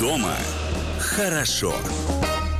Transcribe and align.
Дома 0.00 0.34
хорошо. 0.98 1.74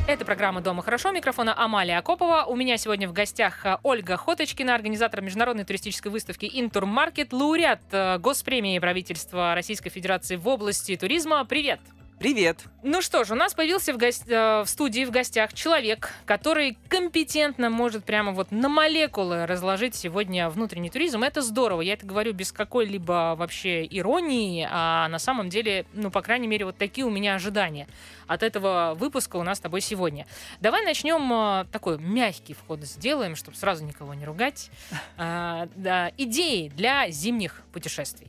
Это 0.08 0.24
программа 0.24 0.60
«Дома 0.60 0.82
хорошо». 0.82 1.10
Микрофона 1.10 1.52
Амалия 1.56 1.98
Акопова. 1.98 2.44
У 2.44 2.54
меня 2.54 2.76
сегодня 2.76 3.08
в 3.08 3.12
гостях 3.12 3.66
э, 3.66 3.78
Ольга 3.82 4.16
Хоточкина, 4.16 4.74
организатор 4.74 5.20
международной 5.20 5.64
туристической 5.64 6.12
выставки 6.12 6.48
«Интурмаркет», 6.52 7.32
лауреат 7.32 7.82
э, 7.90 8.18
Госпремии 8.18 8.78
правительства 8.78 9.54
Российской 9.54 9.90
Федерации 9.90 10.36
в 10.36 10.46
области 10.46 10.96
туризма. 10.96 11.44
Привет! 11.44 11.80
Привет. 12.18 12.64
Ну 12.82 13.02
что 13.02 13.24
ж, 13.24 13.32
у 13.32 13.34
нас 13.34 13.52
появился 13.52 13.92
в, 13.92 13.98
гос- 13.98 14.26
э, 14.26 14.64
в 14.64 14.68
студии 14.70 15.04
в 15.04 15.10
гостях 15.10 15.52
человек, 15.52 16.14
который 16.24 16.78
компетентно 16.88 17.68
может 17.68 18.04
прямо 18.04 18.32
вот 18.32 18.50
на 18.50 18.70
молекулы 18.70 19.44
разложить 19.44 19.94
сегодня 19.94 20.48
внутренний 20.48 20.88
туризм. 20.88 21.22
Это 21.22 21.42
здорово. 21.42 21.82
Я 21.82 21.92
это 21.92 22.06
говорю 22.06 22.32
без 22.32 22.52
какой-либо 22.52 23.34
вообще 23.36 23.84
иронии, 23.84 24.66
а 24.70 25.08
на 25.08 25.18
самом 25.18 25.50
деле, 25.50 25.84
ну, 25.92 26.10
по 26.10 26.22
крайней 26.22 26.46
мере, 26.48 26.64
вот 26.64 26.78
такие 26.78 27.06
у 27.06 27.10
меня 27.10 27.34
ожидания 27.34 27.86
от 28.26 28.42
этого 28.42 28.94
выпуска 28.98 29.36
у 29.36 29.42
нас 29.42 29.58
с 29.58 29.60
тобой 29.60 29.82
сегодня. 29.82 30.26
Давай 30.60 30.86
начнем 30.86 31.30
э, 31.30 31.66
такой 31.70 31.98
мягкий 31.98 32.54
вход 32.54 32.82
сделаем, 32.82 33.36
чтобы 33.36 33.58
сразу 33.58 33.84
никого 33.84 34.14
не 34.14 34.24
ругать. 34.24 34.70
А, 35.18 35.68
да, 35.76 36.10
идеи 36.16 36.68
для 36.68 37.10
зимних 37.10 37.60
путешествий. 37.74 38.28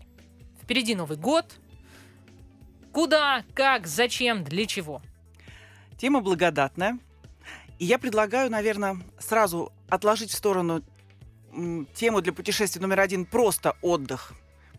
Впереди 0.61 0.93
Новый 0.93 1.17
год. 1.17 1.45
Куда, 2.97 3.43
как, 3.53 3.85
зачем, 3.85 4.43
для 4.43 4.65
чего? 4.65 5.03
Тема 5.99 6.19
благодатная. 6.19 6.97
И 7.77 7.85
я 7.85 7.99
предлагаю, 7.99 8.49
наверное, 8.49 8.97
сразу 9.19 9.71
отложить 9.87 10.31
в 10.31 10.35
сторону 10.35 10.81
тему 11.93 12.21
для 12.21 12.33
путешествия 12.33 12.81
номер 12.81 13.01
один 13.01 13.25
просто 13.25 13.75
отдых. 13.83 14.33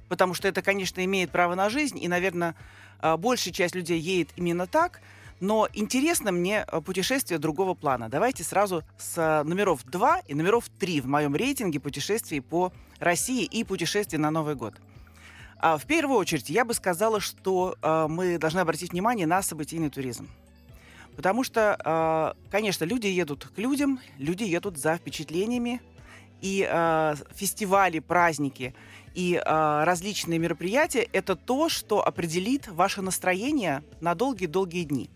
Потому 0.08 0.34
что 0.34 0.48
это, 0.48 0.62
конечно, 0.62 1.04
имеет 1.04 1.30
право 1.30 1.54
на 1.54 1.70
жизнь, 1.70 2.02
и, 2.02 2.08
наверное, 2.08 2.56
а, 2.98 3.16
большая 3.16 3.54
часть 3.54 3.76
людей 3.76 4.00
едет 4.00 4.30
именно 4.34 4.66
так. 4.66 5.00
Но 5.38 5.68
интересно 5.72 6.32
мне 6.32 6.62
а, 6.62 6.80
путешествие 6.80 7.38
другого 7.38 7.74
плана. 7.74 8.08
Давайте 8.08 8.42
сразу 8.42 8.82
с 8.98 9.14
а, 9.16 9.44
номеров 9.44 9.84
2 9.84 10.22
и 10.26 10.34
номеров 10.34 10.68
3 10.80 11.02
в 11.02 11.06
моем 11.06 11.36
рейтинге 11.36 11.78
путешествий 11.78 12.40
по 12.40 12.72
России 12.98 13.44
и 13.44 13.62
путешествий 13.62 14.18
на 14.18 14.32
Новый 14.32 14.56
год. 14.56 14.74
А, 15.60 15.76
В 15.76 15.86
первую 15.86 16.18
очередь, 16.18 16.50
я 16.50 16.64
бы 16.64 16.72
сказала, 16.72 17.20
что 17.20 17.76
а, 17.82 18.06
мы 18.06 18.38
должны 18.38 18.60
обратить 18.60 18.92
внимание 18.92 19.26
на 19.26 19.42
событийный 19.42 19.90
туризм. 19.90 20.28
Потому 21.16 21.42
что, 21.42 21.76
а, 21.84 22.36
конечно, 22.50 22.84
люди 22.84 23.08
едут 23.08 23.50
к 23.54 23.58
людям, 23.58 23.98
люди 24.18 24.44
едут 24.44 24.78
за 24.78 24.96
впечатлениями, 24.96 25.80
и 26.40 26.60
фестивали, 27.34 27.98
праздники 27.98 28.72
и 29.12 29.42
различные 29.44 30.38
мероприятия– 30.38 31.00
это 31.12 31.34
то, 31.34 31.68
что 31.68 32.06
определит 32.06 32.68
ваше 32.68 33.02
настроение 33.02 33.82
на 34.00 34.14
долгие-долгие 34.14 34.84
дни. 34.84 35.10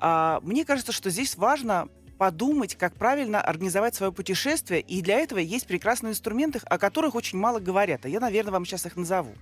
Мне 0.00 0.64
кажется, 0.64 0.92
что 0.92 1.10
здесь 1.10 1.36
важно 1.36 1.88
подумать, 2.16 2.74
как 2.74 2.94
правильно 2.94 3.42
организовать 3.42 3.94
свое 3.94 4.12
путешествие, 4.12 4.80
и 4.80 5.02
для 5.02 5.18
этого 5.18 5.40
есть 5.40 5.66
прекрасные 5.66 6.12
инструменты, 6.12 6.60
о 6.64 6.78
которых 6.78 7.14
очень 7.14 7.38
мало 7.38 7.60
говорят, 7.60 8.06
а 8.06 8.08
я, 8.08 8.18
наверное, 8.18 8.52
вам 8.52 8.64
сейчас 8.64 8.86
их 8.86 8.96
назову. 8.96 9.34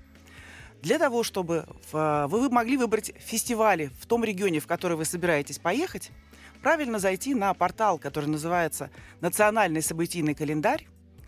Для 0.85 0.99
того, 0.99 1.23
чтобы 1.23 1.67
в- 1.91 2.27
вы 2.29 2.51
могли 2.51 2.77
выбрать 2.77 3.15
фестивали 3.19 3.91
в 4.01 4.05
том 4.05 4.23
регионе, 4.23 4.61
в 4.61 4.67
который 4.67 4.99
вы 4.99 5.07
собираетесь 5.07 5.59
поехать, 5.59 6.11
правильно 6.61 6.99
зайти 6.99 7.35
на 7.35 7.55
портал, 7.55 7.99
который 7.99 8.27
называется 8.27 8.91
«Национальный 9.23 9.81
событийный 9.81 10.35
календарь», 10.35 10.87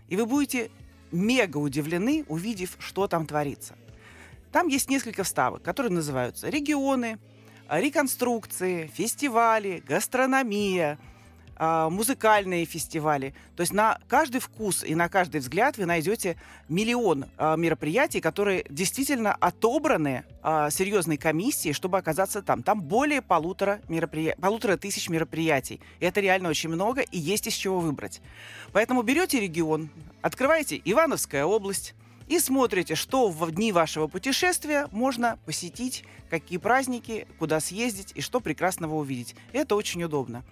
и 0.09 0.15
вы 0.15 0.27
будете 0.27 0.69
мега 1.11 1.57
удивлены, 1.57 2.23
увидев, 2.27 2.75
что 2.77 3.07
там 3.07 3.25
творится. 3.25 3.73
Там 4.51 4.67
есть 4.67 4.91
несколько 4.91 5.23
вставок, 5.23 5.63
которые 5.63 5.91
называются 5.91 6.49
регионы, 6.49 7.17
реконструкции, 7.67 8.91
фестивали, 8.93 9.83
гастрономия, 9.87 10.99
музыкальные 11.59 12.65
фестивали. 12.65 13.33
То 13.55 13.61
есть 13.61 13.73
на 13.73 13.99
каждый 14.07 14.39
вкус 14.39 14.83
и 14.83 14.95
на 14.95 15.09
каждый 15.09 15.41
взгляд 15.41 15.77
вы 15.77 15.85
найдете 15.85 16.37
миллион 16.69 17.25
а, 17.37 17.55
мероприятий, 17.55 18.21
которые 18.21 18.65
действительно 18.69 19.33
отобраны 19.33 20.23
а, 20.43 20.69
серьезной 20.69 21.17
комиссией, 21.17 21.73
чтобы 21.73 21.97
оказаться 21.97 22.41
там. 22.41 22.63
Там 22.63 22.81
более 22.81 23.21
полутора, 23.21 23.81
мероприя... 23.87 24.35
полутора 24.39 24.77
тысяч 24.77 25.09
мероприятий. 25.09 25.81
И 25.99 26.05
это 26.05 26.19
реально 26.19 26.49
очень 26.49 26.69
много, 26.69 27.01
и 27.01 27.17
есть 27.17 27.47
из 27.47 27.53
чего 27.53 27.79
выбрать. 27.79 28.21
Поэтому 28.71 29.01
берете 29.01 29.39
регион, 29.39 29.89
открываете 30.21 30.79
Ивановская 30.83 31.45
область, 31.45 31.95
и 32.27 32.39
смотрите, 32.39 32.95
что 32.95 33.29
в 33.29 33.51
дни 33.51 33.71
вашего 33.71 34.07
путешествия 34.07 34.87
можно 34.91 35.39
посетить, 35.45 36.03
какие 36.29 36.57
праздники, 36.57 37.25
куда 37.39 37.61
съездить 37.61 38.11
и 38.15 38.21
что 38.21 38.41
прекрасного 38.41 38.95
увидеть. 38.95 39.33
Это 39.53 39.75
очень 39.75 40.03
удобно. 40.03 40.43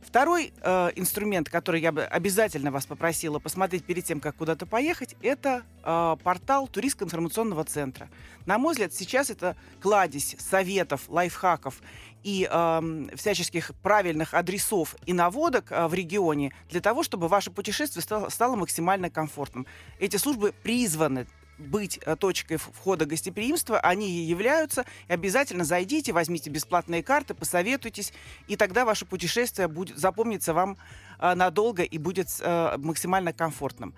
Второй 0.00 0.52
э, 0.60 0.90
инструмент, 0.96 1.48
который 1.48 1.80
я 1.80 1.92
бы 1.92 2.04
обязательно 2.04 2.70
вас 2.70 2.86
попросила 2.86 3.38
посмотреть 3.38 3.84
перед 3.84 4.04
тем, 4.04 4.20
как 4.20 4.36
куда-то 4.36 4.66
поехать, 4.66 5.16
это 5.22 5.62
э, 5.82 6.16
портал 6.22 6.68
Туристского 6.68 7.06
информационного 7.06 7.64
центра. 7.64 8.08
На 8.46 8.58
мой 8.58 8.72
взгляд, 8.72 8.92
сейчас 8.92 9.30
это 9.30 9.56
кладезь 9.80 10.36
советов, 10.38 11.02
лайфхаков 11.08 11.80
и 12.22 12.48
эм, 12.50 13.08
всяческих 13.14 13.72
правильных 13.82 14.34
адресов 14.34 14.96
и 15.06 15.12
наводок 15.12 15.66
э, 15.70 15.86
в 15.86 15.94
регионе 15.94 16.52
для 16.68 16.80
того, 16.80 17.02
чтобы 17.02 17.28
ваше 17.28 17.50
путешествие 17.50 18.02
стало, 18.02 18.28
стало 18.30 18.56
максимально 18.56 19.10
комфортным. 19.10 19.66
Эти 20.00 20.16
службы 20.16 20.52
призваны 20.62 21.26
быть 21.58 21.98
э, 22.04 22.16
точкой 22.16 22.56
входа 22.56 23.06
гостеприимства, 23.06 23.80
они 23.80 24.08
и 24.08 24.22
являются. 24.22 24.84
И 25.08 25.12
обязательно 25.12 25.64
зайдите, 25.64 26.12
возьмите 26.12 26.50
бесплатные 26.50 27.02
карты, 27.02 27.34
посоветуйтесь, 27.34 28.12
и 28.48 28.56
тогда 28.56 28.84
ваше 28.84 29.06
путешествие 29.06 29.68
будет 29.68 29.98
запомнится 29.98 30.54
вам 30.54 30.76
э, 31.18 31.34
надолго 31.34 31.82
и 31.82 31.98
будет 31.98 32.28
э, 32.40 32.76
максимально 32.78 33.32
комфортным. 33.32 33.94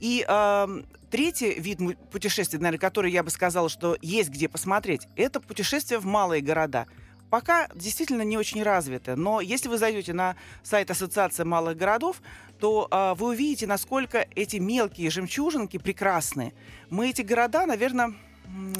И 0.00 0.24
эм, 0.28 0.84
третий 1.10 1.54
вид 1.58 1.78
путешествий, 2.10 2.58
наверное, 2.58 2.80
который 2.80 3.12
я 3.12 3.22
бы 3.22 3.30
сказала, 3.30 3.68
что 3.68 3.96
есть 4.02 4.28
где 4.28 4.48
посмотреть, 4.48 5.08
это 5.16 5.40
путешествие 5.40 6.00
в 6.00 6.04
малые 6.04 6.42
города. 6.42 6.86
Пока 7.30 7.68
действительно 7.74 8.22
не 8.22 8.36
очень 8.36 8.62
развито, 8.62 9.16
но 9.16 9.40
если 9.40 9.68
вы 9.68 9.78
зайдете 9.78 10.12
на 10.12 10.36
сайт 10.62 10.90
Ассоциации 10.90 11.44
малых 11.44 11.76
городов, 11.76 12.20
то 12.58 12.88
а, 12.90 13.14
вы 13.14 13.28
увидите, 13.28 13.66
насколько 13.66 14.26
эти 14.34 14.56
мелкие 14.56 15.10
жемчужинки 15.10 15.78
прекрасны. 15.78 16.54
Мы 16.90 17.10
эти 17.10 17.22
города, 17.22 17.66
наверное, 17.66 18.14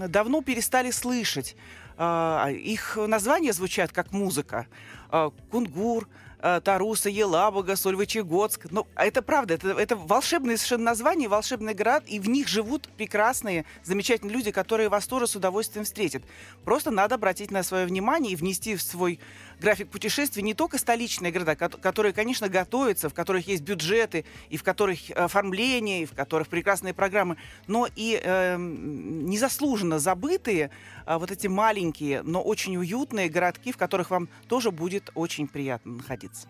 давно 0.08 0.42
перестали 0.42 0.90
слышать. 0.90 1.56
А, 1.96 2.48
Их 2.50 2.96
названия 2.96 3.52
звучат 3.52 3.92
как 3.92 4.12
музыка. 4.12 4.66
А, 5.10 5.30
Кунгур, 5.50 6.08
а, 6.40 6.60
Таруса, 6.60 7.08
Елабуга, 7.08 7.76
Сольвычегодск. 7.76 8.66
Но 8.70 8.86
это 8.96 9.22
правда, 9.22 9.54
это, 9.54 9.70
это 9.70 9.96
волшебные 9.96 10.56
совершенно 10.56 10.84
названия, 10.84 11.28
волшебный 11.28 11.72
город, 11.72 12.04
и 12.06 12.20
в 12.20 12.28
них 12.28 12.48
живут 12.48 12.88
прекрасные, 12.96 13.64
замечательные 13.82 14.34
люди, 14.34 14.50
которые 14.50 14.88
вас 14.88 15.06
тоже 15.06 15.26
с 15.26 15.36
удовольствием 15.36 15.84
встретят. 15.84 16.22
Просто 16.64 16.90
надо 16.90 17.14
обратить 17.14 17.50
на 17.50 17.62
свое 17.62 17.86
внимание 17.86 18.32
и 18.32 18.36
внести 18.36 18.76
в 18.76 18.82
свой 18.82 19.20
график 19.60 19.88
путешествий 19.88 20.42
не 20.42 20.54
только 20.54 20.78
столичные 20.78 21.32
города, 21.32 21.52
кото- 21.52 21.78
которые, 21.80 22.12
конечно, 22.12 22.48
готовятся, 22.48 23.08
в 23.08 23.14
которых 23.14 23.46
есть 23.48 23.62
бюджеты, 23.62 24.24
и 24.50 24.56
в 24.56 24.62
которых 24.62 25.10
э, 25.10 25.14
оформление, 25.14 26.02
и 26.02 26.06
в 26.06 26.12
которых 26.12 26.48
прекрасные 26.48 26.94
программы, 26.94 27.36
но 27.66 27.88
и 27.96 28.20
эм, 28.22 29.26
незаслуженно 29.26 29.98
забытые 29.98 30.70
а, 31.06 31.18
вот 31.18 31.30
эти 31.30 31.46
маленькие, 31.46 32.22
но 32.22 32.42
очень 32.42 32.76
уютные 32.76 33.28
городки, 33.28 33.72
в 33.72 33.76
которых 33.76 34.10
вам 34.10 34.28
тоже 34.48 34.70
будет 34.70 35.10
очень 35.14 35.48
приятно 35.48 35.94
находиться. 35.94 36.46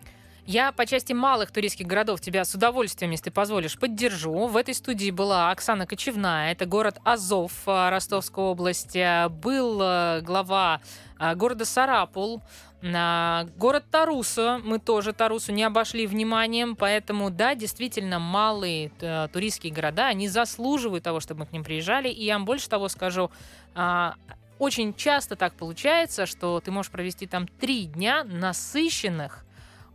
Я 0.47 0.71
по 0.71 0.85
части 0.85 1.11
малых 1.11 1.49
туристских 1.49 1.87
городов 1.87 2.21
тебя 2.21 2.45
с 2.45 2.53
удовольствием, 2.53 3.09
если 3.09 3.25
ты 3.25 3.31
позволишь, 3.31 3.79
поддержу. 3.79 4.45
В 4.45 4.55
этой 4.57 4.75
студии 4.75 5.09
была 5.09 5.49
Оксана 5.49 5.87
Кочевная. 5.87 6.51
Это 6.51 6.67
город 6.67 6.99
Азов, 7.03 7.51
э, 7.65 7.89
Ростовская 7.89 8.45
область. 8.45 8.95
Э, 8.95 9.27
Был 9.27 9.81
э, 9.81 10.21
глава 10.21 10.81
э, 11.19 11.33
города 11.33 11.65
Сарапул. 11.65 12.43
А, 12.93 13.47
Город 13.57 13.85
Таруса, 13.89 14.59
мы 14.63 14.79
тоже 14.79 15.13
Тарусу 15.13 15.51
не 15.51 15.63
обошли 15.63 16.05
вниманием, 16.05 16.75
поэтому, 16.75 17.29
да, 17.29 17.55
действительно, 17.55 18.19
малые 18.19 18.91
э, 18.99 19.27
туристские 19.31 19.73
города, 19.73 20.07
они 20.07 20.27
заслуживают 20.27 21.03
того, 21.03 21.19
чтобы 21.19 21.41
мы 21.41 21.45
к 21.47 21.51
ним 21.51 21.63
приезжали. 21.63 22.09
И 22.09 22.23
я 22.25 22.33
вам 22.35 22.45
больше 22.45 22.69
того 22.69 22.87
скажу, 22.89 23.31
а, 23.73 24.15
очень 24.59 24.93
часто 24.93 25.35
так 25.35 25.53
получается, 25.53 26.25
что 26.25 26.59
ты 26.59 26.71
можешь 26.71 26.91
провести 26.91 27.27
там 27.27 27.47
три 27.47 27.85
дня 27.85 28.23
насыщенных, 28.23 29.45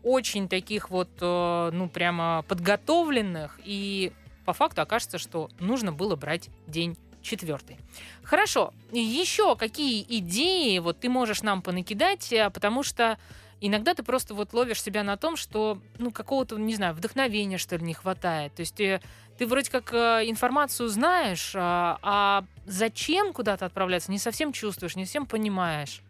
очень 0.02 0.48
таких 0.48 0.90
вот, 0.90 1.10
э, 1.20 1.70
ну, 1.72 1.88
прямо 1.88 2.44
подготовленных, 2.48 3.60
и 3.64 4.12
по 4.44 4.52
факту 4.52 4.82
окажется, 4.82 5.18
что 5.18 5.48
нужно 5.60 5.92
было 5.92 6.16
брать 6.16 6.48
день 6.66 6.96
четвертый. 7.22 7.78
Хорошо, 8.22 8.72
еще 8.92 9.56
какие 9.56 10.04
идеи 10.18 10.78
вот 10.78 11.00
ты 11.00 11.08
можешь 11.08 11.42
нам 11.42 11.62
понакидать, 11.62 12.32
э, 12.32 12.50
потому 12.50 12.82
что 12.82 13.18
Иногда 13.62 13.92
ты 13.92 14.02
просто 14.02 14.32
вот 14.32 14.54
ловишь 14.54 14.82
себя 14.82 15.02
на 15.02 15.18
том, 15.18 15.36
что, 15.36 15.78
ну, 15.98 16.10
какого-то, 16.10 16.56
не 16.56 16.74
знаю, 16.74 16.94
вдохновения, 16.94 17.58
что 17.58 17.76
ли, 17.76 17.84
не 17.84 17.92
хватает. 17.92 18.54
То 18.54 18.60
есть 18.60 18.80
э, 18.80 19.02
ты 19.36 19.46
вроде 19.46 19.70
как 19.70 19.92
э, 19.92 20.22
информацию 20.24 20.88
знаешь, 20.88 21.52
а, 21.54 21.98
а 22.02 22.44
зачем 22.64 23.34
куда-то 23.34 23.66
отправляться, 23.66 24.10
не 24.10 24.18
совсем 24.18 24.52
чувствуешь, 24.52 24.96
не 24.96 25.04
совсем 25.04 25.26
понимаешь. 25.26 26.00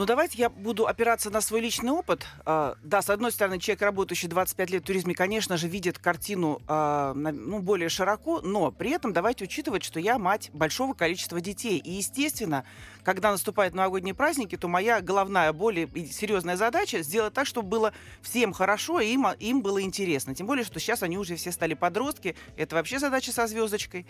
Ну, 0.00 0.06
давайте 0.06 0.38
я 0.38 0.48
буду 0.48 0.86
опираться 0.86 1.28
на 1.28 1.42
свой 1.42 1.60
личный 1.60 1.90
опыт. 1.90 2.26
А, 2.46 2.74
да, 2.82 3.02
с 3.02 3.10
одной 3.10 3.30
стороны, 3.32 3.58
человек, 3.58 3.82
работающий 3.82 4.28
25 4.28 4.70
лет 4.70 4.82
в 4.82 4.86
туризме, 4.86 5.14
конечно 5.14 5.58
же, 5.58 5.68
видит 5.68 5.98
картину 5.98 6.62
а, 6.68 7.12
ну, 7.12 7.58
более 7.58 7.90
широко, 7.90 8.40
но 8.40 8.72
при 8.72 8.92
этом 8.92 9.12
давайте 9.12 9.44
учитывать, 9.44 9.84
что 9.84 10.00
я 10.00 10.18
мать 10.18 10.48
большого 10.54 10.94
количества 10.94 11.42
детей. 11.42 11.76
И, 11.76 11.90
естественно, 11.90 12.64
когда 13.04 13.30
наступают 13.30 13.74
новогодние 13.74 14.14
праздники, 14.14 14.56
то 14.56 14.68
моя 14.68 15.02
головная, 15.02 15.52
более 15.52 15.86
серьезная 16.10 16.56
задача 16.56 17.02
сделать 17.02 17.34
так, 17.34 17.46
чтобы 17.46 17.68
было 17.68 17.92
всем 18.22 18.54
хорошо 18.54 19.00
и 19.00 19.12
им, 19.12 19.26
им 19.38 19.60
было 19.60 19.82
интересно. 19.82 20.34
Тем 20.34 20.46
более, 20.46 20.64
что 20.64 20.80
сейчас 20.80 21.02
они 21.02 21.18
уже 21.18 21.36
все 21.36 21.52
стали 21.52 21.74
подростки. 21.74 22.36
Это 22.56 22.74
вообще 22.76 23.00
задача 23.00 23.32
со 23.32 23.46
звездочкой. 23.46 24.06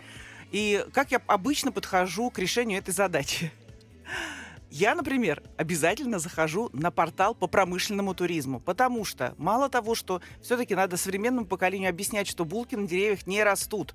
И 0.53 0.85
как 0.93 1.11
я 1.11 1.21
обычно 1.27 1.73
подхожу 1.73 2.29
к 2.29 2.39
решению 2.39 2.79
этой 2.79 2.93
задачи? 2.93 3.51
Я, 4.71 4.95
например, 4.95 5.43
обязательно 5.57 6.17
захожу 6.17 6.69
на 6.71 6.91
портал 6.91 7.35
по 7.35 7.47
промышленному 7.47 8.13
туризму, 8.15 8.61
потому 8.61 9.03
что 9.03 9.35
мало 9.37 9.67
того, 9.67 9.95
что 9.95 10.21
все-таки 10.41 10.75
надо 10.75 10.95
современному 10.95 11.45
поколению 11.45 11.89
объяснять, 11.89 12.25
что 12.25 12.45
булки 12.45 12.75
на 12.75 12.87
деревьях 12.87 13.27
не 13.27 13.43
растут. 13.43 13.93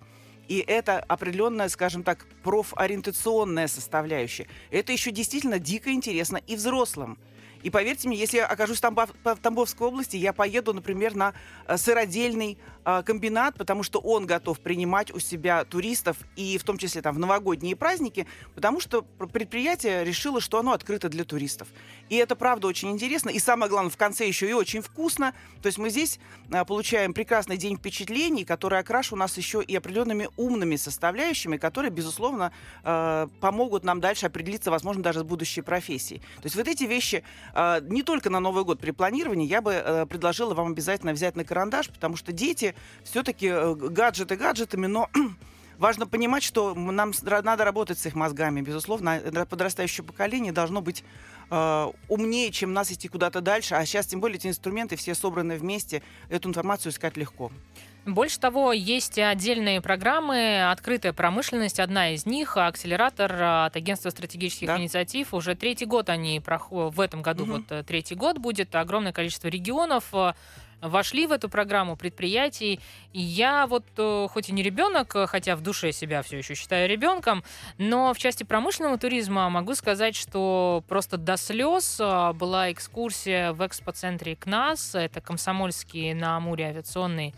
И 0.49 0.58
это 0.58 0.99
определенная, 0.99 1.70
скажем 1.70 2.02
так, 2.02 2.26
профориентационная 2.43 3.69
составляющая. 3.69 4.49
Это 4.70 4.93
еще 4.93 5.12
действительно 5.12 5.58
дико 5.58 5.90
интересно 5.90 6.37
и 6.46 6.56
взрослым. 6.56 7.19
И 7.66 7.70
поверьте 7.70 8.06
мне, 8.06 8.16
если 8.16 8.36
я 8.36 8.46
окажусь 8.46 8.78
Тамбов- 8.78 9.10
в 9.24 9.36
Тамбовской 9.38 9.88
области, 9.88 10.16
я 10.16 10.32
поеду, 10.32 10.72
например, 10.72 11.16
на 11.16 11.34
э, 11.66 11.76
сыродельный 11.76 12.58
э, 12.84 13.02
комбинат, 13.04 13.56
потому 13.58 13.82
что 13.82 13.98
он 13.98 14.24
готов 14.24 14.60
принимать 14.60 15.12
у 15.12 15.18
себя 15.18 15.64
туристов, 15.64 16.16
и 16.36 16.58
в 16.58 16.62
том 16.62 16.78
числе 16.78 17.02
там 17.02 17.16
в 17.16 17.18
новогодние 17.18 17.74
праздники, 17.74 18.28
потому 18.54 18.78
что 18.78 19.02
пр- 19.02 19.26
предприятие 19.26 20.04
решило, 20.04 20.40
что 20.40 20.60
оно 20.60 20.70
открыто 20.70 21.08
для 21.08 21.24
туристов. 21.24 21.66
И 22.08 22.14
это 22.14 22.36
правда 22.36 22.68
очень 22.68 22.92
интересно, 22.92 23.30
и 23.30 23.40
самое 23.40 23.68
главное, 23.68 23.90
в 23.90 23.96
конце 23.96 24.28
еще 24.28 24.48
и 24.48 24.52
очень 24.52 24.80
вкусно. 24.80 25.34
То 25.60 25.66
есть 25.66 25.78
мы 25.78 25.90
здесь 25.90 26.20
э, 26.52 26.64
получаем 26.64 27.14
прекрасный 27.14 27.56
день 27.56 27.78
впечатлений, 27.78 28.44
который 28.44 28.78
окрашен 28.78 29.14
у 29.14 29.18
нас 29.18 29.36
еще 29.36 29.60
и 29.60 29.74
определенными 29.74 30.28
умными 30.36 30.76
составляющими, 30.76 31.56
которые, 31.56 31.90
безусловно, 31.90 32.52
помогут 33.40 33.82
нам 33.82 34.00
дальше 34.00 34.26
определиться, 34.26 34.70
возможно, 34.70 35.02
даже 35.02 35.20
с 35.20 35.22
будущей 35.24 35.62
профессией. 35.62 36.20
То 36.20 36.44
есть 36.44 36.54
вот 36.54 36.68
эти 36.68 36.84
вещи 36.84 37.24
не 37.82 38.02
только 38.02 38.28
на 38.28 38.40
Новый 38.40 38.64
год 38.64 38.80
при 38.80 38.90
планировании, 38.90 39.46
я 39.46 39.62
бы 39.62 39.72
э, 39.72 40.06
предложила 40.06 40.52
вам 40.52 40.72
обязательно 40.72 41.12
взять 41.12 41.36
на 41.36 41.44
карандаш, 41.44 41.88
потому 41.88 42.16
что 42.16 42.32
дети 42.32 42.74
все-таки 43.02 43.50
гаджеты 43.74 44.36
гаджетами, 44.36 44.86
но 44.86 45.08
важно 45.78 46.06
понимать, 46.06 46.42
что 46.42 46.74
нам 46.74 47.12
надо 47.22 47.64
работать 47.64 47.98
с 47.98 48.06
их 48.06 48.14
мозгами. 48.14 48.60
Безусловно, 48.60 49.20
э, 49.24 49.46
подрастающее 49.46 50.04
поколение 50.04 50.52
должно 50.52 50.82
быть 50.82 51.02
э, 51.50 51.93
умнее, 52.08 52.50
чем 52.50 52.72
нас 52.72 52.90
идти 52.93 53.08
куда-то 53.08 53.40
дальше. 53.40 53.75
А 53.75 53.84
сейчас, 53.87 54.06
тем 54.06 54.20
более, 54.20 54.37
эти 54.38 54.46
инструменты 54.48 54.96
все 54.96 55.14
собраны 55.14 55.56
вместе. 55.56 56.02
Эту 56.28 56.48
информацию 56.48 56.93
искать 56.93 57.16
легко. 57.16 57.50
Больше 58.04 58.38
того, 58.38 58.72
есть 58.72 59.19
отдельные 59.19 59.81
программы 59.81 60.70
«Открытая 60.70 61.12
промышленность». 61.12 61.81
Одна 61.81 62.10
из 62.14 62.25
них— 62.25 62.56
акселератор 62.56 63.32
а, 63.32 63.66
от 63.66 63.75
Агентства 63.75 64.10
стратегических 64.10 64.69
Да. 64.69 64.78
инициатив. 64.78 65.34
Уже 65.34 65.56
третий 65.56 65.87
год 65.87 66.08
они 66.08 66.38
проходят, 66.38 66.94
в 66.94 67.00
этом 67.00 67.22
году 67.22 67.44
Мгм. 67.46 67.52
вот 67.54 67.72
э, 67.72 67.82
третий 67.82 68.14
год 68.14 68.38
будет. 68.38 68.72
Огромное 68.76 69.12
количество 69.12 69.49
регионов 69.49 70.04
э, 70.12 70.34
вошли 70.81 71.26
в 71.26 71.32
эту 71.32 71.49
программу 71.49 71.96
предприятий. 71.96 72.81
И 73.12 73.20
я 73.20 73.67
вот, 73.67 73.84
э, 73.96 74.28
хоть 74.31 74.49
и 74.49 74.52
не 74.52 74.62
ребенок, 74.62 75.14
э, 75.17 75.26
хотя 75.26 75.56
в 75.56 75.61
душе 75.61 75.93
себя 75.93 76.23
все 76.23 76.38
еще 76.38 76.55
считаю 76.55 76.88
ребенком, 76.88 77.44
но 77.78 78.12
в 78.12 78.19
части 78.19 78.44
промышленного 78.44 78.99
туризма 78.99 79.49
могу 79.49 79.75
сказать, 79.75 80.14
что 80.14 80.84
просто 80.88 81.17
до 81.17 81.37
слез 81.37 81.99
а, 82.00 82.32
была 82.32 82.73
экскурсия 82.73 83.52
в 83.52 83.67
экспоцентре 83.67 84.37
КНАС, 84.37 84.94
это 84.94 85.20
Комсомольский 85.20 86.12
на 86.14 86.37
Амуре 86.37 86.67
авиационный 86.67 87.34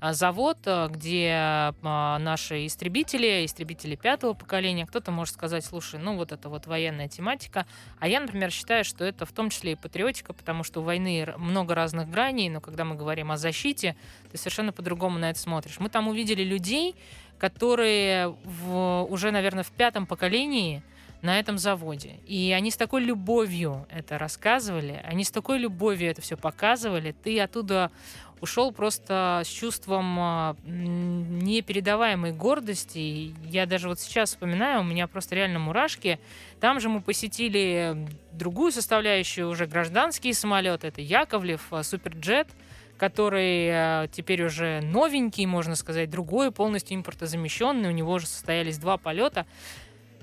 завод, 0.00 0.58
а, 0.66 0.88
где 0.88 1.32
а, 1.34 2.18
наши 2.18 2.66
истребители, 2.66 3.44
истребители 3.44 3.96
пятого 3.96 4.32
поколения, 4.32 4.86
кто-то 4.86 5.12
может 5.12 5.34
сказать, 5.34 5.64
слушай, 5.64 6.00
ну 6.00 6.16
вот 6.16 6.32
это 6.32 6.48
вот 6.48 6.66
военная 6.66 7.08
тематика, 7.08 7.66
а 7.98 8.08
я, 8.08 8.20
например, 8.20 8.50
считаю, 8.50 8.84
что 8.84 9.04
это 9.04 9.26
в 9.26 9.32
том 9.32 9.50
числе 9.50 9.72
и 9.72 9.76
патриотика, 9.76 10.32
потому 10.32 10.64
что 10.64 10.80
у 10.80 10.82
войны 10.82 11.32
много 11.36 11.74
разных 11.74 12.10
граней, 12.10 12.48
но 12.48 12.60
когда 12.60 12.84
мы 12.84 12.96
говорим 12.96 13.30
о 13.30 13.36
защите, 13.36 13.94
ты 14.32 14.38
совершенно 14.38 14.72
по-другому 14.72 15.18
на 15.18 15.30
это 15.30 15.38
смотришь. 15.38 15.78
Мы 15.78 15.88
там 15.90 16.08
увидели 16.08 16.42
людей, 16.42 16.94
которые 17.38 18.28
в- 18.44 19.06
уже, 19.08 19.30
наверное, 19.30 19.64
в 19.64 19.70
пятом 19.70 20.06
поколении 20.06 20.82
на 21.22 21.38
этом 21.38 21.58
заводе. 21.58 22.16
И 22.26 22.52
они 22.56 22.70
с 22.70 22.76
такой 22.76 23.02
любовью 23.02 23.86
это 23.90 24.18
рассказывали, 24.18 25.02
они 25.04 25.24
с 25.24 25.30
такой 25.30 25.58
любовью 25.58 26.10
это 26.10 26.22
все 26.22 26.36
показывали. 26.36 27.12
Ты 27.12 27.40
оттуда 27.40 27.90
ушел 28.40 28.72
просто 28.72 29.42
с 29.44 29.48
чувством 29.48 30.18
а, 30.18 30.56
непередаваемой 30.64 32.32
гордости. 32.32 33.34
Я 33.44 33.66
даже 33.66 33.88
вот 33.88 34.00
сейчас 34.00 34.30
вспоминаю, 34.30 34.80
у 34.80 34.84
меня 34.84 35.06
просто 35.06 35.34
реально 35.34 35.58
мурашки. 35.58 36.18
Там 36.60 36.80
же 36.80 36.88
мы 36.88 37.00
посетили 37.00 38.08
другую 38.32 38.72
составляющую, 38.72 39.48
уже 39.48 39.66
гражданские 39.66 40.34
самолеты. 40.34 40.88
Это 40.88 41.00
Яковлев, 41.00 41.66
а, 41.70 41.82
Суперджет, 41.82 42.48
который 42.96 43.68
а, 43.70 44.08
теперь 44.08 44.44
уже 44.44 44.80
новенький, 44.80 45.46
можно 45.46 45.74
сказать, 45.76 46.10
другой, 46.10 46.50
полностью 46.50 46.96
импортозамещенный. 46.96 47.88
У 47.88 47.92
него 47.92 48.12
уже 48.12 48.26
состоялись 48.26 48.78
два 48.78 48.96
полета. 48.96 49.46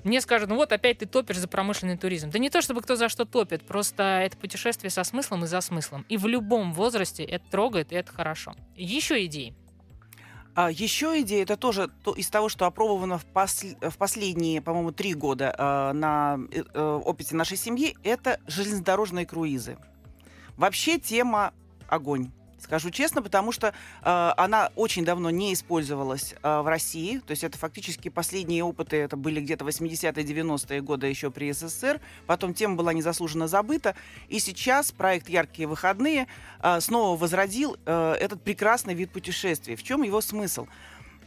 Мне 0.08 0.22
скажут, 0.22 0.48
ну 0.48 0.56
вот 0.56 0.72
опять 0.72 0.98
ты 0.98 1.06
топишь 1.06 1.36
за 1.36 1.48
промышленный 1.48 1.98
туризм. 1.98 2.30
Да 2.30 2.38
не 2.38 2.48
то, 2.48 2.62
чтобы 2.62 2.80
кто 2.80 2.96
за 2.96 3.10
что 3.10 3.26
топит, 3.26 3.62
просто 3.66 4.02
это 4.02 4.38
путешествие 4.38 4.90
со 4.90 5.04
смыслом 5.04 5.44
и 5.44 5.46
за 5.46 5.60
смыслом. 5.60 6.06
И 6.08 6.16
в 6.16 6.26
любом 6.26 6.72
возрасте 6.72 7.24
это 7.24 7.44
трогает, 7.50 7.92
и 7.92 7.94
это 7.94 8.10
хорошо. 8.10 8.54
Еще 8.74 9.26
идеи. 9.26 9.54
А 10.54 10.70
еще 10.70 11.20
идея, 11.20 11.42
это 11.42 11.58
тоже 11.58 11.90
то- 12.04 12.14
из 12.14 12.28
того, 12.30 12.48
что 12.48 12.64
опробовано 12.64 13.18
в, 13.18 13.26
посл- 13.26 13.76
в 13.90 13.98
последние, 13.98 14.62
по-моему, 14.62 14.92
три 14.92 15.12
года 15.12 15.54
э, 15.56 15.92
на 15.92 16.38
э, 16.50 17.00
опыте 17.04 17.36
нашей 17.36 17.58
семьи, 17.58 17.94
это 18.02 18.40
железнодорожные 18.46 19.26
круизы. 19.26 19.76
Вообще 20.56 20.98
тема 20.98 21.52
огонь. 21.86 22.32
Скажу 22.58 22.90
честно, 22.90 23.22
потому 23.22 23.52
что 23.52 23.68
э, 23.68 23.72
она 24.36 24.70
очень 24.74 25.04
давно 25.04 25.30
не 25.30 25.52
использовалась 25.54 26.34
э, 26.42 26.60
в 26.60 26.66
России. 26.66 27.18
То 27.18 27.30
есть 27.30 27.44
это 27.44 27.56
фактически 27.56 28.08
последние 28.08 28.64
опыты, 28.64 28.96
это 28.96 29.16
были 29.16 29.40
где-то 29.40 29.64
80-е, 29.64 30.10
90-е 30.24 30.80
годы 30.82 31.06
еще 31.06 31.30
при 31.30 31.52
СССР. 31.52 32.00
Потом 32.26 32.54
тема 32.54 32.74
была 32.74 32.92
незаслуженно 32.92 33.46
забыта. 33.46 33.94
И 34.28 34.40
сейчас 34.40 34.90
проект 34.90 35.28
«Яркие 35.28 35.68
выходные» 35.68 36.26
э, 36.60 36.80
снова 36.80 37.16
возродил 37.16 37.76
э, 37.86 38.16
этот 38.20 38.42
прекрасный 38.42 38.94
вид 38.94 39.12
путешествий. 39.12 39.76
В 39.76 39.84
чем 39.84 40.02
его 40.02 40.20
смысл? 40.20 40.66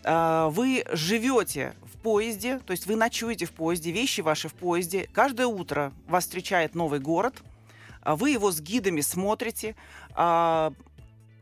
Э, 0.03 0.50
Вы 0.51 0.83
живете 0.91 1.75
в 1.83 1.97
поезде, 2.01 2.59
то 2.59 2.71
есть 2.71 2.88
вы 2.88 2.95
ночуете 2.97 3.45
в 3.45 3.51
поезде, 3.51 3.91
вещи 3.91 4.19
ваши 4.19 4.50
в 4.50 4.53
поезде. 4.53 5.07
Каждое 5.13 5.47
утро 5.47 5.93
вас 6.07 6.25
встречает 6.25 6.75
новый 6.75 7.00
город. 7.00 7.35
а 8.01 8.17
Вы 8.17 8.31
его 8.31 8.51
с 8.51 8.59
гидами 8.59 9.00
смотрите, 9.01 9.75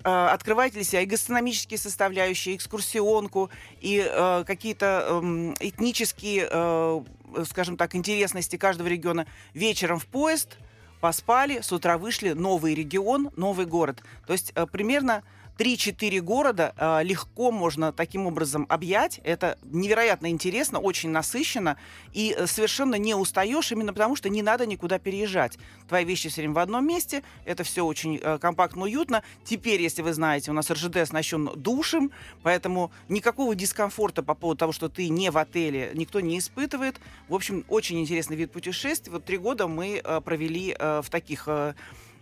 а, 0.04 0.32
открываете 0.32 0.76
для 0.76 0.84
себя 0.84 1.02
и 1.02 1.06
гастрономические 1.06 1.78
составляющие, 1.78 2.54
и 2.54 2.58
экскурсионку, 2.58 3.50
и 3.82 4.02
э, 4.06 4.44
какие-то 4.46 5.06
эм, 5.10 5.56
этнические, 5.60 6.48
э, 6.50 7.02
скажем 7.46 7.76
так, 7.76 7.96
интересности 7.96 8.56
каждого 8.56 8.88
региона. 8.88 9.28
Вечером 9.54 10.00
в 10.00 10.06
поезд, 10.06 10.58
поспали, 11.02 11.62
с 11.62 11.72
утра 11.72 11.98
вышли, 11.98 12.32
новый 12.32 12.76
регион, 12.76 13.32
новый 13.36 13.66
город. 13.66 14.02
То 14.26 14.34
есть 14.34 14.54
э, 14.56 14.66
примерно 14.66 15.24
3-4 15.60 16.22
города 16.22 16.74
э, 16.78 17.04
легко 17.04 17.52
можно 17.52 17.92
таким 17.92 18.28
образом 18.28 18.66
объять. 18.70 19.20
Это 19.26 19.58
невероятно 19.64 20.30
интересно, 20.30 20.80
очень 20.80 21.10
насыщенно. 21.10 21.76
И 22.14 22.34
э, 22.36 22.48
совершенно 22.48 22.96
не 22.96 23.14
устаешь, 23.14 23.70
именно 23.74 23.92
потому 23.92 24.16
что 24.16 24.30
не 24.30 24.42
надо 24.42 24.66
никуда 24.66 25.00
переезжать. 25.00 25.58
Твои 25.90 26.06
вещи 26.06 26.30
все 26.30 26.42
время 26.42 26.54
в 26.54 26.60
одном 26.60 26.88
месте. 26.88 27.24
Это 27.44 27.66
все 27.66 27.86
очень 27.86 28.22
э, 28.24 28.38
компактно, 28.40 28.84
уютно. 28.84 29.22
Теперь, 29.44 29.82
если 29.82 30.02
вы 30.02 30.14
знаете, 30.14 30.50
у 30.50 30.54
нас 30.54 30.72
РЖД 30.72 30.96
оснащен 30.96 31.50
душем, 31.58 32.12
поэтому 32.42 32.90
никакого 33.10 33.54
дискомфорта 33.54 34.24
по 34.24 34.36
поводу 34.36 34.60
того, 34.60 34.72
что 34.72 34.88
ты 34.88 35.10
не 35.10 35.30
в 35.30 35.38
отеле, 35.38 35.92
никто 35.94 36.22
не 36.22 36.40
испытывает. 36.40 37.02
В 37.28 37.36
общем, 37.36 37.66
очень 37.68 38.00
интересный 38.00 38.38
вид 38.38 38.54
путешествий. 38.54 39.12
Вот 39.12 39.26
три 39.26 39.38
года 39.38 39.68
мы 39.68 40.02
провели 40.24 40.74
в 40.80 41.06
таких 41.12 41.50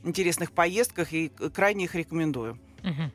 интересных 0.03 0.51
поездках 0.51 1.13
и 1.13 1.29
крайне 1.53 1.83
их 1.83 1.93
рекомендую. 1.93 2.57
Мгм. 2.83 3.11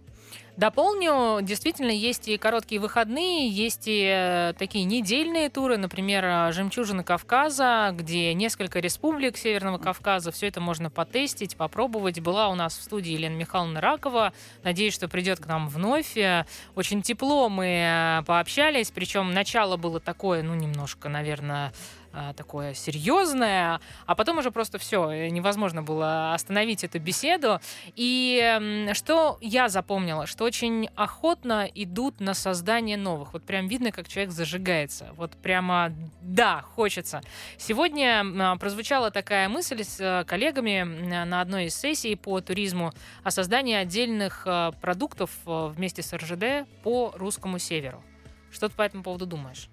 Дополню, 0.56 1.40
действительно, 1.40 1.90
есть 1.90 2.28
и 2.28 2.37
короткие 2.37 2.78
выходные, 2.78 3.49
есть 3.49 3.85
и 3.87 4.04
э, 4.04 4.52
такие 4.59 4.85
недельные 4.85 5.49
туры, 5.49 5.78
например, 5.78 6.25
э, 6.25 6.52
«Жемчужина 6.52 7.02
Кавказа», 7.02 7.90
где 7.94 8.35
несколько 8.35 8.78
республик 8.78 9.38
Северного 9.38 9.78
Кавказа. 9.78 10.30
Все 10.30 10.49
это 10.49 10.61
можно 10.61 10.90
потестить, 10.90 11.56
попробовать. 11.56 12.21
Была 12.21 12.50
у 12.50 12.54
нас 12.54 12.76
в 12.76 12.82
студии 12.82 13.12
Елена 13.12 13.35
Михайловна 13.35 13.80
Ракова. 13.80 14.35
Надеюсь, 14.62 14.92
что 14.92 15.09
придет 15.09 15.40
к 15.40 15.47
нам 15.47 15.68
вновь. 15.68 16.18
Э, 16.18 16.44
Очень 16.75 17.00
тепло 17.00 17.49
мы 17.49 18.23
пообщались, 18.26 18.90
причем 18.90 19.32
начало 19.32 19.78
было 19.78 20.00
такое, 20.00 20.42
ну, 20.42 20.54
немножко, 20.54 21.09
наверное, 21.09 21.73
а, 22.12 22.33
такое 22.35 22.75
серьезное, 22.75 23.81
а 24.07 24.14
потом 24.14 24.38
уже 24.38 24.50
просто 24.50 24.78
все, 24.78 25.31
невозможно 25.31 25.83
было 25.83 26.35
остановить 26.35 26.85
эту 26.85 26.99
беседу. 27.00 27.61
И 27.97 28.90
что 28.92 29.38
я 29.40 29.69
запомнила, 29.69 30.26
что 30.26 30.45
очень 30.45 30.88
охотно 30.95 31.69
идут 31.75 32.21
на 32.21 32.35
создание 32.35 32.97
новых. 32.97 33.33
Вот 33.33 33.42
прям 33.45 33.66
видно, 33.69 33.92
как 33.92 34.09
человек 34.09 34.33
зажигается. 34.33 35.09
Вот 35.16 35.33
прямо, 35.33 35.92
да, 36.21 36.62
хочется. 36.62 37.21
Сегодня 37.57 38.21
м, 38.21 38.59
прозвучала 38.59 39.11
такая 39.11 39.49
мысль 39.49 39.85
с 39.85 40.00
э, 40.00 40.25
коллегами 40.25 40.83
на 41.25 41.40
одной 41.40 41.66
из 41.66 41.75
сессий 41.75 42.16
по 42.16 42.40
туризму 42.40 42.92
о 43.23 43.31
создании 43.31 43.75
отдельных 43.75 44.42
э, 44.47 44.73
продуктов 44.81 45.31
э, 45.47 45.73
вместе 45.75 46.02
с 46.02 46.12
РЖД 46.12 46.69
по 46.83 47.12
русскому 47.16 47.59
северу. 47.59 48.02
Что 48.50 48.69
ты 48.69 48.75
по 48.75 48.83
этому 48.83 49.02
поводу 49.02 49.26
думаешь? 49.26 49.69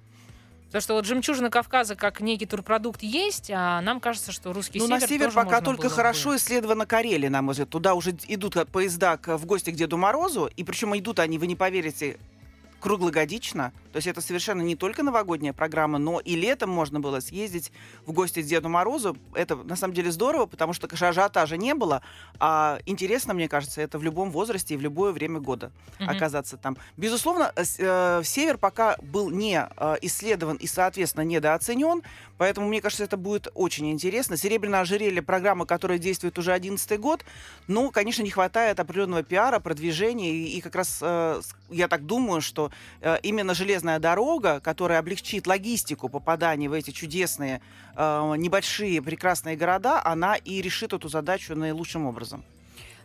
Потому 0.70 0.82
что 0.84 0.94
вот 0.94 1.06
жемчужина 1.06 1.50
Кавказа 1.50 1.96
как 1.96 2.22
некий 2.22 2.46
турпродукт 2.46 3.02
есть, 3.02 3.50
а 3.52 3.82
нам 3.82 4.00
кажется, 4.00 4.32
что 4.32 4.54
русский 4.54 4.78
Ну, 4.78 4.86
север 4.86 5.02
на 5.02 5.08
север 5.08 5.28
пока 5.32 5.42
можно 5.44 5.66
только 5.66 5.90
хорошо 5.90 6.30
бы. 6.30 6.36
исследована 6.36 6.86
Карелия, 6.86 7.32
на 7.32 7.42
мой 7.42 7.54
взгляд. 7.54 7.70
Туда 7.70 7.96
уже 7.96 8.16
идут 8.28 8.54
как 8.54 8.68
поезда 8.70 9.20
в 9.26 9.46
гости 9.48 9.72
к 9.72 9.76
Деду 9.76 9.98
Морозу, 9.98 10.48
и 10.56 10.64
причем 10.64 10.96
идут 10.96 11.18
они, 11.18 11.40
вы 11.40 11.48
не 11.48 11.56
поверите, 11.56 12.20
круглогодично. 12.80 13.72
То 13.92 13.98
есть 13.98 14.08
это 14.08 14.22
совершенно 14.22 14.62
не 14.62 14.76
только 14.76 15.04
новогодняя 15.04 15.54
программа, 15.54 15.98
но 15.98 16.20
и 16.20 16.36
летом 16.36 16.70
можно 16.70 17.00
было 17.00 17.20
съездить 17.20 17.72
в 18.06 18.12
гости 18.12 18.42
к 18.42 18.46
Деду 18.46 18.70
Морозу. 18.70 19.18
Это 19.34 19.56
на 19.56 19.76
самом 19.76 19.94
деле 19.94 20.12
здорово, 20.12 20.46
потому 20.46 20.74
что 20.74 20.88
ажиотажа 20.88 21.58
не 21.58 21.74
было. 21.74 22.02
А 22.40 22.80
интересно, 22.86 23.34
мне 23.34 23.48
кажется, 23.48 23.82
это 23.82 23.98
в 23.98 24.04
любом 24.04 24.32
возрасте 24.32 24.76
и 24.76 24.78
в 24.78 24.82
любое 24.82 25.12
время 25.12 25.40
года 25.40 25.72
Мгм. 26.00 26.10
оказаться 26.10 26.58
там. 26.58 26.78
Безусловно, 26.98 27.52
э, 27.56 27.64
э, 27.78 28.22
север 28.24 28.58
пока 28.58 28.96
был 29.02 29.30
не 29.30 29.68
э, 29.78 29.96
исследован 30.02 30.56
и, 30.58 30.68
соответственно, 30.68 31.24
недооценен, 31.24 32.04
поэтому, 32.38 32.68
мне 32.68 32.82
кажется, 32.82 33.04
это 33.04 33.18
будет 33.18 33.48
очень 33.56 33.92
интересно. 33.92 34.38
«Серебряное 34.38 34.82
ожерелье»— 34.82 35.22
программа, 35.24 35.66
которая 35.66 35.98
действует 35.98 36.38
уже 36.38 36.54
11 36.54 36.98
год, 37.00 37.26
но, 37.68 37.90
конечно, 37.92 38.22
не 38.24 38.30
хватает 38.30 38.80
определенного 38.80 39.24
пиара, 39.24 39.60
продвижения, 39.60 40.32
и, 40.32 40.58
и 40.58 40.62
как 40.62 40.76
раз 40.76 41.00
э, 41.02 41.42
я 41.72 41.88
так 41.88 42.06
думаю, 42.06 42.42
что 42.42 42.72
э, 43.02 43.18
именно 43.24 43.54
железная 43.54 44.00
дорога, 44.00 44.60
которая 44.60 45.00
облегчит 45.00 45.48
логистику 45.48 46.10
попадания 46.10 46.70
в 46.70 46.74
эти 46.74 46.92
чудесные, 46.92 47.62
э, 47.96 48.34
небольшие, 48.38 49.02
прекрасные 49.02 49.56
города, 49.56 50.02
она 50.04 50.36
и 50.36 50.62
решит 50.62 50.94
эту 50.94 51.10
задачу 51.10 51.56
наилучшим 51.56 52.06
образом. 52.06 52.44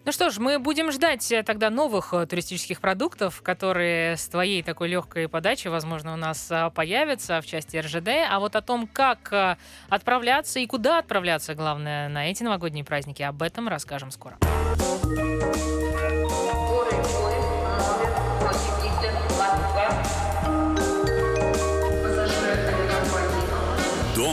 Ну 0.05 0.13
что 0.13 0.29
ж, 0.29 0.37
мы 0.37 0.59
будем 0.59 0.93
ждать 0.93 1.33
э, 1.33 1.43
тогда 1.43 1.71
новых 1.71 2.13
э, 2.13 2.27
туристических 2.27 2.83
продуктов, 2.83 3.41
которые 3.41 4.19
с 4.19 4.29
твоей 4.29 4.63
такой 4.63 4.89
легкой 4.89 5.29
подачи, 5.29 5.69
возможно, 5.69 6.13
у 6.13 6.17
нас 6.17 6.47
а, 6.51 6.69
появятся 6.69 7.41
в 7.41 7.47
части 7.47 7.79
РЖД. 7.79 8.09
А 8.31 8.39
вот 8.39 8.55
о 8.55 8.61
том, 8.61 8.87
как 8.87 9.33
э, 9.33 9.57
отправляться 9.89 10.61
и 10.61 10.67
куда 10.67 10.99
отправляться, 10.99 11.55
главное, 11.55 12.11
на 12.11 12.31
эти 12.31 12.43
новогодние 12.43 12.85
праздники, 12.85 13.23
об 13.23 13.43
этом 13.43 13.67
расскажем 13.67 14.11
скоро. 14.11 14.37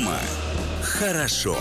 Дома 0.02 0.18
хорошо. 0.82 1.56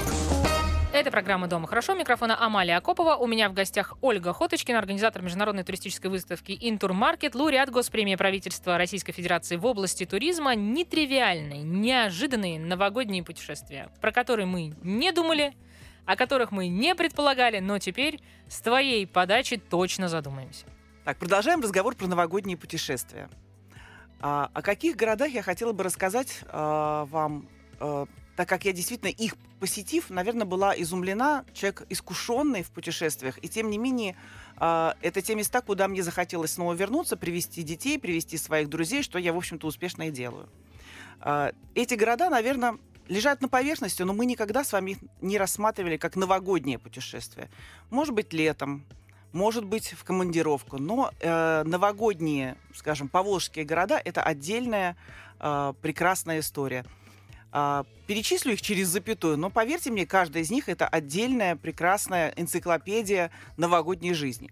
Это 0.95 1.11
программа 1.11 1.47
«Дома 1.47 1.67
хорошо». 1.67 1.95
Микрофона 1.95 2.43
Амалия 2.43 2.79
Акопова. 2.79 3.17
У 3.17 3.27
меня 3.27 3.51
в 3.51 3.53
гостях 3.53 3.99
Ольга 4.01 4.33
Хоточкина, 4.33 4.79
организатор 4.79 5.21
международной 5.21 5.63
туристической 5.63 6.11
выставки 6.11 6.57
«Интурмаркет», 6.59 7.35
лауреат 7.35 7.71
Госпремии 7.71 8.15
правительства 8.15 8.79
Российской 8.79 9.13
Федерации 9.13 9.57
в 9.57 9.67
области 9.67 10.07
туризма. 10.07 10.55
Нетривиальные, 10.55 11.63
неожиданные 11.63 12.59
новогодние 12.59 13.23
путешествия, 13.23 13.91
про 14.01 14.11
которые 14.11 14.47
мы 14.47 14.75
не 14.83 15.13
думали, 15.13 15.53
о 16.07 16.17
которых 16.17 16.51
мы 16.51 16.69
не 16.69 16.95
предполагали, 16.95 17.59
но 17.59 17.79
теперь 17.79 18.21
с 18.49 18.59
твоей 18.63 19.07
подачи 19.07 19.59
точно 19.59 20.09
задумаемся. 20.09 20.65
Так, 21.05 21.19
продолжаем 21.19 21.61
разговор 21.61 21.95
про 21.95 22.07
новогодние 22.07 22.57
путешествия. 22.57 23.29
А, 24.21 24.51
о 24.55 24.63
каких 24.63 24.97
городах 24.97 25.29
я 25.29 25.43
хотела 25.43 25.73
бы 25.73 25.85
рассказать 25.85 26.41
а, 26.49 27.05
вам, 27.05 27.47
а, 27.81 28.07
так 28.41 28.49
как 28.49 28.65
я 28.65 28.73
действительно 28.73 29.11
их 29.11 29.37
посетив, 29.59 30.09
наверное, 30.09 30.47
была 30.47 30.73
изумлена, 30.75 31.45
человек 31.53 31.83
искушенный 31.91 32.63
в 32.63 32.71
путешествиях, 32.71 33.39
и 33.45 33.51
тем 33.51 33.69
не 33.69 33.77
менее 33.77 34.17
а, 34.57 34.97
это 35.03 35.21
те 35.21 35.35
места, 35.35 35.61
куда 35.61 35.89
мне 35.89 36.03
захотелось 36.03 36.53
снова 36.53 36.73
вернуться, 36.73 37.19
привести 37.19 37.63
детей, 37.63 37.99
привести 37.99 38.39
своих 38.39 38.71
друзей, 38.71 39.03
что 39.03 39.19
я, 39.19 39.35
в 39.35 39.37
общем-то, 39.37 39.67
успешно 39.67 40.09
и 40.09 40.11
делаю. 40.11 40.49
А, 41.21 41.53
эти 41.75 41.93
города, 41.93 42.31
наверное, 42.31 42.79
лежат 43.09 43.43
на 43.43 43.51
поверхности, 43.51 44.05
но 44.05 44.15
мы 44.15 44.25
никогда 44.25 44.65
с 44.65 44.73
вами 44.73 44.93
их 44.93 44.99
не 45.21 45.37
рассматривали 45.37 45.99
как 45.99 46.17
новогоднее 46.17 46.79
путешествие. 46.79 47.51
Может 47.91 48.15
быть, 48.15 48.33
летом, 48.33 48.87
может 49.33 49.67
быть, 49.67 49.93
в 49.93 50.03
командировку. 50.03 50.79
Но 50.79 51.13
э, 51.21 51.63
новогодние, 51.67 52.57
скажем, 52.75 53.09
поволжские 53.09 53.67
города– 53.67 54.01
это 54.05 54.23
отдельная 54.23 54.97
э, 55.41 55.75
прекрасная 55.83 56.41
история. 56.41 56.87
А, 57.53 57.85
перечислю 58.07 58.53
их 58.53 58.63
через 58.63 58.89
запятую, 58.89 59.37
но 59.37 59.51
поверьте 59.51 59.91
мне, 59.91 60.07
каждая 60.07 60.43
из 60.43 60.51
них– 60.51 60.69
это 60.69 60.87
отдельная 60.87 61.57
прекрасная 61.57 62.33
энциклопедия 62.37 63.31
новогодней 63.57 64.15
жизни. 64.15 64.51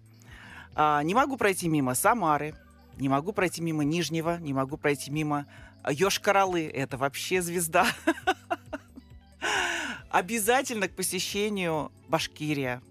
А, 0.75 1.01
не 1.03 1.13
могу 1.13 1.37
пройти 1.37 1.67
мимо 1.67 1.95
Самары, 1.95 2.55
не 2.97 3.07
могу 3.07 3.31
пройти 3.31 3.61
мимо 3.61 3.83
Нижнего, 3.83 4.37
не 4.39 4.53
могу 4.53 4.77
пройти 4.77 5.11
мимо 5.11 5.45
Йошкар-Олы. 5.85 6.69
Это 6.69 6.97
вообще 6.97 7.41
звезда. 7.41 7.87
Обязательно 10.09 10.87
к 10.87 10.95
посещению 10.95 11.91
Башкирия. 12.07 12.81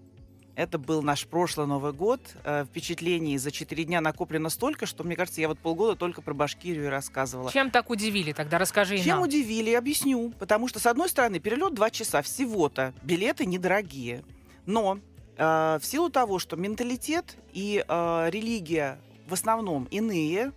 Это 0.59 0.77
был 0.77 1.01
наш 1.01 1.25
прошлый 1.25 1.67
Новый 1.67 1.93
год. 1.93 2.19
Э, 2.43 2.65
Впечатлений 2.65 3.37
за 3.37 3.49
четыре 3.49 3.85
дня 3.85 4.01
накоплено 4.01 4.49
столько, 4.49 4.85
что, 4.85 5.05
мне 5.05 5.15
кажется, 5.15 5.39
я 5.39 5.47
вот 5.47 5.57
полгода 5.57 5.95
только 5.95 6.21
про 6.21 6.33
Башкирию 6.33 6.83
и 6.83 6.89
рассказывала. 6.89 7.49
Чем 7.49 7.71
так 7.71 7.89
удивили? 7.89 8.33
Тогда 8.33 8.57
расскажи 8.57 8.97
Чем 8.97 9.19
нам. 9.19 9.21
удивили, 9.21 9.71
объясню. 9.71 10.33
Потому 10.37 10.67
что, 10.67 10.79
с 10.79 10.85
одной 10.85 11.07
стороны, 11.07 11.39
перелет 11.39 11.75
два 11.75 11.89
часа 11.89 12.21
всего-то, 12.21 12.93
билеты 13.03 13.45
недорогие. 13.45 14.25
Но 14.65 14.99
э, 15.37 15.79
в 15.81 15.85
силу 15.85 16.09
того, 16.09 16.39
что 16.39 16.57
менталитет 16.57 17.37
и 17.53 17.81
э, 17.87 18.29
религия 18.29 18.99
в 19.29 19.33
основном 19.35 19.85
иные, 19.85 20.51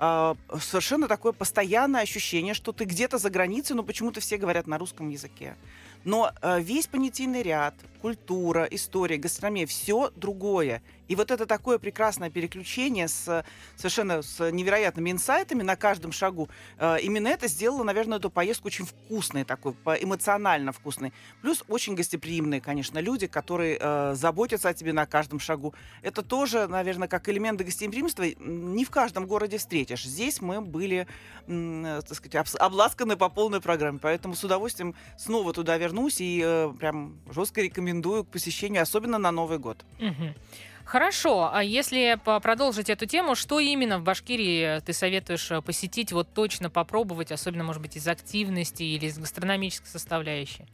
э, 0.00 0.34
совершенно 0.62 1.08
такое 1.08 1.32
постоянное 1.32 2.00
ощущение, 2.00 2.54
что 2.54 2.72
ты 2.72 2.84
где-то 2.84 3.18
за 3.18 3.28
границей, 3.28 3.76
но 3.76 3.82
почему-то 3.82 4.20
все 4.20 4.38
говорят 4.38 4.66
на 4.66 4.78
русском 4.78 5.10
языке. 5.10 5.56
Но 6.04 6.30
э, 6.40 6.60
весь 6.60 6.86
понятийный 6.86 7.42
ряд, 7.42 7.74
культура, 8.06 8.68
история, 8.70 9.16
гастрономия, 9.16 9.66
все 9.66 10.12
другое. 10.14 10.80
И 11.08 11.16
вот 11.16 11.30
это 11.30 11.46
такое 11.46 11.78
прекрасное 11.78 12.30
переключение 12.30 13.08
с 13.08 13.44
совершенно 13.76 14.22
с 14.22 14.50
невероятными 14.50 15.10
инсайтами 15.10 15.62
на 15.62 15.76
каждом 15.76 16.12
шагу. 16.12 16.48
Э, 16.78 16.98
именно 17.00 17.28
это 17.28 17.48
сделало, 17.48 17.84
наверное, 17.84 18.18
эту 18.18 18.30
поездку 18.30 18.68
очень 18.68 18.86
вкусной, 18.86 19.44
такой 19.44 19.72
эмоционально 20.00 20.72
вкусной. 20.72 21.12
Плюс 21.42 21.64
очень 21.68 21.94
гостеприимные, 21.94 22.60
конечно, 22.60 22.98
люди, 22.98 23.26
которые 23.26 23.78
э, 23.80 24.14
заботятся 24.14 24.68
о 24.68 24.74
тебе 24.74 24.92
на 24.92 25.06
каждом 25.06 25.38
шагу. 25.38 25.74
Это 26.02 26.22
тоже, 26.22 26.66
наверное, 26.66 27.08
как 27.08 27.28
элементы 27.28 27.64
гостеприимства 27.64 28.24
не 28.38 28.84
в 28.84 28.90
каждом 28.90 29.26
городе 29.26 29.58
встретишь. 29.58 30.04
Здесь 30.04 30.40
мы 30.40 30.60
были, 30.60 31.06
э, 31.46 32.02
так 32.06 32.16
сказать, 32.16 32.54
обласканы 32.54 33.16
по 33.16 33.28
полной 33.28 33.60
программе, 33.60 33.98
поэтому 34.00 34.34
с 34.34 34.44
удовольствием 34.44 34.94
снова 35.16 35.52
туда 35.52 35.76
вернусь 35.76 36.16
и 36.18 36.70
прям 36.78 37.20
жестко 37.30 37.60
рекомендую 37.60 37.95
к 38.24 38.28
посещению, 38.28 38.82
особенно 38.82 39.18
на 39.18 39.30
Новый 39.30 39.58
год. 39.58 39.84
Хорошо, 40.86 41.50
а 41.52 41.64
если 41.64 42.16
продолжить 42.40 42.90
эту 42.90 43.06
тему, 43.06 43.34
что 43.34 43.58
именно 43.58 43.98
в 43.98 44.04
Башкирии 44.04 44.78
ты 44.80 44.92
советуешь 44.92 45.50
э, 45.50 45.60
посетить, 45.60 46.12
вот 46.12 46.28
точно 46.32 46.70
попробовать, 46.70 47.32
особенно, 47.32 47.64
может 47.64 47.82
быть, 47.82 47.96
из 47.96 48.06
активности 48.06 48.84
или 48.84 49.06
из 49.06 49.18
гастрономической 49.18 49.90
составляющей? 49.90 50.64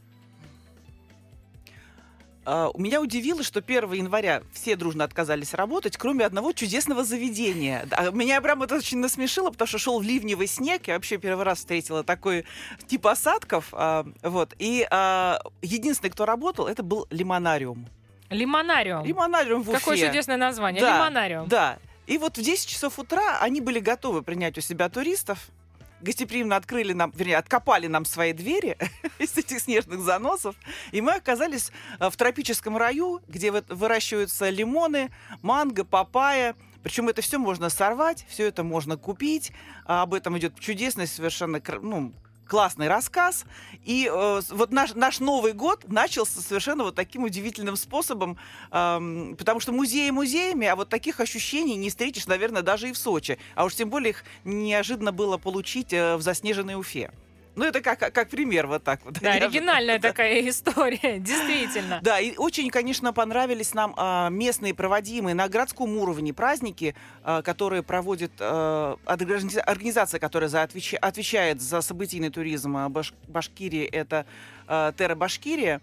А, 2.45 2.69
У 2.73 2.79
меня 2.79 3.01
удивило, 3.01 3.43
что 3.43 3.59
1 3.59 3.91
января 3.93 4.43
все 4.53 4.75
дружно 4.75 5.03
отказались 5.03 5.53
работать, 5.53 5.97
кроме 5.97 6.25
одного 6.25 6.51
чудесного 6.51 7.03
заведения. 7.03 7.85
Да, 7.89 8.11
Меня 8.11 8.41
прям 8.41 8.63
это 8.63 8.75
очень 8.75 8.97
насмешило, 8.99 9.49
потому 9.49 9.67
что 9.67 9.77
шел 9.77 10.01
ливневый 10.01 10.47
снег. 10.47 10.87
Я 10.87 10.95
вообще 10.95 11.17
первый 11.17 11.43
раз 11.45 11.59
встретила 11.59 12.03
такой 12.03 12.45
тип 12.87 13.07
осадков. 13.07 13.69
а, 13.71 14.05
Вот. 14.21 14.53
И 14.59 14.85
а, 14.91 15.39
единственный, 15.61 16.09
кто 16.09 16.25
работал, 16.25 16.67
это 16.67 16.83
был 16.83 17.07
лимонариум. 17.09 17.87
Лимонариум. 18.29 19.05
Лимонариум 19.05 19.61
в 19.63 19.69
Уфе. 19.69 19.79
Какое 19.79 19.97
чудесное 19.97 20.37
название. 20.37 20.81
Да, 20.81 20.95
Лимонариум. 20.97 21.47
Да. 21.47 21.77
И 22.07 22.17
вот 22.17 22.37
в 22.37 22.41
10 22.41 22.67
часов 22.67 22.99
утра 22.99 23.39
они 23.39 23.61
были 23.61 23.79
готовы 23.79 24.23
принять 24.23 24.57
у 24.57 24.61
себя 24.61 24.89
туристов, 24.89 25.39
гостеприимно 26.03 26.55
открыли 26.55 26.93
нам, 26.93 27.11
вернее, 27.15 27.37
откопали 27.37 27.87
нам 27.87 28.05
свои 28.05 28.33
двери 28.33 28.77
из 29.19 29.35
этих 29.37 29.59
снежных 29.59 30.01
заносов, 30.01 30.55
и 30.91 31.01
мы 31.01 31.13
оказались 31.13 31.71
э, 31.99 32.09
в 32.09 32.15
тропическом 32.15 32.77
раю, 32.77 33.21
где 33.27 33.51
выращиваются 33.51 34.49
лимоны, 34.49 35.09
манго, 35.41 35.83
папайя, 35.83 36.55
причем 36.83 37.07
это 37.07 37.21
все 37.21 37.39
можно 37.39 37.69
сорвать, 37.69 38.25
все 38.27 38.45
это 38.45 38.63
можно 38.63 38.97
купить. 38.97 39.53
А 39.85 40.01
об 40.01 40.13
этом 40.13 40.37
идет 40.37 40.59
чудесный 40.59 41.07
совершенно 41.07 41.61
ну, 41.81 42.11
классный 42.47 42.87
рассказ. 42.87 43.45
И 43.83 44.09
э, 44.11 44.41
вот 44.49 44.71
наш, 44.71 44.93
наш 44.93 45.19
Новый 45.19 45.53
год 45.53 45.85
начался 45.87 46.41
совершенно 46.41 46.83
вот 46.83 46.95
таким 46.95 47.23
удивительным 47.23 47.75
способом, 47.75 48.37
эм, 48.71 49.35
потому 49.37 49.59
что 49.59 49.71
музеи 49.71 50.09
музеями, 50.09 50.67
а 50.67 50.75
вот 50.75 50.89
таких 50.89 51.19
ощущений 51.19 51.75
не 51.75 51.89
встретишь, 51.89 52.27
наверное, 52.27 52.61
даже 52.61 52.89
и 52.89 52.93
в 52.93 52.97
Сочи. 52.97 53.37
А 53.55 53.65
уж 53.65 53.75
тем 53.75 53.89
более 53.89 54.11
их 54.11 54.23
неожиданно 54.43 55.11
было 55.11 55.37
получить 55.37 55.93
э, 55.93 56.15
в 56.15 56.21
заснеженной 56.21 56.75
Уфе. 56.75 57.11
Ну, 57.55 57.65
это 57.65 57.81
как, 57.81 57.99
как 57.99 58.29
пример 58.29 58.65
вот 58.67 58.83
так 58.83 59.03
вот. 59.05 59.13
Да, 59.15 59.19
Неожиданно. 59.35 59.45
оригинальная 59.47 59.99
Да. 59.99 60.09
такая 60.09 60.49
история, 60.49 61.19
действительно. 61.29 61.99
Да, 62.01 62.19
и 62.19 62.35
очень, 62.37 62.69
конечно, 62.71 63.13
понравились 63.13 63.73
нам 63.75 63.93
а, 63.95 64.29
местные 64.29 64.73
проводимые 64.73 65.35
на 65.35 65.47
городском 65.47 65.95
уровне 65.97 66.33
праздники, 66.33 66.95
а, 67.23 67.41
которые 67.43 67.83
проводит 67.83 68.31
а, 68.39 68.97
органи- 69.05 69.59
организация, 69.59 70.19
которая 70.19 70.49
за 70.49 70.63
отвеча- 70.63 70.97
отвечает 70.97 71.61
за 71.61 71.81
событийный 71.81 72.31
туризм 72.31 72.75
а, 72.75 72.89
Баш- 72.89 73.13
Башкирии, 73.27 73.85
это 73.85 74.25
а, 74.67 74.91
Терра 74.93 75.13
Башкирия. 75.15 75.79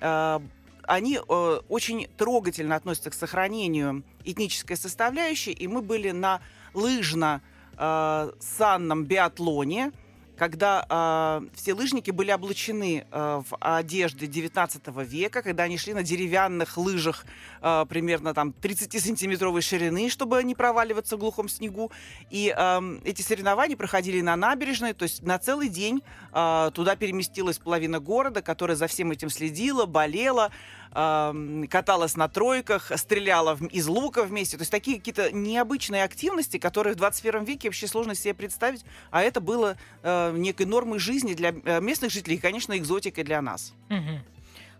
А, 0.00 0.42
они 0.88 1.16
э, 1.16 1.20
очень 1.68 2.08
трогательно 2.16 2.74
относятся 2.74 3.10
к 3.10 3.14
сохранению 3.14 4.02
этнической 4.24 4.76
составляющей, 4.76 5.52
и 5.52 5.68
мы 5.68 5.80
были 5.80 6.10
на 6.10 6.40
лыжно-санном 6.74 9.04
биатлоне, 9.04 9.92
когда 10.42 10.84
э, 10.88 11.54
все 11.54 11.72
лыжники 11.72 12.10
были 12.10 12.32
облачены 12.32 13.06
э, 13.08 13.42
в 13.48 13.56
одежды 13.60 14.26
19 14.26 14.88
века, 15.08 15.40
когда 15.40 15.62
они 15.62 15.78
шли 15.78 15.94
на 15.94 16.02
деревянных 16.02 16.76
лыжах 16.76 17.24
э, 17.60 17.86
примерно 17.88 18.34
там 18.34 18.52
30-сантиметровой 18.60 19.60
ширины, 19.60 20.08
чтобы 20.08 20.42
не 20.42 20.56
проваливаться 20.56 21.16
в 21.16 21.20
глухом 21.20 21.48
снегу. 21.48 21.92
И 22.30 22.52
э, 22.56 22.80
эти 23.04 23.22
соревнования 23.22 23.76
проходили 23.76 24.20
на 24.20 24.34
набережной, 24.34 24.94
то 24.94 25.04
есть 25.04 25.22
на 25.22 25.38
целый 25.38 25.68
день 25.68 26.02
э, 26.32 26.70
туда 26.74 26.96
переместилась 26.96 27.58
половина 27.58 28.00
города, 28.00 28.42
которая 28.42 28.76
за 28.76 28.88
всем 28.88 29.12
этим 29.12 29.30
следила, 29.30 29.86
болела, 29.86 30.50
каталась 30.92 32.16
на 32.16 32.28
тройках, 32.28 32.92
стреляла 32.96 33.54
в- 33.54 33.66
из 33.66 33.86
лука 33.88 34.24
вместе. 34.24 34.56
То 34.56 34.62
есть 34.62 34.70
такие 34.70 34.98
какие-то 34.98 35.32
необычные 35.32 36.04
активности, 36.04 36.58
которые 36.58 36.94
в 36.94 36.96
21 36.96 37.44
веке 37.44 37.68
вообще 37.68 37.86
сложно 37.86 38.14
себе 38.14 38.34
представить, 38.34 38.84
а 39.10 39.22
это 39.22 39.40
было 39.40 39.76
э, 40.02 40.32
некой 40.36 40.66
нормой 40.66 40.98
жизни 40.98 41.34
для 41.34 41.54
э, 41.64 41.80
местных 41.80 42.10
жителей 42.10 42.36
и, 42.36 42.38
конечно, 42.38 42.76
экзотикой 42.76 43.24
для 43.24 43.40
нас. 43.40 43.72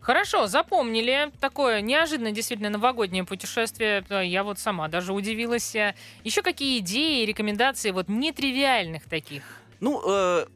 Хорошо, 0.01 0.49
запомнили. 0.49 1.31
Такое 1.41 1.81
неожиданное 1.81 2.33
действительно 2.33 2.71
новогоднее 2.71 3.25
путешествие. 3.25 4.05
Я 4.29 4.43
вот 4.43 4.59
сама 4.59 4.89
даже 4.89 5.13
удивилась. 5.13 5.77
Еще 6.25 6.43
какие 6.43 6.79
идеи, 6.81 7.25
рекомендации 7.25 7.93
вот 7.93 8.09
нетривиальных 8.09 9.05
таких? 9.05 9.45
Ну, 9.79 10.03
э, 10.05 10.47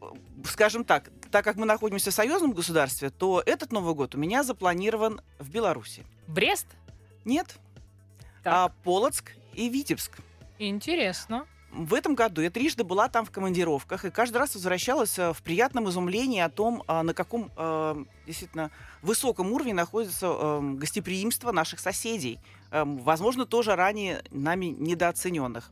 скажем 0.44 0.84
так, 0.84 1.10
так 1.30 1.44
как 1.44 1.56
мы 1.56 1.66
находимся 1.66 2.10
в 2.10 2.14
союзном 2.14 2.52
государстве, 2.52 3.10
то 3.10 3.42
этот 3.44 3.72
Новый 3.72 3.94
год 3.94 4.14
у 4.14 4.18
меня 4.18 4.42
запланирован 4.42 5.20
в 5.38 5.50
Беларуси. 5.50 6.04
Брест? 6.26 6.66
Нет, 7.24 7.56
Так. 8.42 8.52
а 8.54 8.68
Полоцк 8.84 9.32
и 9.54 9.68
Витебск. 9.68 10.18
Интересно. 10.58 11.46
В 11.72 11.92
этом 11.92 12.14
году 12.14 12.40
я 12.40 12.50
трижды 12.50 12.84
была 12.84 13.08
там 13.08 13.26
в 13.26 13.30
командировках 13.30 14.04
и 14.04 14.10
каждый 14.10 14.38
раз 14.38 14.54
возвращалась 14.54 15.18
э, 15.18 15.32
в 15.32 15.42
приятном 15.42 15.90
изумлении 15.90 16.40
о 16.40 16.48
том, 16.48 16.82
а, 16.86 17.02
на 17.02 17.12
каком 17.12 17.50
э, 17.54 18.04
действительно 18.24 18.70
высоком 19.02 19.52
уровне 19.52 19.74
находится 19.74 20.26
э, 20.26 20.60
гостеприимство 20.76 21.52
наших 21.52 21.80
соседей, 21.80 22.38
Э, 22.70 22.84
возможно, 22.84 23.46
тоже 23.46 23.74
ранее 23.76 24.22
нами 24.30 24.66
недооцененных. 24.66 25.70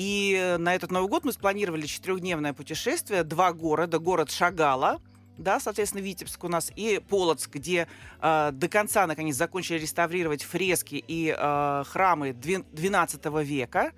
И 0.00 0.56
на 0.58 0.74
этот 0.74 0.90
Новый 0.90 1.10
год 1.10 1.26
мы 1.26 1.32
спланировали 1.34 1.84
четырехдневное 1.84 2.54
путешествие, 2.54 3.22
два 3.22 3.52
города, 3.52 3.98
город 3.98 4.30
Шагала, 4.30 4.98
да, 5.36 5.60
соответственно, 5.60 6.00
Витебск 6.00 6.42
у 6.42 6.48
нас, 6.48 6.72
и 6.74 7.02
Полоцк, 7.06 7.50
где 7.50 7.86
э, 8.22 8.50
до 8.50 8.68
конца, 8.68 9.06
наконец, 9.06 9.36
закончили 9.36 9.76
реставрировать 9.76 10.42
фрески 10.42 11.04
и 11.06 11.36
э, 11.36 11.84
храмы 11.86 12.30
XII 12.30 13.44
века. 13.44 13.92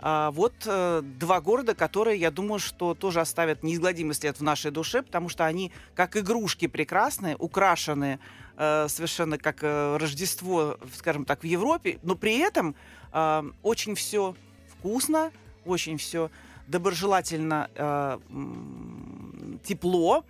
А, 0.00 0.32
вот 0.32 0.54
э, 0.66 1.02
два 1.04 1.40
города, 1.40 1.76
которые, 1.76 2.18
я 2.18 2.32
думаю, 2.32 2.58
что 2.58 2.94
тоже 2.94 3.20
оставят 3.20 3.62
неизгладимый 3.62 4.16
след 4.16 4.40
в 4.40 4.42
нашей 4.42 4.72
душе, 4.72 5.02
потому 5.02 5.28
что 5.28 5.46
они 5.46 5.70
как 5.94 6.16
игрушки 6.16 6.66
прекрасные, 6.66 7.36
украшены 7.36 8.18
э, 8.56 8.88
совершенно 8.88 9.38
как 9.38 9.58
э, 9.62 9.96
Рождество, 9.98 10.78
скажем 10.96 11.24
так, 11.24 11.44
в 11.44 11.46
Европе, 11.46 12.00
но 12.02 12.16
при 12.16 12.38
этом 12.38 12.74
э, 13.12 13.42
очень 13.62 13.94
все 13.94 14.34
вкусно, 14.78 15.32
очень 15.64 15.98
все 15.98 16.30
доброжелательно, 16.66 17.70
э, 17.74 18.18
тепло. 19.64 20.24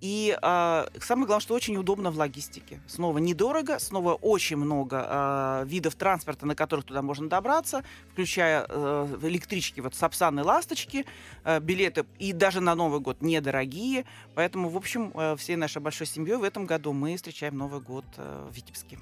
И 0.00 0.38
э, 0.40 0.86
самое 1.00 1.26
главное, 1.26 1.40
что 1.40 1.54
очень 1.54 1.76
удобно 1.76 2.12
в 2.12 2.16
логистике. 2.16 2.80
Снова 2.86 3.18
недорого, 3.18 3.80
снова 3.80 4.14
очень 4.14 4.56
много 4.56 5.04
э, 5.08 5.64
видов 5.66 5.96
транспорта, 5.96 6.46
на 6.46 6.54
которых 6.54 6.84
туда 6.84 7.02
можно 7.02 7.28
добраться, 7.28 7.82
включая 8.12 8.64
э, 8.68 9.18
электрички, 9.22 9.80
вот 9.80 9.96
Сапсан 9.96 10.38
и 10.38 10.42
Ласточки, 10.42 11.04
э, 11.42 11.58
билеты 11.58 12.06
и 12.20 12.32
даже 12.32 12.60
на 12.60 12.76
Новый 12.76 13.00
год 13.00 13.22
недорогие. 13.22 14.04
Поэтому, 14.36 14.68
в 14.68 14.76
общем, 14.76 15.10
э, 15.14 15.34
всей 15.36 15.56
нашей 15.56 15.82
большой 15.82 16.06
семьей 16.06 16.36
в 16.36 16.44
этом 16.44 16.66
году 16.66 16.92
мы 16.92 17.16
встречаем 17.16 17.58
Новый 17.58 17.80
год 17.80 18.04
э, 18.18 18.48
в 18.48 18.54
Витебске. 18.54 19.00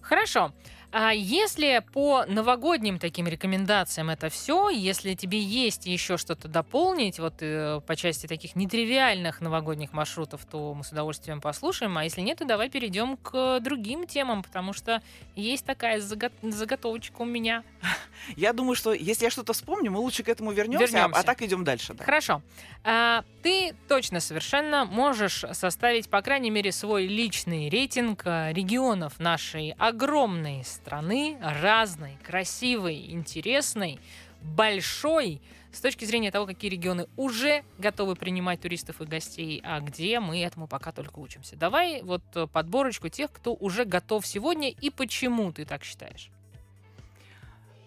Хорошо. 0.00 0.52
А 0.92 1.12
если 1.12 1.84
по 1.92 2.24
новогодним 2.26 2.98
таким 2.98 3.28
рекомендациям 3.28 4.10
это 4.10 4.28
все, 4.28 4.68
если 4.70 5.14
тебе 5.14 5.38
есть 5.40 5.86
еще 5.86 6.16
что-то 6.16 6.48
дополнить, 6.48 7.18
вот 7.20 7.34
э, 7.40 7.80
по 7.86 7.94
части 7.94 8.26
таких 8.26 8.56
нетривиальных 8.56 9.40
новогодних 9.40 9.92
маршрутов, 9.92 10.44
то 10.44 10.74
мы 10.74 10.82
с 10.82 10.90
удовольствием 10.90 11.40
послушаем. 11.40 11.96
А 11.96 12.02
если 12.04 12.22
нет, 12.22 12.38
то 12.38 12.44
давай 12.44 12.68
перейдем 12.70 13.16
к 13.18 13.60
другим 13.60 14.06
темам, 14.06 14.42
потому 14.42 14.72
что 14.72 15.00
есть 15.36 15.64
такая 15.64 16.00
заго- 16.00 16.32
заготовочка 16.42 17.22
у 17.22 17.24
меня. 17.24 17.62
Я 18.36 18.52
думаю, 18.52 18.74
что 18.74 18.92
если 18.92 19.24
я 19.24 19.30
что-то 19.30 19.52
вспомню, 19.54 19.90
мы 19.90 20.00
лучше 20.00 20.22
к 20.22 20.28
этому 20.28 20.50
вернемся, 20.52 20.84
а- 20.84 20.88
Вернемся. 20.88 21.20
А, 21.20 21.22
так 21.22 21.40
идем 21.42 21.64
дальше. 21.64 21.94
да. 21.94 22.04
Хорошо. 22.04 22.42
А, 22.84 23.24
ты 23.42 23.74
точно 23.88 24.20
совершенно 24.20 24.84
можешь 24.84 25.44
составить, 25.52 26.08
по 26.10 26.20
крайней 26.20 26.50
мере, 26.50 26.72
свой 26.72 27.06
личный 27.06 27.68
рейтинг 27.70 28.22
а, 28.26 28.52
регионов 28.52 29.18
нашей 29.20 29.74
огромной 29.78 30.64
страны, 30.64 30.79
разной, 30.88 32.18
красивой, 32.22 33.10
интересной, 33.10 33.98
большой, 34.42 35.40
с 35.72 35.80
точки 35.80 36.04
зрения 36.04 36.30
того, 36.30 36.46
какие 36.46 36.70
регионы 36.70 37.06
уже 37.16 37.62
готовы 37.78 38.16
принимать 38.16 38.60
туристов 38.60 39.00
и 39.00 39.04
гостей, 39.04 39.60
а 39.64 39.80
где 39.80 40.18
мы 40.20 40.40
этому 40.40 40.66
пока 40.66 40.92
только 40.92 41.18
учимся. 41.18 41.56
Давай 41.56 42.02
вот 42.02 42.22
э, 42.34 42.46
подборочку 42.46 43.08
тех, 43.08 43.30
кто 43.30 43.54
уже 43.54 43.84
готов 43.84 44.26
сегодня 44.26 44.70
и 44.70 44.90
почему 44.90 45.52
ты 45.52 45.64
так 45.64 45.84
считаешь. 45.84 46.30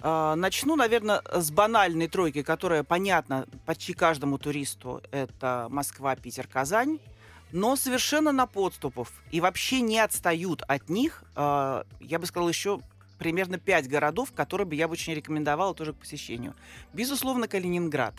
А, 0.01 0.35
Начну, 0.35 0.75
наверное, 0.75 1.21
с 1.31 1.49
банальной 1.51 2.07
тройки, 2.07 2.41
которая 2.43 2.83
понятна 2.83 3.47
почти 3.65 3.93
каждому 3.93 4.37
туристу. 4.37 5.01
Это 5.11 5.67
Москва, 5.69 6.15
Питер, 6.15 6.47
Казань. 6.47 6.99
Но 7.53 7.77
совершенно 7.77 8.31
на 8.31 8.47
подступов 8.47 9.13
и 9.31 9.39
вообще 9.39 9.79
не 9.79 9.99
отстают 9.99 10.63
от 10.67 10.89
них, 10.89 11.23
а, 11.35 11.85
я 12.01 12.19
бы 12.19 12.25
сказала, 12.25 12.49
еще 12.49 12.81
примерно 13.19 13.57
пять 13.57 13.87
городов, 13.87 14.33
которые 14.33 14.67
бы 14.67 14.75
я 14.75 14.87
бы 14.87 14.93
очень 14.93 15.13
рекомендовала 15.13 15.73
тоже 15.73 15.93
к 15.93 15.97
посещению. 15.97 16.55
Безусловно, 16.93 17.47
Калининград. 17.47 18.15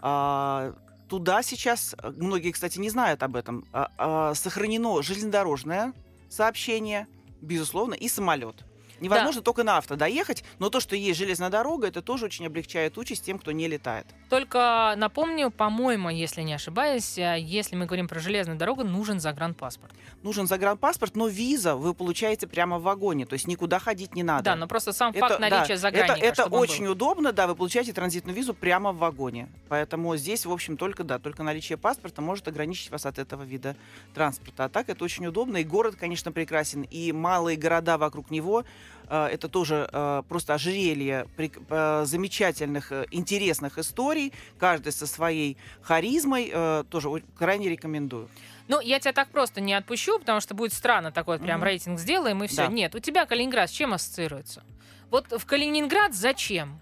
А, 0.00 0.74
Туда 1.08 1.42
сейчас, 1.42 1.94
э, 2.02 2.12
многие, 2.16 2.50
кстати, 2.50 2.78
не 2.78 2.90
знают 2.90 3.22
об 3.22 3.36
этом, 3.36 3.66
а, 3.72 3.90
а, 3.98 4.34
сохранено 4.34 5.02
железнодорожное 5.02 5.92
сообщение, 6.28 7.06
безусловно, 7.40 7.94
и 7.94 8.08
самолет. 8.08 8.64
Невозможно 9.04 9.42
только 9.42 9.64
на 9.64 9.78
авто 9.78 9.96
доехать, 9.96 10.44
но 10.58 10.70
то, 10.70 10.80
что 10.80 10.96
есть 10.96 11.18
железная 11.18 11.50
дорога, 11.50 11.86
это 11.86 12.02
тоже 12.02 12.24
очень 12.24 12.46
облегчает 12.46 12.96
участь 12.98 13.24
тем, 13.24 13.38
кто 13.38 13.52
не 13.52 13.68
летает. 13.68 14.06
Только 14.30 14.94
напомню, 14.96 15.50
по-моему, 15.50 16.08
если 16.08 16.42
не 16.42 16.54
ошибаюсь, 16.54 17.18
а, 17.18 17.34
если 17.36 17.76
мы 17.76 17.86
говорим 17.86 18.08
про 18.08 18.18
железную 18.18 18.58
дорогу, 18.58 18.82
нужен 18.84 19.20
загранпаспорт. 19.20 19.92
Нужен 20.22 20.46
загранпаспорт, 20.46 21.16
но 21.16 21.28
виза 21.28 21.76
вы 21.76 21.92
получаете 21.92 22.46
прямо 22.46 22.78
в 22.78 22.82
вагоне, 22.82 23.26
то 23.26 23.34
есть 23.34 23.46
никуда 23.46 23.78
ходить 23.78 24.14
не 24.14 24.22
надо. 24.22 24.44
Да, 24.44 24.56
но 24.56 24.66
просто 24.66 24.92
сам 24.92 25.10
Это- 25.10 25.20
факт 25.20 25.40
да, 25.40 25.48
наличия 25.48 25.74
это, 25.74 25.82
загранника. 25.82 26.26
это 26.26 26.44
он 26.46 26.54
очень 26.54 26.84
был. 26.84 26.92
удобно, 26.92 27.32
да, 27.32 27.46
вы 27.46 27.54
получаете 27.54 27.92
транзитную 27.92 28.34
визу 28.34 28.54
прямо 28.54 28.92
в 28.92 28.98
вагоне. 28.98 29.48
Поэтому 29.68 30.16
здесь, 30.16 30.46
в 30.46 30.52
общем, 30.52 30.76
только, 30.76 31.04
да, 31.04 31.18
только 31.18 31.42
наличие 31.42 31.76
паспорта 31.76 32.22
может 32.22 32.48
ограничить 32.48 32.90
вас 32.90 33.04
от 33.04 33.18
этого 33.18 33.42
вида 33.42 33.76
транспорта. 34.14 34.64
А 34.64 34.68
так 34.68 34.88
это 34.88 35.04
очень 35.04 35.26
удобно. 35.26 35.58
И 35.58 35.64
город, 35.64 35.96
конечно, 35.96 36.32
прекрасен. 36.32 36.82
И 36.82 37.12
малые 37.12 37.56
города 37.56 37.98
вокруг 37.98 38.30
него 38.30 38.64
это 39.08 39.48
тоже 39.48 39.88
э, 39.92 40.22
просто 40.28 40.54
ожерелье 40.54 41.26
э, 41.36 42.04
замечательных, 42.06 42.92
э, 42.92 43.06
интересных 43.10 43.78
историй, 43.78 44.32
каждый 44.58 44.92
со 44.92 45.06
своей 45.06 45.56
харизмой, 45.82 46.50
э, 46.52 46.84
тоже 46.88 47.10
крайне 47.38 47.68
рекомендую. 47.68 48.28
Ну, 48.68 48.80
я 48.80 48.98
тебя 48.98 49.12
так 49.12 49.28
просто 49.28 49.60
не 49.60 49.74
отпущу, 49.74 50.18
потому 50.18 50.40
что 50.40 50.54
будет 50.54 50.72
странно 50.72 51.12
такой 51.12 51.36
вот 51.36 51.44
прям 51.44 51.58
Мгм. 51.58 51.64
рейтинг 51.66 51.98
сделаем 52.00 52.42
и 52.42 52.46
все. 52.46 52.66
Да. 52.66 52.68
Нет, 52.68 52.94
у 52.94 52.98
тебя 52.98 53.26
Калининград 53.26 53.68
с 53.68 53.72
чем 53.72 53.92
ассоциируется? 53.92 54.62
Вот 55.10 55.30
в 55.30 55.44
Калининград 55.44 56.14
зачем? 56.14 56.80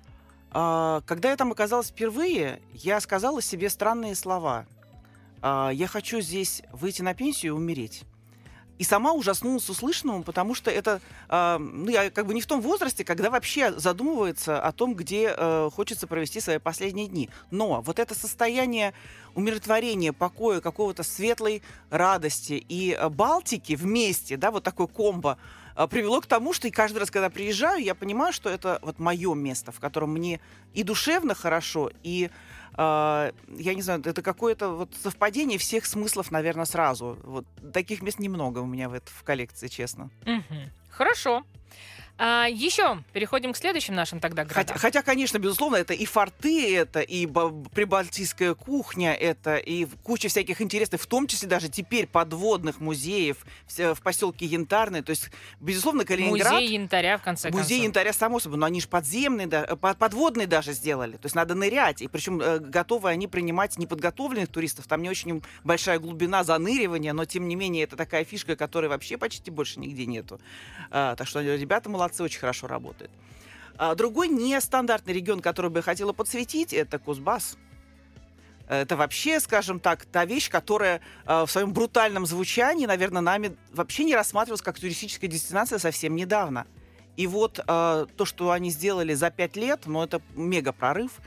А, 0.53 1.01
Когда 1.07 1.31
я 1.31 1.37
там 1.37 1.51
оказалась 1.51 1.89
впервые, 1.89 2.61
я 2.73 3.01
сказала 3.01 3.43
себе 3.43 3.69
странные 3.69 4.15
слова. 4.15 4.67
А, 5.41 5.71
Я 5.71 5.89
хочу 5.89 6.21
здесь 6.21 6.63
выйти 6.73 7.03
на 7.03 7.15
пенсию 7.15 7.55
и 7.55 7.57
умереть. 7.57 8.05
И 8.83 8.85
сама 8.85 9.13
ужаснулась 9.13 9.69
услышанному, 9.69 10.25
потому 10.25 10.57
что 10.57 10.69
это, 10.69 11.01
а, 11.29 11.59
ну, 11.61 11.89
я 11.89 12.11
как 12.11 12.27
бы 12.27 12.35
не 12.35 12.41
в 12.41 12.47
том 12.47 12.61
возрасте, 12.61 13.05
когда 13.05 13.31
вообще 13.31 13.73
задумывается 13.79 14.61
о 14.61 14.73
том, 14.73 14.97
где 14.97 15.33
э, 15.37 15.71
хочется 15.73 16.09
провести 16.09 16.41
свои 16.41 16.59
последние 16.59 17.07
дни. 17.07 17.31
Но 17.53 17.81
вот 17.81 18.01
это 18.01 18.17
состояние 18.17 18.93
умиротворения, 19.37 20.13
покоя, 20.13 20.61
какого-то 20.61 21.05
светлой 21.05 21.63
радости 21.91 22.55
и 22.55 22.99
э, 22.99 23.09
Балтики 23.09 23.77
вместе, 23.77 24.37
да, 24.37 24.51
вот 24.51 24.65
такой 24.65 24.89
комбо, 24.89 25.39
а, 25.77 25.87
привело 25.87 26.21
к 26.21 26.27
тому, 26.27 26.53
что 26.53 26.67
и 26.67 26.73
каждый 26.73 26.99
раз, 26.99 27.13
когда 27.13 27.31
приезжаю, 27.31 27.85
я 27.85 27.95
понимаю, 27.95 28.33
что 28.33 28.51
это 28.51 28.81
вот 28.83 28.99
мое 28.99 29.33
место, 29.35 29.71
в 29.71 29.79
котором 29.79 30.11
мне 30.15 30.41
и 30.75 30.83
душевно 30.83 31.37
хорошо, 31.37 31.93
и 32.03 32.31
я 32.77 33.33
не 33.75 33.83
знаю, 33.83 34.03
это 34.05 34.23
какое-то 34.23 34.71
вот 34.71 34.95
совпадение 34.95 35.59
всех 35.59 35.85
смыслов, 35.87 36.31
наверное, 36.31 36.65
сразу. 36.65 37.19
Вот 37.25 37.45
таких 37.73 38.03
мест 38.03 38.19
немного 38.19 38.61
у 38.61 38.67
меня 38.67 38.89
в, 38.89 38.95
это, 38.95 39.11
в 39.11 39.23
коллекции, 39.23 39.69
честно. 39.69 40.11
Хорошо. 40.91 41.45
А, 42.19 42.47
еще 42.47 43.03
переходим 43.13 43.53
к 43.53 43.57
следующим 43.57 43.95
нашим 43.95 44.21
тогда 44.21 44.45
городам. 44.45 44.67
Хотя, 44.67 44.79
хотя, 44.79 45.03
конечно, 45.03 45.39
безусловно, 45.39 45.77
это 45.77 45.93
и 45.95 46.05
форты, 46.05 46.77
это 46.77 47.01
и 47.01 47.27
ба- 47.27 47.51
прибалтийская 47.75 48.55
кухня, 48.55 49.13
это 49.13 49.57
и 49.57 49.87
куча 50.05 50.29
всяких 50.29 50.61
интересных, 50.61 51.01
в 51.01 51.07
том 51.07 51.27
числе 51.27 51.49
даже 51.49 51.69
теперь 51.69 52.07
подводных 52.07 52.81
музеев 52.81 53.39
в, 53.67 54.01
поселке 54.03 54.47
Янтарный. 54.47 55.03
То 55.03 55.11
есть, 55.11 55.31
безусловно, 55.59 56.05
Калининград... 56.05 56.53
Музей 56.53 56.75
янтаря, 56.75 57.19
в 57.19 57.23
конце 57.23 57.49
Музей 57.51 57.79
концов. 57.79 57.85
янтаря, 57.85 58.13
само 58.13 58.39
собой, 58.41 58.59
но 58.59 58.67
они 58.67 58.81
же 58.81 58.89
подземные, 58.89 59.49
э, 59.51 59.75
под- 59.77 59.99
подводные 59.99 60.47
даже 60.47 60.75
сделали. 60.75 61.17
То 61.17 61.27
есть 61.27 61.35
надо 61.35 61.55
нырять. 61.55 62.03
И 62.03 62.09
причем 62.09 62.41
э, 62.41 62.59
готовы 62.59 63.09
они 63.09 63.27
принимать 63.27 63.79
неподготовленных 63.79 64.49
туристов. 64.49 64.87
Там 64.87 65.03
не 65.03 65.09
очень 65.11 65.43
большая 65.65 65.99
глубина 65.99 66.45
заныривания, 66.45 67.13
но 67.13 67.25
тем 67.25 67.49
не 67.49 67.57
менее 67.57 67.85
это 67.85 67.97
такая 67.97 68.25
фишка, 68.25 68.55
которой 68.55 68.87
вообще 68.87 69.17
почти 69.17 69.51
больше 69.51 69.81
нигде 69.81 70.07
нету. 70.07 70.41
А, 70.91 71.17
так 71.17 71.27
что 71.27 71.41
ребята 71.41 71.89
молодцы, 71.89 72.02
очень 72.23 72.41
хорошо 72.41 72.67
работают. 72.67 73.11
А, 73.79 73.95
другой 73.95 74.29
нестандартный 74.29 75.15
регион, 75.15 75.41
который 75.41 75.71
бы 75.71 75.79
я 75.79 75.83
хотела 75.83 76.13
подсветить, 76.13 76.73
это 76.73 76.99
Кузбасс. 76.99 77.57
Это 78.69 78.97
вообще, 78.97 79.41
скажем 79.41 79.81
так, 79.81 80.05
та 80.07 80.25
вещь, 80.25 80.49
которая 80.49 81.01
э, 81.27 81.45
в 81.45 81.51
своем 81.51 81.73
брутальном 81.73 82.25
звучании, 82.25 82.87
наверное, 82.87 83.21
нами 83.21 83.57
вообще 83.73 84.05
не 84.05 84.15
рассматривалась 84.15 84.63
как 84.63 84.79
туристическая 84.79 85.29
дестинация 85.29 85.79
совсем 85.79 86.17
недавно. 86.17 86.67
И 87.17 87.27
вот 87.27 87.59
э, 87.59 88.07
то, 88.17 88.25
что 88.25 88.51
они 88.51 88.71
сделали 88.71 89.13
за 89.15 89.31
пять 89.31 89.57
лет, 89.57 89.83
ну, 89.87 90.03
это 90.03 90.23
мега 90.35 90.73
прорыв. 90.73 91.21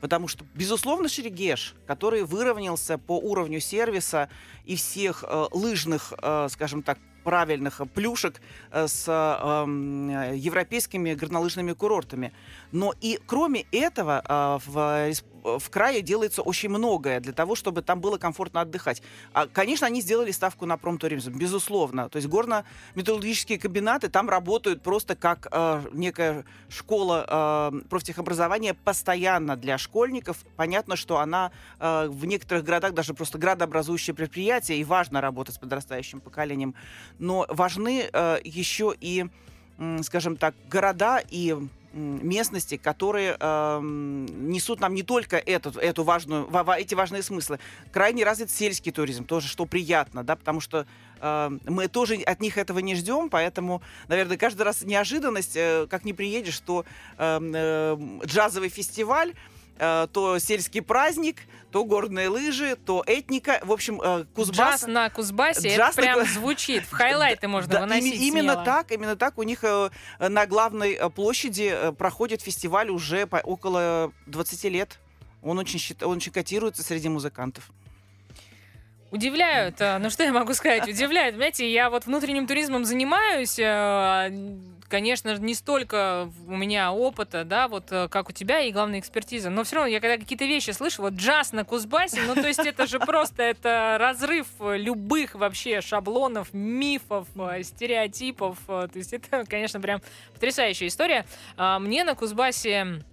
Потому 0.00 0.28
что, 0.28 0.44
безусловно, 0.54 1.08
Шерегеш, 1.08 1.74
который 1.86 2.24
выровнялся 2.24 2.96
по 2.98 3.18
уровню 3.18 3.60
сервиса 3.60 4.28
и 4.64 4.76
всех 4.76 5.24
э, 5.26 5.46
лыжных, 5.52 6.12
э, 6.20 6.48
скажем 6.50 6.82
так, 6.82 6.98
правильных 7.22 7.80
плюшек 7.94 8.40
э, 8.70 8.88
с 8.88 9.06
э, 9.08 9.12
м, 9.12 10.10
э, 10.10 10.36
европейскими 10.36 11.14
горнолыжными 11.14 11.72
курортами. 11.72 12.32
Но 12.72 12.94
и 13.00 13.18
кроме 13.26 13.66
этого 13.72 14.22
э, 14.26 14.58
в, 14.66 15.12
в 15.42 15.70
крае 15.70 16.02
делается 16.02 16.42
очень 16.42 16.68
многое 16.68 17.20
для 17.20 17.32
того, 17.32 17.54
чтобы 17.54 17.82
там 17.82 18.00
было 18.00 18.18
комфортно 18.18 18.60
отдыхать. 18.60 19.02
А, 19.32 19.46
Конечно, 19.46 19.86
они 19.86 20.00
сделали 20.00 20.30
ставку 20.30 20.66
на 20.66 20.76
промтуризм, 20.76 21.32
безусловно. 21.32 22.08
То 22.08 22.16
есть 22.16 22.28
горно-металлургические 22.28 23.58
комбинаты 23.58 24.08
там 24.08 24.28
работают 24.28 24.82
просто 24.82 25.16
как 25.16 25.48
э, 25.50 25.82
некая 25.92 26.44
школа 26.68 27.70
э, 27.72 27.80
профтехобразования 27.88 28.74
постоянно 28.74 29.56
для 29.56 29.78
школьников. 29.78 30.38
Понятно, 30.56 30.96
что 30.96 31.18
она 31.18 31.50
э, 31.78 32.08
в 32.08 32.24
некоторых 32.26 32.64
городах 32.64 32.94
даже 32.94 33.14
просто 33.14 33.38
градообразующее 33.38 34.14
предприятие, 34.14 34.78
и 34.78 34.84
важно 34.84 35.20
работать 35.20 35.54
с 35.54 35.58
подрастающим 35.58 36.20
поколением. 36.20 36.74
Но 37.18 37.46
важны 37.48 38.08
э, 38.12 38.38
еще 38.44 38.94
и, 39.00 39.26
м, 39.78 40.02
скажем 40.02 40.36
так, 40.36 40.54
города 40.70 41.22
и 41.30 41.56
местности, 41.92 42.76
которые 42.76 43.36
эм, 43.40 44.26
несут 44.48 44.80
нам 44.80 44.94
не 44.94 45.02
только 45.02 45.36
эту, 45.38 45.70
эту 45.70 46.04
важную, 46.04 46.48
ва- 46.48 46.62
ва- 46.62 46.78
эти 46.78 46.94
важные 46.94 47.22
смыслы. 47.22 47.58
Крайне 47.92 48.22
развит 48.24 48.50
сельский 48.50 48.92
туризм, 48.92 49.24
тоже, 49.24 49.48
что 49.48 49.66
приятно, 49.66 50.22
да, 50.22 50.36
потому 50.36 50.60
что 50.60 50.86
э, 51.20 51.50
мы 51.66 51.88
тоже 51.88 52.14
от 52.16 52.40
них 52.40 52.58
этого 52.58 52.78
не 52.78 52.94
ждем, 52.94 53.28
поэтому, 53.28 53.82
наверное, 54.06 54.36
каждый 54.36 54.62
раз 54.62 54.82
неожиданность, 54.82 55.56
э, 55.56 55.88
как 55.90 56.04
не 56.04 56.12
приедешь, 56.12 56.60
то 56.60 56.84
эм, 57.18 57.52
э, 57.54 58.20
джазовый 58.24 58.68
фестиваль, 58.68 59.30
э, 59.30 59.34
то 59.78 60.38
сельский 60.38 60.82
праздник, 60.82 61.36
то 61.70 61.84
горные 61.84 62.28
лыжи, 62.28 62.76
то 62.76 63.02
этника. 63.06 63.60
В 63.62 63.72
общем, 63.72 64.00
э, 64.02 64.24
Кузбасс... 64.34 64.80
Джаз 64.82 64.86
на 64.88 65.08
Кузбассе, 65.08 65.76
Джаз 65.76 65.96
это 65.96 66.06
на 66.08 66.14
прям 66.16 66.26
звучит. 66.26 66.82
В 66.84 66.90
хайлайты 66.92 67.46
можно 67.48 67.72
Да, 67.72 67.80
выносить 67.82 68.20
именно 68.20 68.52
смело. 68.54 68.64
так, 68.64 68.90
именно 68.92 69.16
так 69.16 69.38
у 69.38 69.42
них 69.44 69.62
э, 69.62 69.90
на 70.18 70.46
главной 70.46 70.94
э, 70.94 71.08
площади 71.10 71.70
э, 71.72 71.92
проходит 71.92 72.42
фестиваль 72.42 72.90
уже 72.90 73.26
по- 73.26 73.36
около 73.36 74.12
20 74.26 74.64
лет. 74.64 74.98
Он 75.42 75.58
очень, 75.58 75.80
он 76.04 76.16
очень 76.16 76.32
котируется 76.32 76.82
среди 76.82 77.08
музыкантов. 77.08 77.70
Удивляют. 79.10 79.80
Ну 79.80 80.08
что 80.10 80.22
я 80.22 80.32
могу 80.32 80.54
сказать? 80.54 80.86
Удивляют. 80.88 81.34
Знаете, 81.36 81.72
я 81.72 81.90
вот 81.90 82.06
внутренним 82.06 82.46
туризмом 82.46 82.84
занимаюсь. 82.84 83.58
Конечно, 84.90 85.36
не 85.36 85.54
столько 85.54 86.28
у 86.48 86.56
меня 86.56 86.92
опыта, 86.92 87.44
да, 87.44 87.68
вот 87.68 87.92
э, 87.92 88.08
как 88.08 88.28
у 88.28 88.32
тебя, 88.32 88.60
и 88.60 88.72
главная 88.72 88.98
экспертиза. 88.98 89.48
Но 89.48 89.62
все 89.62 89.76
равно, 89.76 89.88
я 89.88 90.00
когда 90.00 90.18
какие-то 90.18 90.46
вещи 90.46 90.72
слышу, 90.72 91.02
вот 91.02 91.12
джаз 91.14 91.52
на 91.52 91.64
Кузбассе, 91.64 92.20
ну 92.26 92.34
то 92.34 92.48
есть 92.48 92.58
это 92.58 92.88
же 92.88 92.98
просто 92.98 93.44
это 93.44 93.98
разрыв 94.00 94.48
э, 94.58 94.78
любых 94.78 95.36
вообще 95.36 95.80
шаблонов, 95.80 96.52
мифов, 96.52 97.28
э, 97.36 97.62
стереотипов. 97.62 98.58
То 98.66 98.90
есть 98.94 99.12
это, 99.12 99.44
конечно, 99.48 99.80
прям 99.80 100.02
потрясающая 100.34 100.88
история. 100.88 101.24
А, 101.56 101.78
Мне 101.78 102.02
на 102.02 102.16
Кузбассе 102.16 103.04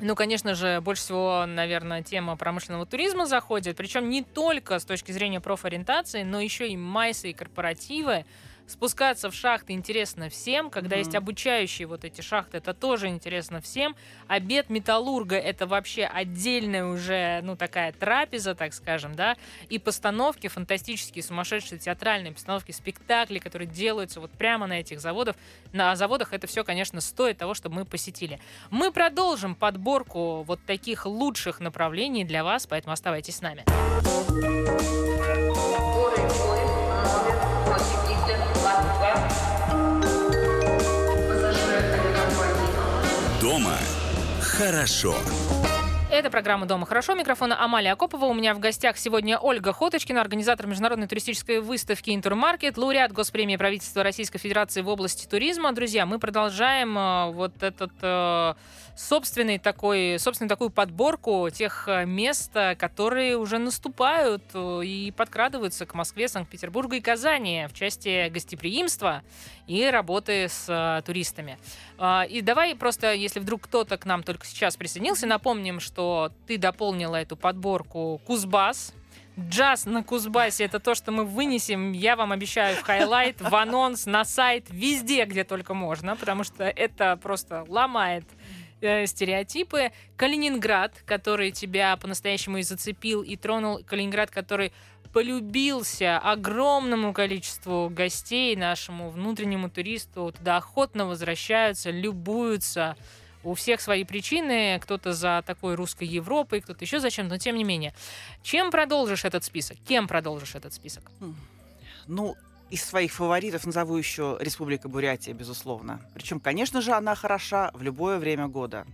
ну, 0.00 0.14
конечно 0.14 0.54
же, 0.54 0.80
больше 0.80 1.02
всего, 1.02 1.44
наверное, 1.46 2.02
тема 2.02 2.36
промышленного 2.36 2.86
туризма 2.86 3.26
заходит. 3.26 3.76
Причем 3.76 4.10
не 4.10 4.22
только 4.22 4.78
с 4.78 4.84
точки 4.84 5.10
зрения 5.10 5.40
профориентации, 5.40 6.22
но 6.22 6.38
еще 6.40 6.68
и 6.68 6.76
майсы 6.76 7.30
и 7.30 7.32
корпоративы. 7.32 8.24
Спускаться 8.68 9.30
в 9.30 9.34
шахты 9.34 9.72
интересно 9.72 10.28
всем. 10.28 10.68
Когда 10.68 10.96
Мгм. 10.96 10.98
есть 10.98 11.14
обучающие 11.14 11.88
вот 11.88 12.04
эти 12.04 12.20
шахты, 12.20 12.58
это 12.58 12.74
тоже 12.74 13.08
интересно 13.08 13.62
всем. 13.62 13.96
Обед 14.26 14.68
металлурга— 14.68 15.36
это 15.38 15.66
вообще 15.66 16.04
отдельная 16.04 16.84
уже, 16.84 17.40
ну, 17.42 17.56
такая 17.56 17.92
трапеза, 17.92 18.54
так 18.54 18.74
скажем, 18.74 19.14
да. 19.14 19.36
И 19.70 19.78
постановки 19.78 20.48
фантастические, 20.48 21.22
сумасшедшие 21.22 21.78
театральные 21.78 22.32
постановки, 22.34 22.72
спектакли, 22.72 23.38
которые 23.38 23.66
делаются 23.68 24.20
вот 24.20 24.30
прямо 24.32 24.66
на 24.66 24.80
этих 24.80 25.00
заводах. 25.00 25.36
На 25.72 25.96
заводах 25.96 26.34
это 26.34 26.46
все, 26.46 26.62
конечно, 26.62 27.00
стоит 27.00 27.38
того, 27.38 27.54
чтобы 27.54 27.76
мы 27.76 27.84
посетили. 27.86 28.38
Мы 28.70 28.92
продолжим 28.92 29.54
подборку 29.54 30.42
вот 30.42 30.60
таких 30.66 31.06
лучших 31.06 31.60
направлений 31.60 32.24
для 32.24 32.44
вас, 32.44 32.66
поэтому 32.66 32.92
оставайтесь 32.92 33.36
с 33.36 33.40
нами. 33.40 33.64
Скорый 34.98 36.28
поезд 36.28 36.84
номер 37.24 37.47
Дома 43.48 43.78
хорошо. 44.42 45.14
Это 46.12 46.28
программа 46.28 46.66
«Дома 46.66 46.84
хорошо». 46.84 47.14
Микрофона 47.14 47.58
Амалия 47.64 47.94
Акопова. 47.94 48.26
У 48.26 48.34
меня 48.34 48.52
в 48.52 48.58
гостях 48.58 48.98
сегодня 48.98 49.38
Ольга 49.38 49.72
Хоточкина, 49.72 50.20
организатор 50.20 50.66
международной 50.66 51.06
туристической 51.06 51.60
выставки 51.60 52.14
«Интермаркет», 52.14 52.76
лауреат 52.76 53.12
Госпремии 53.12 53.56
правительства 53.56 54.02
Российской 54.02 54.36
Федерации 54.36 54.82
в 54.82 54.88
области 54.88 55.26
туризма. 55.26 55.72
Друзья, 55.72 56.04
мы 56.04 56.18
продолжаем 56.18 56.98
э, 56.98 57.32
вот 57.32 57.62
этот 57.62 57.92
э, 58.02 58.54
собственный 58.98 59.58
такой, 59.58 60.18
собственную 60.18 60.48
такую 60.48 60.70
подборку 60.70 61.48
тех 61.50 61.86
э, 61.86 62.04
мест, 62.04 62.50
э, 62.54 62.74
которые 62.74 63.36
уже 63.36 63.58
наступают 63.58 64.42
э, 64.54 64.80
и 64.84 65.12
подкрадываются 65.12 65.86
к 65.86 65.94
Москве, 65.94 66.26
Санкт-Петербургу 66.26 66.96
и 66.96 67.00
Казани 67.00 67.66
в 67.70 67.74
части 67.74 68.28
гостеприимства 68.28 69.22
и 69.68 69.84
работы 69.86 70.48
с 70.48 71.02
туристами. 71.06 71.58
А, 71.98 72.24
И 72.28 72.40
давай 72.40 72.74
просто, 72.74 73.12
если 73.12 73.38
вдруг 73.38 73.62
кто-то 73.62 73.98
к 73.98 74.04
нам 74.04 74.22
только 74.22 74.46
сейчас 74.46 74.76
присоединился, 74.76 75.26
напомним, 75.26 75.78
что 75.78 76.32
ты 76.46 76.58
дополнила 76.58 77.16
эту 77.16 77.36
подборку 77.36 78.20
Кузбасс, 78.26 78.92
Джаз 79.38 79.84
на 79.84 80.02
Кузбассе 80.02 80.64
это 80.64 80.80
то, 80.80 80.96
что 80.96 81.12
мы 81.12 81.24
вынесем, 81.24 81.92
я 81.92 82.16
вам 82.16 82.32
обещаю, 82.32 82.76
в 82.76 82.82
highlight, 82.82 83.40
в 83.40 83.54
анонс, 83.54 84.06
на 84.06 84.24
сайт, 84.24 84.66
везде, 84.68 85.24
где 85.26 85.44
только 85.44 85.74
можно, 85.74 86.16
потому 86.16 86.42
что 86.42 86.64
это 86.64 87.16
просто 87.16 87.64
ломает 87.68 88.24
э, 88.80 89.06
стереотипы. 89.06 89.92
Калининград, 90.16 90.92
который 91.06 91.52
тебя 91.52 91.96
по-настоящему 91.96 92.58
и 92.58 92.62
зацепил, 92.62 93.22
и 93.22 93.36
тронул. 93.36 93.82
Калининград, 93.84 94.30
который 94.30 94.72
полюбился 95.12 96.18
огромному 96.18 97.12
количеству 97.12 97.88
гостей, 97.90 98.54
нашему 98.56 99.10
внутреннему 99.10 99.70
туристу. 99.70 100.32
Туда 100.36 100.58
охотно 100.58 101.06
возвращаются, 101.06 101.90
любуются. 101.90 102.96
У 103.44 103.54
всех 103.54 103.80
свои 103.80 104.04
причины. 104.04 104.78
Кто-то 104.82 105.12
за 105.12 105.42
такой 105.46 105.74
русской 105.74 106.04
Европой, 106.06 106.60
кто-то 106.60 106.84
еще 106.84 107.00
зачем, 107.00 107.28
но 107.28 107.38
тем 107.38 107.56
не 107.56 107.64
менее. 107.64 107.94
Чем 108.42 108.70
продолжишь 108.70 109.24
этот 109.24 109.44
список? 109.44 109.78
Кем 109.86 110.08
продолжишь 110.08 110.54
этот 110.54 110.74
список? 110.74 111.10
Ну, 112.06 112.36
из 112.70 112.84
своих 112.84 113.12
фаворитов 113.12 113.66
назову 113.66 113.96
еще 113.96 114.36
Республика 114.40 114.88
Бурятия, 114.88 115.32
безусловно. 115.32 116.00
Причем, 116.14 116.38
конечно 116.40 116.80
же, 116.80 116.92
она 116.92 117.14
хороша 117.14 117.70
в 117.74 117.82
любое 117.82 118.18
время 118.18 118.46
года. 118.48 118.86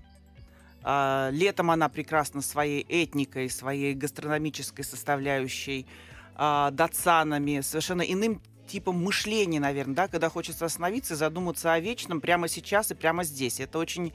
А, 0.82 1.30
Летом 1.32 1.70
она 1.70 1.88
прекрасна 1.88 2.40
своей 2.42 2.82
этникой, 2.82 3.50
своей 3.50 3.94
гастрономической 3.94 4.84
составляющей, 4.84 5.86
а, 6.36 6.70
датсанами, 6.70 7.60
совершенно 7.62 8.02
иным 8.02 8.40
типом 8.66 9.02
мышления, 9.02 9.60
наверное, 9.60 9.94
да, 9.94 10.08
когда 10.08 10.28
хочется 10.28 10.64
остановиться 10.64 11.14
и 11.14 11.16
задуматься 11.16 11.72
о 11.72 11.80
вечном 11.80 12.20
прямо 12.20 12.48
сейчас 12.48 12.90
и 12.90 12.94
прямо 12.94 13.24
здесь. 13.24 13.60
Это 13.60 13.78
очень 13.78 14.12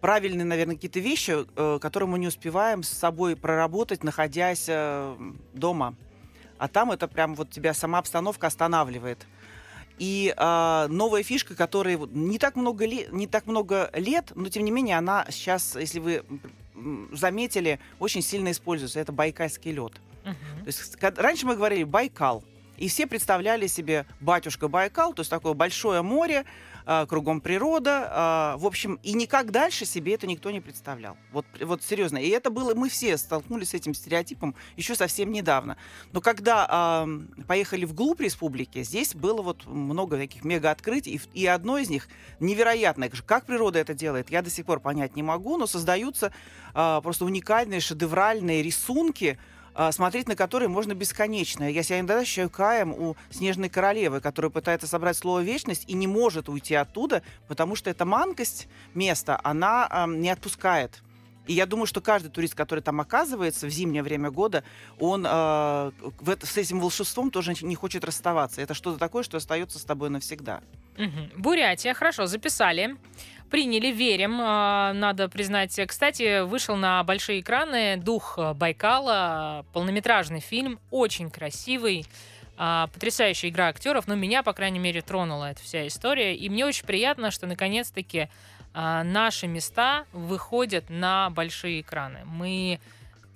правильные, 0.00 0.44
наверное, 0.44 0.76
какие-то 0.76 1.00
вещи, 1.00 1.34
э, 1.56 1.78
которые 1.80 2.08
мы 2.08 2.18
не 2.18 2.28
успеваем 2.28 2.82
с 2.82 2.88
собой 2.88 3.36
проработать, 3.36 4.04
находясь 4.04 4.66
э, 4.68 5.16
дома. 5.54 5.94
А 6.58 6.68
там 6.68 6.90
это 6.92 7.08
прям 7.08 7.34
вот 7.34 7.50
тебя 7.50 7.74
сама 7.74 7.98
обстановка 7.98 8.46
останавливает. 8.46 9.26
И 9.98 10.32
э, 10.36 10.86
новая 10.88 11.22
фишка, 11.22 11.54
которая 11.54 11.96
не 11.98 12.38
так 12.38 12.54
много 12.56 12.86
лет, 12.86 13.12
не 13.12 13.26
так 13.26 13.46
много 13.46 13.90
лет, 13.94 14.32
но 14.34 14.48
тем 14.48 14.64
не 14.64 14.70
менее 14.70 14.96
она 14.96 15.26
сейчас, 15.30 15.74
если 15.76 15.98
вы 15.98 16.22
заметили, 17.12 17.80
очень 17.98 18.22
сильно 18.22 18.50
используется. 18.50 19.00
Это 19.00 19.12
байкальский 19.12 19.72
лед. 19.72 19.92
Мгм. 20.24 20.34
То 20.60 20.66
есть 20.66 20.96
ка- 20.96 21.14
раньше 21.16 21.46
мы 21.46 21.56
говорили 21.56 21.84
Байкал, 21.84 22.44
и 22.76 22.88
все 22.88 23.06
представляли 23.06 23.66
себе 23.66 24.06
батюшка 24.20 24.68
Байкал, 24.68 25.12
то 25.12 25.20
есть 25.20 25.30
такое 25.30 25.54
большое 25.54 26.02
море, 26.02 26.44
а, 26.90 27.04
кругом 27.04 27.42
природа, 27.42 28.08
а, 28.10 28.56
в 28.56 28.64
общем, 28.64 28.98
и 29.02 29.12
никак 29.12 29.50
дальше 29.50 29.84
себе 29.84 30.14
это 30.14 30.26
никто 30.26 30.50
не 30.50 30.62
представлял. 30.62 31.18
Вот, 31.32 31.44
вот 31.60 31.82
серьезно. 31.82 32.16
И 32.16 32.30
это 32.30 32.48
было, 32.48 32.74
мы 32.74 32.88
все 32.88 33.18
столкнулись 33.18 33.68
с 33.70 33.74
этим 33.74 33.92
стереотипом 33.92 34.54
еще 34.74 34.94
совсем 34.94 35.30
недавно. 35.30 35.76
Но 36.12 36.22
когда 36.22 36.66
а, 36.66 37.06
поехали 37.46 37.84
вглубь 37.84 38.22
республики, 38.22 38.82
здесь 38.84 39.14
было 39.14 39.42
вот 39.42 39.66
много 39.66 40.16
таких 40.16 40.44
мега-открытий, 40.44 41.20
и, 41.34 41.40
и 41.42 41.44
одно 41.44 41.76
из 41.76 41.90
них 41.90 42.08
невероятное. 42.40 43.10
Как 43.26 43.44
природа 43.44 43.78
это 43.78 43.92
делает, 43.92 44.30
я 44.30 44.40
до 44.40 44.48
сих 44.48 44.64
пор 44.64 44.80
понять 44.80 45.14
не 45.14 45.22
могу, 45.22 45.58
но 45.58 45.66
создаются 45.66 46.32
просто 46.72 47.26
уникальные 47.26 47.80
шедевральные 47.80 48.62
рисунки, 48.62 49.38
смотреть 49.92 50.28
на 50.28 50.34
которые 50.36 50.68
можно 50.68 50.94
бесконечно. 50.94 51.70
Я 51.70 51.82
себя 51.82 51.98
иногда 52.00 52.18
ощущаю 52.18 52.50
каем 52.50 52.92
у 52.92 53.16
Снежной 53.30 53.68
Королевы, 53.68 54.20
которая 54.20 54.50
пытается 54.50 54.86
собрать 54.86 55.16
слово 55.16 55.40
«вечность» 55.40 55.84
и 55.86 55.94
не 55.94 56.06
может 56.06 56.48
уйти 56.48 56.74
оттуда, 56.74 57.22
потому 57.46 57.76
что 57.76 57.88
эта 57.90 58.04
манкость 58.04 58.68
места, 58.94 59.40
она 59.44 59.86
ам, 59.88 60.20
не 60.20 60.30
отпускает. 60.30 61.02
И 61.46 61.54
я 61.54 61.64
думаю, 61.64 61.86
что 61.86 62.02
каждый 62.02 62.28
турист, 62.28 62.54
который 62.54 62.80
там 62.80 63.00
оказывается 63.00 63.66
в 63.66 63.70
зимнее 63.70 64.02
время 64.02 64.30
года, 64.30 64.64
он 64.98 65.24
а, 65.26 65.92
в 66.20 66.28
это- 66.28 66.46
с 66.46 66.56
этим 66.58 66.78
волшебством 66.78 67.30
тоже 67.30 67.54
не 67.62 67.74
хочет 67.74 68.04
расставаться. 68.04 68.60
Это 68.60 68.74
что-то 68.74 68.98
такое, 68.98 69.22
что 69.22 69.38
остается 69.38 69.78
с 69.78 69.84
тобой 69.84 70.10
навсегда. 70.10 70.60
Мгм. 70.98 71.30
Бурятия, 71.36 71.94
хорошо, 71.94 72.26
записали. 72.26 72.96
Приняли, 73.50 73.88
верим, 73.88 74.38
а, 74.42 74.92
надо 74.92 75.28
признать. 75.28 75.78
Кстати, 75.86 76.42
вышел 76.42 76.76
на 76.76 77.02
большие 77.02 77.40
экраны 77.40 77.96
«Дух 77.96 78.38
Байкала», 78.56 79.64
полнометражный 79.72 80.40
фильм, 80.40 80.78
очень 80.90 81.30
красивый, 81.30 82.04
а, 82.58 82.88
потрясающая 82.88 83.48
игра 83.48 83.68
актеров, 83.68 84.06
но 84.06 84.16
меня, 84.16 84.42
по 84.42 84.52
крайней 84.52 84.80
мере, 84.80 85.00
тронула 85.00 85.52
эта 85.52 85.62
вся 85.62 85.86
история. 85.86 86.34
И 86.34 86.48
мне 86.48 86.66
очень 86.66 86.84
приятно, 86.84 87.30
что 87.30 87.46
наконец-таки 87.46 88.28
а, 88.74 89.04
наши 89.04 89.46
места 89.46 90.04
выходят 90.12 90.90
на 90.90 91.30
большие 91.30 91.80
экраны. 91.80 92.20
Мы 92.24 92.80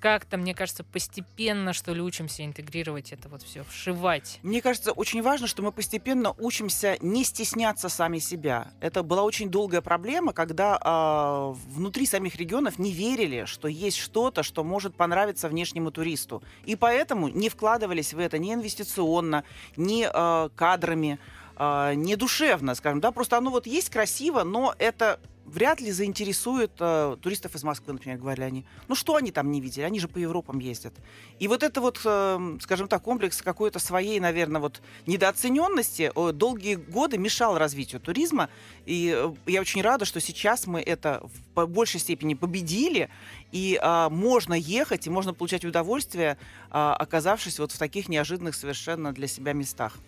как-то, 0.03 0.37
мне 0.37 0.53
кажется, 0.53 0.83
постепенно, 0.83 1.73
что 1.73 1.95
ли, 1.95 2.03
учимся 2.03 2.45
интегрировать 2.45 3.13
это 3.13 3.29
вот 3.29 3.43
все, 3.43 3.63
вшивать. 3.63 4.41
Мне 4.43 4.61
кажется, 4.61 4.91
очень 4.91 5.23
важно, 5.23 5.47
что 5.47 5.63
мы 5.63 5.71
постепенно 5.71 6.35
учимся 6.39 6.97
не 7.01 7.23
стесняться 7.23 7.89
сами 7.89 8.19
себя. 8.19 8.73
Это 8.81 9.05
была 9.05 9.23
очень 9.23 9.49
долгая 9.49 9.81
проблема, 9.81 10.33
когда 10.33 10.77
а, 10.83 11.55
внутри 11.69 12.07
самих 12.07 12.35
регионов 12.35 12.81
не 12.81 12.91
верили, 12.91 13.45
что 13.45 13.69
есть 13.69 13.97
что-то, 13.97 14.43
что 14.43 14.65
может 14.65 14.97
понравиться 14.97 15.49
внешнему 15.49 15.93
туристу. 15.93 16.43
И 16.65 16.75
поэтому 16.75 17.29
не 17.29 17.49
вкладывались 17.49 18.13
в 18.13 18.19
это 18.19 18.39
ни 18.39 18.53
инвестиционно, 18.53 19.45
ни 19.77 20.05
а, 20.13 20.49
кадрами, 20.57 21.21
а, 21.55 21.95
не 21.95 22.17
душевно, 22.17 22.75
скажем, 22.75 23.01
да, 23.01 23.13
просто 23.13 23.37
оно 23.37 23.51
вот 23.51 23.69
есть 23.69 23.89
красиво, 23.89 24.43
но 24.43 24.75
это 24.81 25.21
вряд 25.45 25.81
ли 25.81 25.91
заинтересует 25.91 26.73
э, 26.79 27.17
туристов 27.21 27.55
из 27.55 27.65
Москвы, 27.65 27.93
например, 27.93 28.19
говорили 28.19 28.45
они. 28.45 28.65
Ну 28.89 28.95
что 28.95 29.17
они 29.17 29.31
там 29.31 29.51
не 29.51 29.61
видели? 29.61 29.85
Они 29.85 30.01
же 30.01 30.09
по 30.09 30.19
Европам 30.19 30.59
ездят. 30.59 30.95
И 31.39 31.49
вот 31.49 31.63
это 31.63 31.81
вот, 31.81 32.01
э, 32.05 32.59
скажем 32.61 32.89
так, 32.89 33.03
комплекс 33.03 33.43
какой-то 33.43 33.79
своей, 33.79 34.21
наверное, 34.21 34.61
вот 34.61 34.83
недооцененности 35.07 36.13
э, 36.15 36.33
долгие 36.33 36.77
годы 36.77 37.19
мешал 37.19 37.59
развитию 37.59 38.01
туризма. 38.01 38.49
И 38.87 39.15
э, 39.15 39.33
я 39.47 39.61
очень 39.61 39.83
рада, 39.83 40.05
что 40.05 40.21
сейчас 40.21 40.67
мы 40.67 40.81
это 40.81 41.23
в 41.55 41.67
большей 41.67 42.01
степени 42.01 42.35
победили, 42.35 43.11
и 43.51 43.79
а, 43.81 44.09
можно 44.09 44.55
ехать, 44.55 45.07
и 45.07 45.11
можно 45.11 45.35
получать 45.35 45.65
удовольствие, 45.65 46.39
а, 46.71 46.97
оказавшись 46.97 47.59
вот 47.59 47.73
в 47.73 47.79
таких 47.79 48.09
неожиданных 48.09 48.55
совершенно 48.55 49.13
для 49.13 49.27
себя 49.27 49.53
местах. 49.53 49.99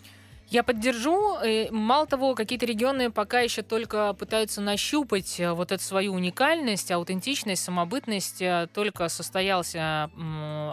Я 0.47 0.63
поддержу. 0.63 1.37
И 1.43 1.69
Мало 1.71 2.05
того, 2.05 2.35
какие-то 2.35 2.65
регионы 2.65 3.11
пока 3.11 3.39
еще 3.39 3.63
только 3.63 4.13
пытаются 4.13 4.61
нащупать 4.61 5.39
э, 5.39 5.51
вот 5.53 5.71
эту 5.71 5.83
свою 5.83 6.13
уникальность, 6.13 6.91
аутентичность, 6.91 7.63
самобытность. 7.63 8.41
Э, 8.41 8.67
Только 8.73 9.09
состоялся 9.09 10.09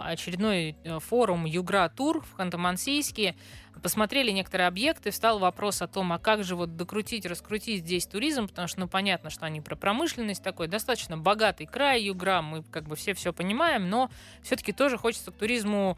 очередной 0.03 0.75
э, 0.83 0.99
форум 0.99 1.45
Югра 1.45 1.91
Тур 1.95 2.23
в 2.23 2.39
Ханты-Мансийске. 2.39 3.35
Посмотрели 3.81 4.29
некоторые 4.31 4.67
объекты, 4.67 5.09
встал 5.09 5.39
вопрос 5.39 5.81
о 5.81 5.87
том, 5.87 6.13
а 6.13 6.19
как 6.19 6.43
же 6.43 6.55
вот 6.55 6.77
докрутить, 6.77 7.25
раскрутить 7.25 7.83
здесь 7.83 8.05
туризм, 8.05 8.47
потому 8.47 8.67
что, 8.67 8.81
ну, 8.81 8.87
понятно, 8.87 9.31
что 9.31 9.45
они 9.45 9.61
про 9.61 9.75
промышленность 9.75 10.43
такой, 10.43 10.67
достаточно 10.67 11.17
богатый 11.17 11.65
край 11.65 12.03
Югра, 12.03 12.41
мы 12.41 12.63
как 12.63 12.87
бы 12.87 12.95
все 12.95 13.13
все 13.15 13.33
понимаем, 13.33 13.89
но 13.89 14.11
все-таки 14.43 14.71
тоже 14.71 14.97
хочется 14.97 15.31
к 15.31 15.35
туризму 15.35 15.97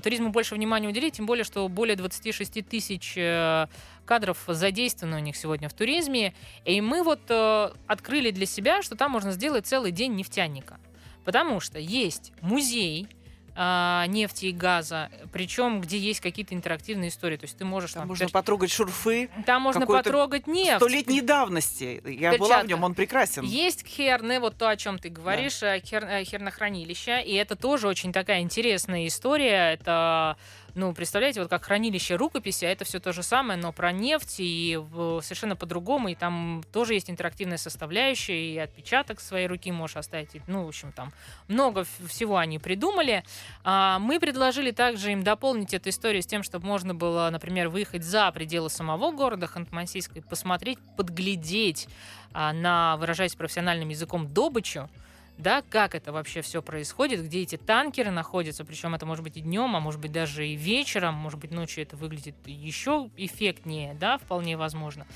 туризму 0.00 0.30
больше 0.30 0.54
внимания 0.54 0.88
уделить, 0.88 1.14
тем 1.14 1.26
более, 1.26 1.44
что 1.44 1.68
более 1.68 1.96
26 1.96 2.66
тысяч 2.68 3.14
э, 3.16 3.66
кадров 4.04 4.38
задействовано 4.46 5.16
у 5.16 5.20
них 5.20 5.36
сегодня 5.36 5.68
в 5.68 5.74
туризме. 5.74 6.34
И 6.64 6.80
мы 6.80 7.02
вот 7.02 7.20
э, 7.28 7.70
открыли 7.86 8.30
для 8.30 8.46
себя, 8.46 8.82
что 8.82 8.96
там 8.96 9.10
можно 9.10 9.32
сделать 9.32 9.66
целый 9.66 9.90
день 9.92 10.14
нефтяника. 10.14 10.78
Потому 11.24 11.60
что 11.60 11.78
есть 11.78 12.32
музей 12.40 13.08
а, 13.54 14.06
нефти 14.06 14.46
и 14.46 14.52
газа, 14.52 15.10
причем 15.32 15.80
где 15.80 15.98
есть 15.98 16.20
какие-то 16.20 16.54
интерактивные 16.54 17.08
истории. 17.10 17.36
То 17.36 17.44
есть 17.44 17.56
ты 17.58 17.64
можешь 17.64 17.92
Там 17.92 18.02
там, 18.02 18.08
можно 18.08 18.24
пер- 18.24 18.32
потрогать 18.32 18.70
шурфы 18.70 19.28
там 19.46 19.62
можно 19.62 19.86
потрогать 19.86 20.46
нефть. 20.46 20.76
столетней 20.76 21.20
давности. 21.20 22.02
Я 22.08 22.30
была 22.32 22.38
в 22.38 22.48
Перчатка. 22.48 22.66
нем, 22.68 22.84
он 22.84 22.94
прекрасен. 22.94 23.44
Есть 23.44 23.86
херны, 23.86 24.40
вот 24.40 24.56
то, 24.56 24.68
о 24.68 24.76
чем 24.76 24.98
ты 24.98 25.08
говоришь, 25.08 25.62
э, 25.62 25.78
хер- 25.80 26.08
э, 26.08 26.24
хернохранилища, 26.24 27.18
и 27.20 27.32
это 27.34 27.56
тоже 27.56 27.88
очень 27.88 28.12
такая 28.12 28.40
интересная 28.40 29.06
история. 29.06 29.72
Это, 29.74 30.36
ну, 30.74 30.94
представляете, 30.94 31.40
вот 31.40 31.50
как 31.50 31.64
хранилище 31.64 32.16
рукописи, 32.16 32.64
а 32.64 32.70
это 32.70 32.84
все 32.84 32.98
то 32.98 33.12
же 33.12 33.22
самое, 33.22 33.58
но 33.60 33.72
про 33.72 33.92
нефть 33.92 34.36
и 34.38 34.80
совершенно 35.22 35.56
по-другому, 35.56 36.08
и 36.08 36.14
там 36.14 36.62
тоже 36.72 36.94
есть 36.94 37.10
интерактивная 37.10 37.58
составляющая, 37.58 38.54
и 38.54 38.58
отпечаток 38.58 39.20
своей 39.20 39.46
руки 39.46 39.70
можешь 39.70 39.96
оставить, 39.96 40.34
и, 40.34 40.42
ну, 40.46 40.64
в 40.64 40.68
общем, 40.68 40.92
там 40.92 41.12
много 41.48 41.84
всего 42.06 42.38
они 42.38 42.58
придумали. 42.58 43.22
А, 43.64 43.98
Мы 43.98 44.18
предложили 44.18 44.70
также 44.70 45.12
им 45.12 45.22
дополнить 45.22 45.74
эту 45.74 45.90
историю 45.90 46.22
с 46.22 46.26
тем, 46.26 46.42
чтобы 46.42 46.66
можно 46.66 46.94
было, 46.94 47.28
например, 47.30 47.68
выехать 47.68 48.04
за 48.04 48.30
пределы 48.32 48.70
самого 48.70 49.10
города 49.10 49.46
Ханты-Мансийска 49.46 50.18
и 50.18 50.20
посмотреть, 50.20 50.78
подглядеть 50.96 51.88
а, 52.32 52.52
на, 52.52 52.96
выражаясь 52.96 53.34
профессиональным 53.34 53.90
языком, 53.90 54.32
добычу, 54.32 54.88
да, 55.38 55.62
как 55.68 55.94
это 55.94 56.12
вообще 56.12 56.42
все 56.42 56.62
происходит, 56.62 57.24
где 57.24 57.42
эти 57.42 57.56
танкеры 57.56 58.10
находятся, 58.10 58.64
причем 58.64 58.94
это 58.94 59.06
может 59.06 59.24
быть 59.24 59.36
и 59.36 59.40
днем, 59.40 59.74
а 59.74 59.80
может 59.80 60.00
быть 60.00 60.12
даже 60.12 60.46
и 60.46 60.54
вечером, 60.54 61.14
может 61.14 61.40
быть 61.40 61.50
ночью 61.50 61.82
это 61.82 61.96
выглядит 61.96 62.36
еще 62.46 63.10
эффектнее, 63.16 63.94
да, 63.94 64.18
вполне 64.18 64.56
возможно. 64.56 65.06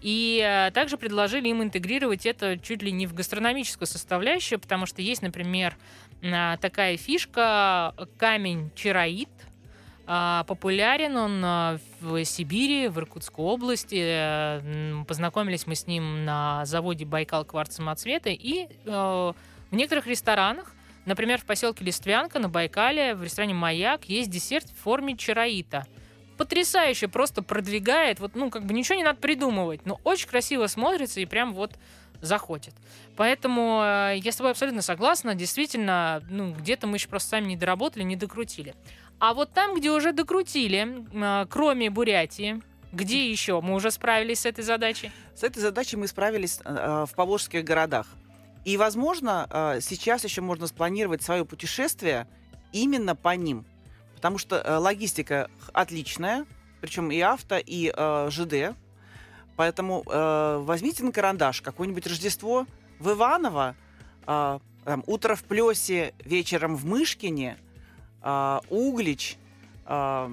И 0.00 0.42
э, 0.44 0.70
также 0.72 0.96
предложили 0.96 1.48
им 1.48 1.62
интегрировать 1.62 2.26
это 2.26 2.58
чуть 2.58 2.82
ли 2.82 2.92
не 2.92 3.06
в 3.06 3.14
гастрономическую 3.14 3.86
составляющую, 3.86 4.60
потому 4.60 4.86
что 4.86 5.02
есть, 5.02 5.22
например, 5.22 5.76
а, 6.22 6.56
такая 6.58 6.96
фишка 6.96 7.94
камень 8.18 8.70
чароид, 8.74 9.28
а, 10.06 10.44
Популярен 10.44 11.16
он 11.16 11.42
а, 11.44 11.78
в 12.00 12.24
Сибири, 12.24 12.88
в 12.88 12.98
Иркутской 12.98 13.44
области. 13.44 13.98
Э, 13.98 15.04
Познакомились 15.06 15.66
мы 15.66 15.74
с 15.74 15.86
ним 15.86 16.24
на 16.24 16.64
заводе 16.64 17.04
Байкал 17.04 17.44
кварц 17.44 17.76
самоцвета 17.76 18.30
и 18.30 18.68
э, 18.84 19.32
в 19.72 19.74
некоторых 19.74 20.06
ресторанах, 20.06 20.74
например, 21.06 21.40
в 21.40 21.44
поселке 21.44 21.82
Листвянка 21.82 22.38
на 22.38 22.50
Байкале, 22.50 23.14
в 23.14 23.24
ресторане 23.24 23.54
«Маяк» 23.54 24.04
есть 24.04 24.30
десерт 24.30 24.68
в 24.68 24.82
форме 24.82 25.16
чароита. 25.16 25.86
Потрясающе, 26.36 27.08
просто 27.08 27.42
продвигает, 27.42 28.20
вот, 28.20 28.34
ну, 28.34 28.50
как 28.50 28.66
бы 28.66 28.74
ничего 28.74 28.96
не 28.96 29.02
надо 29.02 29.18
придумывать, 29.18 29.86
но 29.86 29.98
очень 30.04 30.28
красиво 30.28 30.66
смотрится 30.66 31.20
и 31.20 31.26
прям 31.26 31.54
вот 31.54 31.72
заходит. 32.20 32.74
Поэтому 33.16 33.80
э, 33.82 34.18
я 34.18 34.30
с 34.32 34.36
тобой 34.36 34.52
абсолютно 34.52 34.82
согласна, 34.82 35.34
действительно, 35.34 36.22
ну, 36.28 36.52
где-то 36.52 36.86
мы 36.86 36.96
еще 36.96 37.08
просто 37.08 37.30
сами 37.30 37.46
не 37.46 37.56
доработали, 37.56 38.02
не 38.02 38.16
докрутили. 38.16 38.74
А 39.18 39.32
вот 39.32 39.52
там, 39.52 39.74
где 39.74 39.90
уже 39.90 40.12
докрутили, 40.12 41.06
э, 41.12 41.46
кроме 41.48 41.88
Бурятии, 41.88 42.62
где 42.92 43.30
еще 43.30 43.60
мы 43.62 43.74
уже 43.74 43.90
справились 43.90 44.40
с 44.40 44.46
этой 44.46 44.64
задачей? 44.64 45.10
С 45.34 45.42
этой 45.42 45.60
задачей 45.60 45.96
мы 45.96 46.06
справились 46.08 46.60
э, 46.62 47.06
в 47.08 47.14
поволжских 47.14 47.64
городах. 47.64 48.06
И, 48.64 48.76
возможно, 48.76 49.48
э, 49.50 49.80
сейчас 49.80 50.24
еще 50.24 50.40
можно 50.40 50.66
спланировать 50.66 51.22
свое 51.22 51.44
путешествие 51.44 52.28
именно 52.72 53.16
по 53.16 53.34
ним. 53.34 53.64
Потому 54.14 54.38
что 54.38 54.56
э, 54.56 54.76
логистика 54.76 55.50
отличная, 55.72 56.46
причем 56.80 57.10
и 57.10 57.20
авто, 57.20 57.58
и 57.58 57.92
э, 57.94 58.28
ЖД. 58.30 58.76
Поэтому 59.56 60.04
э, 60.06 60.58
возьмите 60.62 61.02
на 61.04 61.12
карандаш 61.12 61.60
какое-нибудь 61.60 62.06
Рождество 62.06 62.66
в 63.00 63.10
Иваново, 63.10 63.74
э, 64.26 64.58
там, 64.84 65.04
утро 65.06 65.34
в 65.34 65.42
Плесе, 65.42 66.14
вечером 66.24 66.76
в 66.76 66.84
Мышкине, 66.86 67.58
э, 68.22 68.60
Углич, 68.70 69.38
э, 69.86 70.30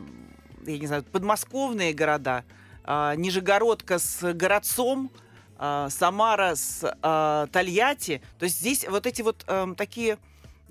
я 0.68 0.78
не 0.78 0.88
знаю, 0.88 1.04
подмосковные 1.04 1.94
города, 1.94 2.44
э, 2.84 3.13
Нижегородка 3.18 3.98
с 3.98 4.34
городцом, 4.34 5.12
Самара 5.89 6.56
с 6.56 6.84
э, 6.84 7.48
Тольятти. 7.52 8.22
То 8.38 8.45
есть 8.45 8.60
здесь 8.60 8.88
вот 8.88 9.06
эти 9.06 9.22
вот 9.22 9.43
эм, 9.48 9.76
такие 9.76 10.17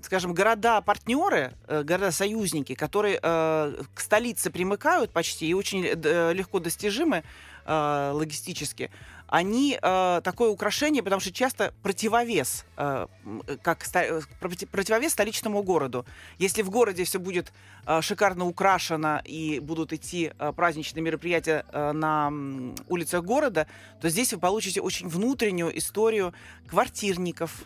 скажем, 0.01 0.33
города-партнеры, 0.33 1.53
э, 1.67 1.83
города-союзники, 1.83 2.75
которые 2.75 3.19
э, 3.21 3.83
к 3.93 3.99
столице 3.99 4.49
примыкают 4.49 5.11
почти 5.11 5.47
и 5.47 5.53
очень 5.53 5.85
э, 5.85 6.33
легко 6.33 6.59
достижимы 6.59 7.23
э, 7.65 8.11
логистически, 8.13 8.91
они 9.29 9.77
э, 9.81 10.21
такое 10.23 10.49
украшение, 10.49 11.03
потому 11.03 11.19
что 11.21 11.31
часто 11.31 11.73
противовес, 11.83 12.65
э, 12.77 13.07
м, 13.25 13.43
как 13.61 13.85
э, 13.95 14.21
проти- 14.41 14.65
противовес 14.65 15.11
столичному 15.13 15.61
городу. 15.63 16.05
Если 16.39 16.63
в 16.63 16.69
городе 16.69 17.03
все 17.03 17.19
будет 17.19 17.53
э, 17.85 18.01
шикарно 18.01 18.45
украшено 18.45 19.21
и 19.23 19.59
будут 19.59 19.93
идти 19.93 20.31
э, 20.39 20.51
праздничные 20.55 21.03
мероприятия 21.03 21.63
э, 21.71 21.91
на 21.91 22.31
улицах 22.87 23.23
города, 23.23 23.67
то 24.01 24.09
здесь 24.09 24.33
вы 24.33 24.39
получите 24.39 24.81
очень 24.81 25.07
внутреннюю 25.07 25.77
историю 25.77 26.33
квартирников, 26.67 27.63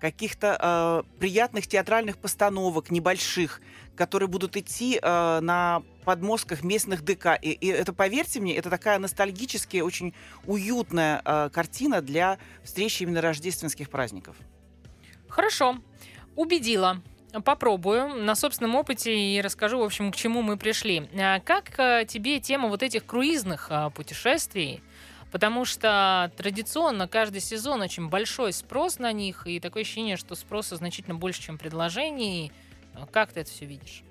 каких-то 0.00 1.04
э, 1.06 1.18
приятных 1.18 1.66
театральных 1.66 2.18
постановок 2.18 2.90
небольших, 2.90 3.60
которые 3.94 4.28
будут 4.28 4.56
идти 4.56 4.98
э, 5.00 5.40
на 5.40 5.82
подмостках 6.04 6.62
местных 6.62 7.02
ДК. 7.02 7.38
И, 7.40 7.50
и 7.50 7.68
это, 7.68 7.92
поверьте 7.92 8.40
мне, 8.40 8.56
это 8.56 8.70
такая 8.70 8.98
ностальгическая, 8.98 9.82
очень 9.82 10.14
уютная 10.46 11.22
э, 11.24 11.50
картина 11.52 12.02
для 12.02 12.38
встречи 12.62 13.02
именно 13.02 13.20
рождественских 13.20 13.90
праздников. 13.90 14.36
Хорошо, 15.28 15.78
убедила. 16.36 17.02
Попробую 17.44 18.14
на 18.14 18.34
собственном 18.34 18.76
опыте 18.76 19.14
и 19.14 19.40
расскажу, 19.42 19.78
в 19.78 19.82
общем, 19.82 20.10
к 20.10 20.16
чему 20.16 20.40
мы 20.40 20.56
пришли. 20.56 21.08
А 21.18 21.40
Как 21.40 21.78
э, 21.78 22.04
тебе 22.06 22.40
тема 22.40 22.68
вот 22.68 22.82
этих 22.82 23.04
круизных 23.04 23.66
а, 23.70 23.90
путешествий? 23.90 24.82
Потому 25.32 25.64
что 25.64 26.30
традиционно 26.36 27.08
каждый 27.08 27.40
сезон 27.40 27.82
очень 27.82 28.08
большой 28.08 28.52
спрос 28.52 28.98
на 28.98 29.12
них, 29.12 29.46
и 29.46 29.60
такое 29.60 29.82
ощущение, 29.82 30.16
что 30.16 30.34
спроса 30.34 30.76
значительно 30.76 31.14
больше, 31.16 31.42
чем 31.42 31.58
предложений. 31.58 32.52
А 32.94 33.06
Как 33.06 33.32
ты 33.32 33.40
это 33.40 33.50
все 33.50 33.66
видишь? 33.66 34.02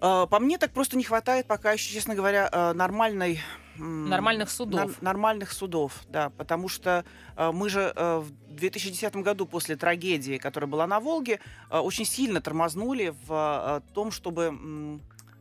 Э, 0.00 0.26
по 0.28 0.38
мне 0.38 0.58
так 0.58 0.72
просто 0.72 0.96
не 0.96 1.04
хватает 1.04 1.46
пока 1.46 1.72
еще, 1.72 1.92
честно 1.92 2.14
говоря, 2.14 2.48
э, 2.50 2.72
нормальной... 2.72 3.40
Нормальных 3.76 4.50
судов. 4.50 4.80
нар- 4.80 4.96
нормальных 5.00 5.52
судов, 5.52 6.02
да, 6.08 6.30
потому 6.30 6.68
что 6.68 7.04
э, 7.36 7.50
мы 7.50 7.70
же 7.70 7.92
э, 7.94 8.18
в 8.18 8.30
2010 8.54 9.16
году 9.16 9.46
после 9.46 9.76
трагедии, 9.76 10.36
которая 10.36 10.68
была 10.68 10.86
на 10.86 11.00
Волге, 11.00 11.40
э, 11.70 11.78
очень 11.78 12.04
сильно 12.04 12.42
тормознули 12.42 13.14
в 13.26 13.80
э, 13.86 13.92
том, 13.94 14.10
чтобы 14.10 15.00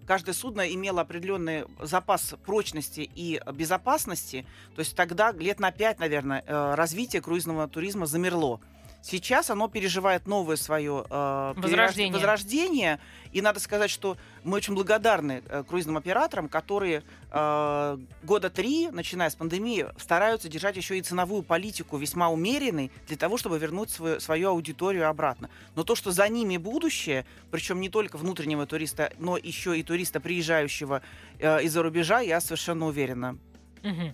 каждое 0.10 0.34
судно 0.34 0.68
имело 0.68 1.02
определенный 1.02 1.66
запас 1.80 2.34
прочности 2.44 3.08
и 3.14 3.40
безопасности. 3.54 4.44
То 4.76 4.80
есть 4.80 4.96
тогда 4.96 5.32
лет 5.32 5.60
на 5.60 5.72
пять, 5.72 6.00
наверное, 6.00 6.44
э, 6.48 6.74
развитие 6.74 7.22
круизного 7.22 7.68
туризма 7.68 8.08
замерло. 8.08 8.60
Сейчас 9.02 9.50
оно 9.50 9.70
переживает 9.70 10.28
новое 10.28 10.58
свое 10.58 11.06
э, 11.10 11.54
Возрождение. 11.56 12.14
возрождение. 12.14 13.00
И 13.32 13.42
надо 13.42 13.60
сказать, 13.60 13.90
что 13.90 14.18
мы 14.44 14.58
очень 14.58 14.74
благодарны 14.74 15.42
э, 15.48 15.64
круизным 15.68 15.98
операторам, 15.98 16.50
которые 16.50 17.04
э, 17.32 17.98
года 18.24 18.50
три, 18.50 18.90
начиная 18.92 19.30
с 19.30 19.36
пандемии, 19.36 19.86
стараются 19.98 20.50
держать 20.50 20.76
еще 20.76 20.98
и 20.98 21.02
ценовую 21.02 21.44
политику 21.44 21.98
весьма 21.98 22.30
умеренной 22.30 22.92
для 23.08 23.16
того, 23.18 23.38
чтобы 23.38 23.58
вернуть 23.58 23.90
свою, 23.90 24.20
свою 24.20 24.50
аудиторию 24.50 25.08
обратно. 25.08 25.50
Но 25.76 25.84
то, 25.84 25.96
что 25.96 26.12
за 26.12 26.28
ними 26.28 26.58
будущее, 26.58 27.26
причем 27.52 27.80
не 27.80 27.90
только 27.90 28.18
внутреннего 28.18 28.66
туриста, 28.66 29.14
но 29.18 29.38
еще 29.38 29.80
и 29.80 29.84
туриста, 29.84 30.20
приезжающего 30.20 31.02
э, 31.40 31.64
из-за 31.64 31.84
рубежа, 31.84 32.20
я 32.20 32.42
совершенно 32.42 32.88
уверена. 32.88 33.38
Мгм. 33.82 34.14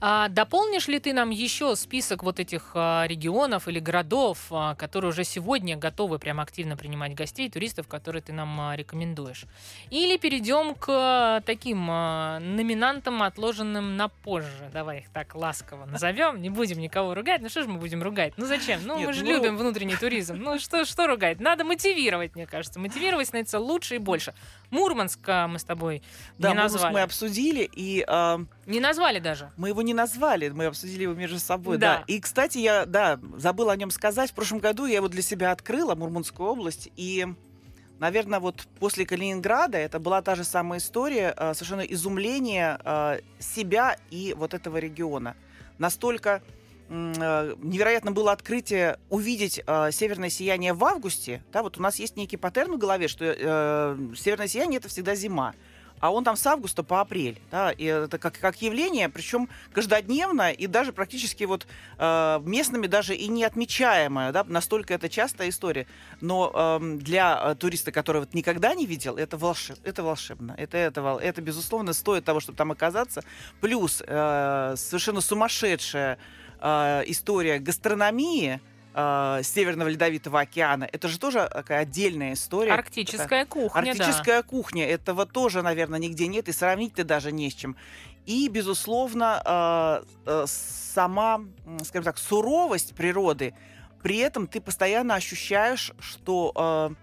А 0.00 0.28
дополнишь 0.28 0.86
ли 0.86 1.00
ты 1.00 1.12
нам 1.12 1.30
еще 1.30 1.74
список 1.74 2.22
вот 2.22 2.38
этих 2.38 2.70
а, 2.74 3.04
регионов 3.08 3.66
или 3.66 3.80
городов, 3.80 4.38
а, 4.50 4.76
которые 4.76 5.08
уже 5.10 5.24
сегодня 5.24 5.76
готовы 5.76 6.20
прям 6.20 6.38
активно 6.38 6.76
принимать 6.76 7.14
гостей, 7.14 7.50
туристов, 7.50 7.88
которые 7.88 8.22
ты 8.22 8.32
нам 8.32 8.60
а, 8.60 8.76
рекомендуешь? 8.76 9.46
Или 9.90 10.16
перейдем 10.16 10.76
к 10.76 11.42
таким 11.44 11.86
номинантам, 11.86 13.24
отложенным 13.24 13.96
на 13.96 14.08
позже. 14.08 14.70
Давай 14.72 14.98
их 15.00 15.08
так 15.10 15.34
ласково 15.34 15.84
назовем. 15.86 16.40
Не 16.40 16.50
будем 16.50 16.78
никого 16.78 17.14
ругать. 17.14 17.40
Ну 17.42 17.48
что 17.48 17.62
же 17.62 17.68
мы 17.68 17.80
будем 17.80 18.00
ругать? 18.00 18.34
Ну 18.36 18.46
зачем? 18.46 18.80
Ну 18.84 18.98
Нет, 18.98 19.08
мы 19.08 19.12
же 19.12 19.24
ну- 19.24 19.30
любим 19.32 19.56
внутренний 19.56 19.96
туризм. 19.96 20.36
Ну 20.36 20.60
что, 20.60 20.84
что 20.84 21.08
ругать? 21.08 21.40
Надо 21.40 21.64
мотивировать, 21.64 22.36
мне 22.36 22.46
кажется. 22.46 22.78
Мотивировать 22.78 23.26
становится 23.26 23.58
лучше 23.58 23.96
и 23.96 23.98
больше. 23.98 24.32
Мурманск 24.70 25.26
мы 25.26 25.58
с 25.58 25.64
тобой 25.64 26.02
Да, 26.38 26.50
не 26.50 26.54
назвали. 26.54 26.92
мы 26.92 27.00
обсудили, 27.00 27.68
и 27.74 28.04
э, 28.06 28.38
Не 28.66 28.80
назвали 28.80 29.18
даже. 29.18 29.50
Мы 29.56 29.68
его 29.68 29.82
не 29.82 29.87
назвали, 29.94 30.48
мы 30.50 30.66
обсудили 30.66 31.02
его 31.02 31.14
между 31.14 31.38
собой, 31.38 31.78
Да. 31.78 31.98
да. 31.98 32.04
И, 32.06 32.20
кстати, 32.20 32.58
я, 32.58 32.86
да, 32.86 33.18
забыла 33.36 33.72
о 33.72 33.76
нем 33.76 33.90
сказать. 33.90 34.30
В 34.30 34.34
прошлом 34.34 34.58
году 34.58 34.86
я 34.86 34.96
его 34.96 35.08
для 35.08 35.22
себя 35.22 35.52
открыла, 35.52 35.94
Мурманскую 35.94 36.48
область, 36.48 36.90
и, 36.96 37.26
наверное, 37.98 38.40
вот 38.40 38.66
после 38.78 39.04
Калининграда 39.06 39.78
это 39.78 39.98
была 39.98 40.22
та 40.22 40.34
же 40.34 40.44
самая 40.44 40.80
история, 40.80 41.34
э, 41.36 41.54
совершенно 41.54 41.82
изумление 41.82 42.78
э, 42.84 43.20
себя 43.38 43.96
и 44.10 44.34
вот 44.36 44.54
этого 44.54 44.76
региона. 44.78 45.34
Настолько 45.78 46.42
э, 46.88 47.54
невероятно 47.62 48.12
было 48.12 48.32
открытие 48.32 48.98
увидеть 49.10 49.62
э, 49.66 49.90
северное 49.92 50.30
сияние 50.30 50.72
в 50.72 50.84
августе. 50.84 51.42
Да, 51.52 51.62
вот 51.62 51.78
у 51.78 51.82
нас 51.82 51.98
есть 51.98 52.16
некий 52.16 52.36
паттерн 52.36 52.72
в 52.72 52.78
голове, 52.78 53.08
что 53.08 53.24
э, 53.24 54.14
северное 54.16 54.48
сияние 54.48 54.78
это 54.78 54.88
всегда 54.88 55.14
зима. 55.14 55.54
А 56.00 56.10
он 56.12 56.24
там 56.24 56.36
с 56.36 56.46
августа 56.46 56.82
по 56.82 57.00
апрель, 57.00 57.40
да, 57.50 57.70
и 57.70 57.84
это 57.84 58.18
как, 58.18 58.38
как 58.38 58.62
явление, 58.62 59.08
причем 59.08 59.48
каждодневно 59.72 60.50
и 60.50 60.66
даже 60.66 60.92
практически 60.92 61.44
вот 61.44 61.66
э, 61.98 62.40
местными 62.44 62.86
даже 62.86 63.14
и 63.14 63.28
не 63.28 63.44
отмечаемое, 63.44 64.32
да, 64.32 64.44
настолько 64.44 64.94
это 64.94 65.08
частая 65.08 65.48
история. 65.48 65.86
Но 66.20 66.52
эм, 66.54 66.98
для 66.98 67.40
э, 67.42 67.54
туриста, 67.54 67.92
который 67.92 68.18
вот 68.18 68.34
никогда 68.34 68.74
не 68.74 68.86
видел, 68.86 69.16
это, 69.16 69.36
волшеб, 69.36 69.78
это 69.84 70.02
волшебно, 70.02 70.54
это, 70.56 70.76
это, 70.76 71.02
вол- 71.02 71.18
это, 71.18 71.40
безусловно, 71.42 71.92
стоит 71.92 72.24
того, 72.24 72.40
чтобы 72.40 72.56
там 72.56 72.72
оказаться. 72.72 73.22
Плюс 73.60 74.02
э, 74.06 74.74
совершенно 74.76 75.20
сумасшедшая 75.20 76.18
э, 76.60 77.02
история 77.06 77.58
гастрономии, 77.58 78.60
э, 78.94 79.40
Северного 79.42 79.88
Ледовитого 79.88 80.40
океана. 80.40 80.88
Это 80.90 81.08
же 81.08 81.18
тоже 81.18 81.48
такая 81.52 81.80
отдельная 81.80 82.34
история. 82.34 82.72
Арктическая 82.72 83.44
кухня, 83.46 83.82
да. 83.82 83.90
Арктическая 83.90 84.42
кухня, 84.42 84.86
этого 84.86 85.26
тоже, 85.26 85.62
наверное, 85.62 85.98
нигде 85.98 86.26
нет, 86.26 86.48
и 86.48 86.52
сравнить-то 86.52 87.04
даже 87.04 87.32
не 87.32 87.50
с 87.50 87.54
чем. 87.54 87.76
И, 88.26 88.48
безусловно, 88.48 89.42
э, 89.44 90.02
э, 90.26 90.44
сама, 90.46 91.40
скажем 91.84 92.04
так, 92.04 92.18
суровость 92.18 92.94
природы 92.94 93.54
При 94.02 94.18
этом 94.18 94.46
ты 94.46 94.60
постоянно 94.60 95.14
ощущаешь, 95.14 95.92
что 95.98 96.52
э, 96.54 96.94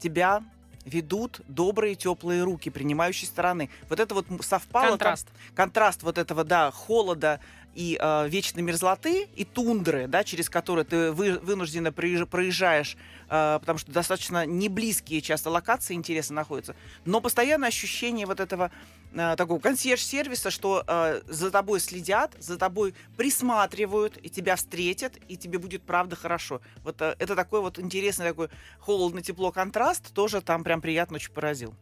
тебя 0.00 0.42
ведут 0.84 1.40
добрые 1.48 1.94
теплые 1.94 2.42
руки 2.42 2.70
принимающей 2.70 3.26
стороны. 3.26 3.70
Вот 3.88 4.00
это 4.00 4.14
вот 4.14 4.26
совпало. 4.40 4.90
Контраст. 4.90 5.28
контраст 5.54 6.02
вот 6.02 6.18
этого, 6.18 6.44
да, 6.44 6.70
холода 6.70 7.40
и 7.74 7.98
э, 8.00 8.28
вечной 8.28 8.62
мерзлоты 8.62 9.28
и 9.34 9.44
тундры, 9.44 10.06
да, 10.06 10.24
через 10.24 10.48
которые 10.50 10.84
ты 10.84 11.12
вы, 11.12 11.38
вынужденно 11.38 11.88
проезж- 11.88 12.26
проезжаешь, 12.26 12.96
э, 13.28 13.58
потому 13.60 13.78
что 13.78 13.92
достаточно 13.92 14.44
не 14.46 14.68
близкие 14.68 15.20
часто 15.20 15.50
локации 15.50 15.94
интересно 15.94 16.36
находятся, 16.36 16.74
но 17.04 17.20
постоянное 17.20 17.68
ощущение 17.68 18.26
вот 18.26 18.40
этого 18.40 18.70
э, 19.12 19.36
такого 19.36 19.58
консьерж-сервиса, 19.58 20.50
что 20.50 20.84
э, 20.86 21.22
за 21.26 21.50
тобой 21.50 21.80
следят, 21.80 22.34
за 22.38 22.58
тобой 22.58 22.94
присматривают, 23.16 24.18
и 24.22 24.28
тебя 24.28 24.56
встретят, 24.56 25.16
и 25.28 25.36
тебе 25.36 25.58
будет 25.58 25.82
правда 25.82 26.16
хорошо. 26.16 26.60
Вот 26.84 27.00
э, 27.00 27.16
это 27.18 27.34
такой 27.34 27.60
вот 27.60 27.78
интересный 27.78 28.26
такой 28.26 28.48
холодно-тепло 28.80 29.52
контраст, 29.52 30.12
тоже 30.12 30.40
там 30.40 30.64
прям 30.64 30.80
приятно 30.80 31.16
очень 31.16 31.32
поразил. 31.32 31.74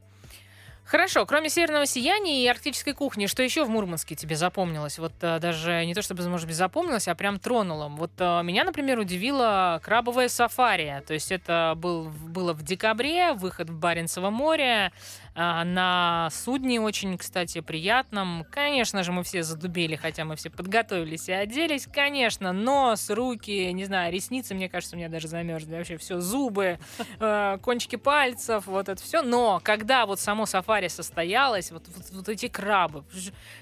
Хорошо, 0.90 1.24
кроме 1.24 1.50
северного 1.50 1.86
сияния 1.86 2.42
и 2.42 2.48
арктической 2.48 2.94
кухни, 2.94 3.26
что 3.26 3.44
еще 3.44 3.64
в 3.64 3.68
Мурманске 3.68 4.16
тебе 4.16 4.34
запомнилось? 4.34 4.98
Вот 4.98 5.12
э, 5.20 5.38
даже 5.38 5.86
не 5.86 5.94
то 5.94 6.02
чтобы, 6.02 6.28
может 6.28 6.48
быть, 6.48 6.56
запомнилось, 6.56 7.06
а 7.06 7.14
прям 7.14 7.38
тронуло. 7.38 7.86
Вот 7.86 8.10
э, 8.18 8.42
меня, 8.42 8.64
например, 8.64 8.98
удивило 8.98 9.80
крабовое 9.84 10.28
сафари. 10.28 11.00
То 11.06 11.14
есть 11.14 11.30
это 11.30 11.74
был, 11.76 12.06
было 12.06 12.54
в 12.54 12.64
декабре, 12.64 13.34
выход 13.34 13.70
в 13.70 13.78
Баренцево 13.78 14.30
море, 14.30 14.90
на 15.34 16.28
судне 16.32 16.80
очень, 16.80 17.16
кстати, 17.16 17.60
приятном. 17.60 18.44
Конечно 18.50 19.02
же, 19.02 19.12
мы 19.12 19.22
все 19.22 19.42
задубели, 19.42 19.96
хотя 19.96 20.24
мы 20.24 20.36
все 20.36 20.50
подготовились 20.50 21.28
и 21.28 21.32
оделись, 21.32 21.86
конечно. 21.92 22.52
Нос, 22.52 23.10
руки, 23.10 23.72
не 23.72 23.84
знаю, 23.84 24.12
ресницы, 24.12 24.54
мне 24.54 24.68
кажется, 24.68 24.96
у 24.96 24.98
меня 24.98 25.08
даже 25.08 25.28
замерзли. 25.28 25.76
Вообще 25.76 25.96
все, 25.98 26.20
зубы, 26.20 26.78
э, 27.20 27.58
кончики 27.62 27.96
пальцев, 27.96 28.66
вот 28.66 28.88
это 28.88 29.00
все. 29.02 29.22
Но 29.22 29.60
когда 29.62 30.06
вот 30.06 30.18
само 30.18 30.46
сафари 30.46 30.88
состоялось, 30.88 31.70
вот, 31.70 31.84
вот, 31.94 32.04
вот 32.10 32.28
эти 32.28 32.48
крабы, 32.48 33.04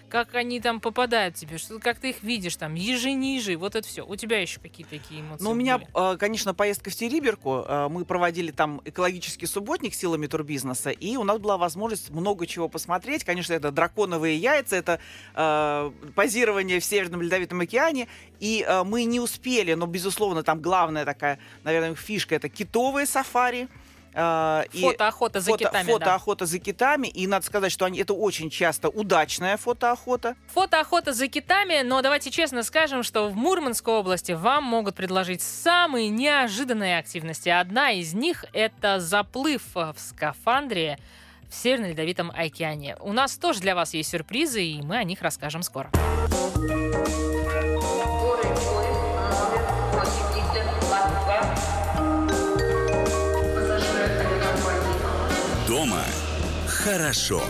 как 0.09 0.35
они 0.35 0.61
там 0.61 0.81
попадают 0.81 1.35
тебе, 1.35 1.59
что, 1.59 1.79
как 1.79 1.99
ты 1.99 2.11
их 2.11 2.23
видишь 2.23 2.57
там, 2.57 2.75
ежи, 2.75 3.13
ниже, 3.13 3.57
вот 3.57 3.77
это 3.77 3.87
все. 3.87 4.07
У 4.07 4.17
тебя 4.17 4.41
еще 4.41 4.59
какие-то 4.61 4.97
такие 4.97 5.21
эмоции 5.21 5.45
Ну, 5.45 5.51
у 5.51 5.55
меня, 5.55 5.79
были? 5.79 6.15
э, 6.15 6.17
конечно, 6.17 6.55
поездка 6.55 6.89
в 6.91 6.95
Териберку. 6.95 7.65
Э, 7.69 7.89
Мы 7.91 8.07
проводили 8.07 8.51
там 8.53 8.81
экологический 8.87 9.47
субботник 9.47 9.95
силами 9.95 10.27
турбизнеса, 10.27 10.91
и 10.91 11.17
у 11.17 11.25
нас 11.25 11.39
была 11.39 11.58
возможность 11.59 12.11
много 12.11 12.47
чего 12.47 12.69
посмотреть. 12.69 13.25
Конечно, 13.25 13.53
это 13.53 13.71
драконовые 13.71 14.37
яйца, 14.37 14.77
это 14.77 14.99
э, 15.35 15.91
позирование 16.15 16.81
в 16.81 16.85
Северном 16.85 17.21
Ледовитом 17.23 17.61
океане. 17.61 18.09
И 18.41 18.65
э, 18.67 18.85
мы 18.85 19.05
не 19.05 19.21
успели, 19.21 19.75
но, 19.75 19.87
безусловно, 19.87 20.43
там 20.43 20.63
главная 20.63 21.05
такая, 21.05 21.39
наверное, 21.65 21.95
фишка— 21.95 22.35
это 22.37 22.49
китовые 22.49 23.07
сафари. 23.07 23.69
Э, 24.15 24.65
Фотоохота 24.73 25.41
за 25.41 25.51
фото- 25.53 25.65
китами, 25.65 25.87
да. 25.87 25.93
фотоохота 25.93 26.47
за 26.47 26.59
китами. 26.59 27.09
И 27.09 27.27
надо 27.27 27.45
сказать, 27.47 27.71
что 27.71 27.85
они, 27.85 28.01
это 28.01 28.15
очень 28.15 28.51
часто 28.51 28.89
удачная 28.89 29.57
фотоохота. 29.57 30.35
Фотоохота 30.55 31.13
за 31.13 31.29
китами, 31.29 31.83
но 31.83 32.03
давайте 32.03 32.31
честно 32.31 32.63
скажем, 32.63 33.03
что 33.03 33.29
в 33.29 33.37
Мурманской 33.37 33.95
области 33.95 34.33
вам 34.33 34.65
могут 34.65 34.97
предложить 34.97 35.43
самые 35.43 36.09
неожиданные 36.09 36.99
активности. 36.99 37.49
Одна 37.49 37.93
из 37.93 38.15
них— 38.15 38.45
это 38.53 38.99
заплыв 38.99 39.63
в 39.75 39.95
скафандре 39.97 40.99
в 41.51 41.55
Северном 41.55 41.91
Ледовитом 41.91 42.31
океане. 42.31 42.97
У 43.01 43.13
нас 43.13 43.37
тоже 43.37 43.61
для 43.61 43.75
вас 43.75 43.95
есть 43.95 44.11
сюрпризы, 44.11 44.63
и 44.63 44.83
мы 44.83 44.97
о 44.99 45.05
них 45.05 45.23
расскажем 45.23 45.63
скоро. 45.63 45.91
Скорый 47.79 48.51
поезд 48.55 49.03
номер 49.31 49.63
80 49.95 50.65
Москва. 50.91 51.57
Пассажиры 53.55 54.05
авиакомпании 54.21 55.67
Дома 55.67 56.05
хорошо. 56.67 57.43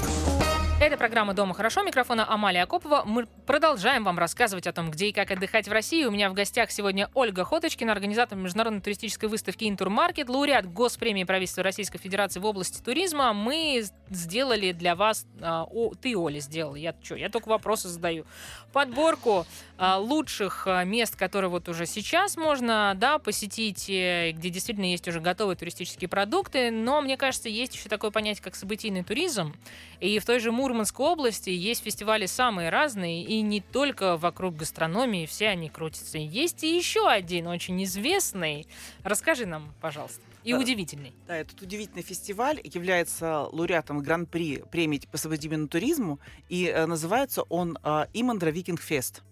Это 0.80 0.96
программа 0.96 1.34
«Дома 1.34 1.54
хорошо». 1.54 1.82
Микрофона 1.82 2.32
Амалия 2.32 2.62
Акопова. 2.62 3.02
Мы 3.04 3.26
продолжаем 3.46 4.04
вам 4.04 4.16
рассказывать 4.16 4.68
о 4.68 4.72
том, 4.72 4.92
где 4.92 5.08
и 5.08 5.12
как 5.12 5.32
отдыхать 5.32 5.66
в 5.66 5.72
России. 5.72 6.04
У 6.04 6.12
меня 6.12 6.30
в 6.30 6.34
гостях 6.34 6.70
сегодня 6.70 7.10
Ольга 7.14 7.44
Хоточкина, 7.44 7.90
организатор 7.90 8.38
международной 8.38 8.80
туристической 8.80 9.28
выставки 9.28 9.68
«Интурмаркет», 9.68 10.28
лауреат 10.28 10.72
Госпремии 10.72 11.24
правительства 11.24 11.64
Российской 11.64 11.98
Федерации 11.98 12.38
в 12.38 12.46
области 12.46 12.80
туризма. 12.80 13.32
Мы 13.32 13.84
сделали 14.08 14.70
для 14.70 14.94
вас... 14.94 15.26
а, 15.42 15.64
о, 15.64 15.94
ты, 15.94 16.16
Оля, 16.16 16.38
сделала. 16.38 16.76
Я 16.76 16.94
что? 17.02 17.16
Я 17.16 17.28
только 17.28 17.48
вопросы 17.48 17.88
задаю. 17.88 18.24
Подборку 18.72 19.46
а, 19.78 19.98
лучших 19.98 20.68
а, 20.68 20.84
мест, 20.84 21.16
которые 21.16 21.50
вот 21.50 21.68
уже 21.68 21.86
сейчас 21.86 22.36
можно 22.36 22.94
да, 22.96 23.18
посетить, 23.18 23.90
э, 23.90 24.30
где 24.30 24.48
действительно 24.48 24.84
есть 24.84 25.08
уже 25.08 25.18
готовые 25.18 25.56
туристические 25.56 26.08
продукты. 26.08 26.70
Но, 26.70 27.00
мне 27.00 27.16
кажется, 27.16 27.48
есть 27.48 27.74
еще 27.74 27.88
такое 27.88 28.12
понятие, 28.12 28.44
как 28.44 28.54
событийный 28.54 29.02
туризм. 29.02 29.56
И 29.98 30.20
в 30.20 30.24
той 30.24 30.38
же 30.38 30.52
Мурманской 30.68 31.06
области 31.06 31.48
есть 31.48 31.82
фестивали 31.82 32.26
самые 32.26 32.68
разные, 32.68 33.22
и 33.22 33.40
не 33.40 33.62
только 33.62 34.18
вокруг 34.18 34.54
гастрономии, 34.54 35.24
все 35.24 35.48
они 35.48 35.70
крутятся. 35.70 36.18
Есть 36.18 36.62
и 36.62 36.76
еще 36.76 37.08
один 37.08 37.46
очень 37.46 37.82
известный. 37.84 38.66
Расскажи 39.02 39.46
нам, 39.46 39.72
пожалуйста. 39.80 40.20
И 40.44 40.52
Э, 40.52 40.58
удивительный. 40.58 41.14
Да, 41.26 41.36
этот 41.36 41.62
удивительный 41.62 42.02
фестиваль 42.02 42.60
является 42.62 43.48
лауреатом 43.50 44.00
Гран-при 44.00 44.58
премии 44.70 45.00
по 45.10 45.16
современному 45.16 45.68
туризму, 45.68 46.20
и 46.50 46.66
э, 46.66 46.84
называется 46.84 47.44
он 47.44 47.78
э, 47.82 48.04
Имандра 48.12 48.50
Викинг 48.50 48.82
Фест. 48.82 49.22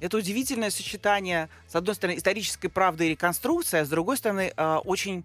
Это 0.00 0.18
удивительное 0.18 0.70
сочетание, 0.70 1.48
с 1.66 1.74
одной 1.74 1.96
стороны, 1.96 2.16
исторической 2.18 2.68
правды 2.68 3.06
и 3.06 3.10
реконструкции, 3.10 3.80
а 3.80 3.84
с 3.84 3.88
другой 3.88 4.18
стороны, 4.18 4.52
э, 4.56 4.76
очень 4.84 5.24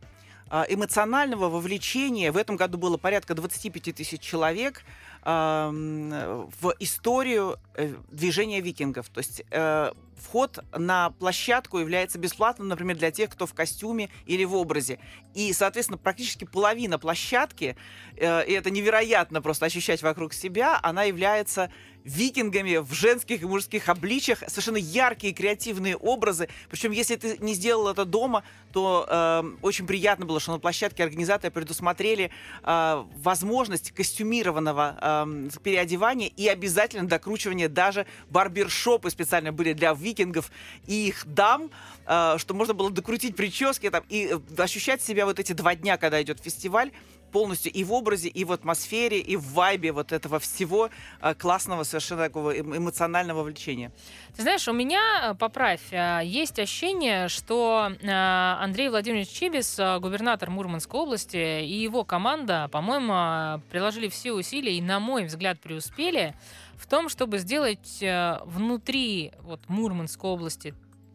э, 0.49 0.63
эмоционального 0.69 1.49
вовлечения. 1.49 2.31
В 2.31 2.37
этом 2.37 2.55
году 2.55 2.79
было 2.79 2.97
порядка 2.97 3.35
25 3.35 3.95
тысяч 3.95 4.19
человек 4.21 4.81
в 5.23 6.73
историю 6.79 7.59
э, 7.75 7.93
движения 8.09 8.59
викингов. 8.59 9.09
То 9.09 9.19
есть 9.19 9.43
э, 9.51 9.91
вход 10.17 10.59
на 10.75 11.11
площадку 11.11 11.79
является 11.79 12.17
бесплатным, 12.17 12.67
например, 12.67 12.97
для 12.97 13.11
тех, 13.11 13.29
кто 13.29 13.45
в 13.45 13.53
костюме 13.53 14.09
или 14.25 14.43
в 14.45 14.55
образе. 14.55 14.99
И, 15.33 15.53
соответственно, 15.53 15.97
практически 15.97 16.45
половина 16.45 16.97
площадки, 16.97 17.75
э, 18.17 18.45
и 18.45 18.53
это 18.53 18.71
невероятно 18.71 19.41
просто 19.41 19.65
ощущать 19.65 20.01
вокруг 20.01 20.33
себя, 20.33 20.79
она 20.81 21.03
является 21.03 21.71
викингами 22.03 22.77
в 22.77 22.93
женских 22.93 23.41
и 23.41 23.45
мужских 23.45 23.89
обличьях, 23.89 24.39
совершенно 24.47 24.77
яркие 24.77 25.33
креативные 25.33 25.95
образы. 25.95 26.47
Причем, 26.69 26.91
если 26.91 27.15
ты 27.15 27.37
не 27.39 27.53
сделал 27.53 27.87
это 27.87 28.05
дома, 28.05 28.43
то 28.71 29.05
э, 29.09 29.43
очень 29.61 29.85
приятно 29.85 30.25
было, 30.25 30.39
что 30.39 30.53
на 30.53 30.59
площадке 30.59 31.03
организаторы 31.03 31.51
предусмотрели 31.51 32.31
э, 32.63 33.03
возможность 33.17 33.91
костюмированного 33.91 34.97
э, 35.01 35.59
переодевания 35.63 36.27
и 36.35 36.47
обязательно 36.47 37.07
докручивания 37.07 37.69
даже 37.69 38.05
барбершопы 38.29 39.09
специально 39.09 39.51
были 39.51 39.73
для 39.73 39.93
викингов 39.93 40.51
и 40.87 41.07
их 41.07 41.25
дам, 41.25 41.69
э, 42.05 42.35
что 42.37 42.53
можно 42.53 42.73
было 42.73 42.89
докрутить 42.89 43.35
прически 43.35 43.89
там, 43.89 44.03
и 44.09 44.31
э, 44.31 44.61
ощущать 44.61 45.01
себя 45.01 45.25
вот 45.25 45.39
эти 45.39 45.53
два 45.53 45.75
дня, 45.75 45.97
когда 45.97 46.21
идет 46.21 46.39
фестиваль, 46.41 46.91
полностью 47.31 47.71
и 47.71 47.83
в 47.83 47.93
образе, 47.93 48.29
и 48.29 48.43
в 48.43 48.51
атмосфере, 48.51 49.19
и 49.19 49.35
в 49.35 49.53
вайбе 49.53 49.91
вот 49.91 50.11
этого 50.11 50.39
всего 50.39 50.89
э, 51.21 51.33
классного, 51.33 51.83
совершенно 51.83 52.25
такого 52.25 52.55
эм- 52.55 52.77
эмоционального 52.77 53.43
влечения. 53.43 53.91
Ты 54.35 54.43
знаешь, 54.43 54.67
у 54.67 54.73
меня, 54.73 55.31
э, 55.31 55.35
поправь, 55.35 55.81
э, 55.91 56.21
есть 56.23 56.59
ощущение, 56.59 57.27
что 57.27 57.91
Андрей 58.01 58.89
Владимирович 58.89 59.29
Чибис, 59.29 59.79
губернатор 59.99 60.49
Мурманской 60.49 60.99
области, 60.99 61.63
и 61.63 61.81
его 61.81 62.03
команда, 62.03 62.69
по-моему, 62.71 63.61
приложили 63.71 64.09
все 64.09 64.33
усилия 64.33 64.77
и, 64.77 64.81
на 64.81 64.99
мой 64.99 65.25
взгляд, 65.25 65.59
преуспели 65.59 66.35
в 66.75 66.87
том, 66.87 67.09
чтобы 67.09 67.37
сделать 67.37 67.99
внутри 68.45 69.31
вот, 69.41 69.61
Мурманской 69.67 70.29
области 70.29 70.73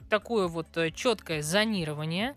такое 0.08 0.46
вот 0.48 0.68
четкое 0.94 1.42
зонирование 1.42 2.34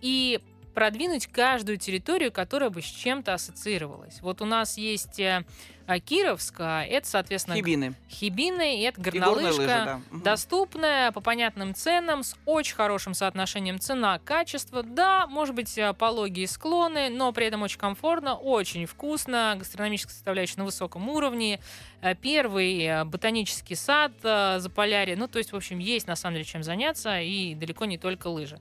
и 0.00 0.40
продвинуть 0.76 1.26
каждую 1.26 1.78
территорию, 1.78 2.30
которая 2.30 2.68
бы 2.68 2.82
с 2.82 2.84
чем-то 2.84 3.32
ассоциировалась. 3.32 4.20
Вот 4.20 4.42
у 4.42 4.44
нас 4.44 4.76
есть 4.76 5.18
э, 5.18 5.46
а, 5.86 6.00
Кировск, 6.00 6.56
а, 6.58 6.84
это, 6.84 7.06
соответственно, 7.06 7.56
Хибины. 7.56 7.94
Хибины, 8.10 8.80
и 8.80 8.82
это 8.82 9.00
горнолыжка, 9.00 9.46
лыжи, 9.46 9.66
да. 9.66 10.00
Доступная, 10.12 11.12
по 11.12 11.20
понятным 11.20 11.74
ценам, 11.74 12.22
с 12.22 12.36
очень 12.44 12.74
хорошим 12.74 13.14
соотношением 13.14 13.78
цена-качество. 13.78 14.82
Да, 14.82 15.26
может 15.26 15.54
быть, 15.54 15.76
э, 15.78 15.94
пологие 15.94 16.48
склоны, 16.48 17.08
но 17.08 17.32
при 17.32 17.46
этом 17.46 17.62
очень 17.62 17.78
комфортно, 17.78 18.34
очень 18.34 18.86
вкусно, 18.86 19.54
гастрономическая 19.58 20.14
составляющая 20.14 20.58
на 20.58 20.64
высоком 20.64 21.08
уровне. 21.08 21.60
Э, 22.00 22.14
Первый 22.14 22.82
э, 22.82 23.04
ботанический 23.04 23.76
сад 23.76 24.12
э, 24.22 24.58
Заполярье. 24.58 25.16
Ну, 25.16 25.28
то 25.28 25.38
есть, 25.38 25.52
в 25.52 25.56
общем, 25.56 25.78
есть 25.78 26.06
на 26.06 26.16
самом 26.16 26.34
деле 26.34 26.44
чем 26.44 26.62
заняться, 26.62 27.20
и 27.20 27.54
далеко 27.54 27.84
не 27.84 27.98
только 27.98 28.28
лыжи. 28.28 28.58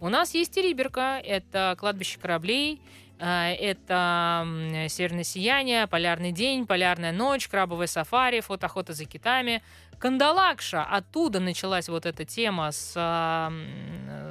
У 0.00 0.08
нас 0.08 0.34
есть 0.34 0.56
и 0.56 0.62
Риберка, 0.62 1.18
это 1.18 1.76
кладбище 1.78 2.18
кораблей, 2.20 2.80
Это 3.18 4.42
м, 4.44 4.88
«Северное 4.88 5.24
сияние», 5.24 5.86
«Полярный 5.86 6.32
день», 6.32 6.66
«Полярная 6.66 7.12
ночь», 7.12 7.48
«Крабовое 7.48 7.86
сафари», 7.86 8.40
«Фотоохота 8.40 8.92
за 8.92 9.04
китами». 9.04 9.62
Кандалакша. 9.98 10.84
Оттуда 10.84 11.40
началась 11.40 11.88
вот 11.88 12.06
эта 12.06 12.24
тема 12.24 12.70
с 12.70 12.94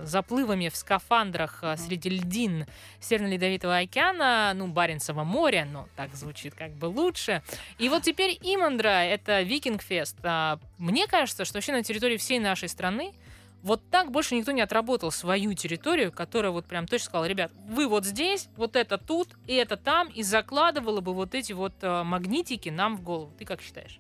заплывами 0.07 0.69
в 0.69 0.75
скафандрах 0.75 1.59
а, 1.61 1.77
среди 1.77 2.09
льдин 2.09 2.65
Северно-Ледовитого 3.01 3.77
океана, 3.77 4.53
ну, 4.55 4.67
Баренцева 4.67 5.23
моря, 5.23 5.67
но 5.69 5.88
так 5.95 6.15
звучит 6.15 6.55
как 6.55 6.71
бы 6.71 6.85
лучше. 6.85 7.43
И 7.77 7.89
вот 7.89 8.03
теперь 8.03 8.38
Имандра— 8.41 8.88
это 9.03 9.41
Викингфест. 9.41 10.17
А, 10.23 10.59
Мне 10.77 11.07
кажется, 11.07 11.45
что 11.45 11.55
вообще 11.55 11.73
на 11.73 11.83
территории 11.83 12.17
всей 12.17 12.39
нашей 12.39 12.69
страны 12.69 13.13
вот 13.68 13.89
так 13.91 14.11
больше 14.11 14.36
никто 14.36 14.51
не 14.51 14.61
отработал 14.61 15.11
свою 15.11 15.53
территорию, 15.53 16.11
которая 16.11 16.51
вот 16.51 16.65
прям 16.65 16.88
точно 16.88 17.05
сказала, 17.05 17.26
ребят, 17.26 17.51
вы 17.68 17.88
вот 17.88 18.05
здесь, 18.05 18.47
вот 18.55 18.76
это 18.76 18.97
тут, 18.97 19.30
и 19.45 19.53
это 19.53 19.76
там, 19.78 20.07
и 20.07 20.24
закладывала 20.24 21.01
бы 21.01 21.13
вот 21.13 21.36
эти 21.36 21.51
вот 21.53 21.74
э, 21.82 22.03
магнитики 22.03 22.70
нам 22.70 22.95
в 22.97 23.01
голову. 23.01 23.32
Ты 23.38 23.45
как 23.45 23.61
считаешь? 23.61 23.99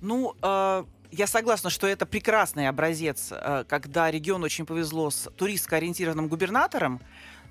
Ну, 0.00 0.34
э, 0.40 0.84
я 1.10 1.26
согласна, 1.26 1.70
что 1.70 1.86
это 1.86 2.06
прекрасный 2.06 2.66
образец, 2.66 3.28
э, 3.30 3.64
когда 3.68 4.10
региону 4.10 4.46
очень 4.46 4.64
повезло 4.64 5.10
с 5.10 5.28
туристско-ориентированным 5.36 6.28
губернатором, 6.28 7.00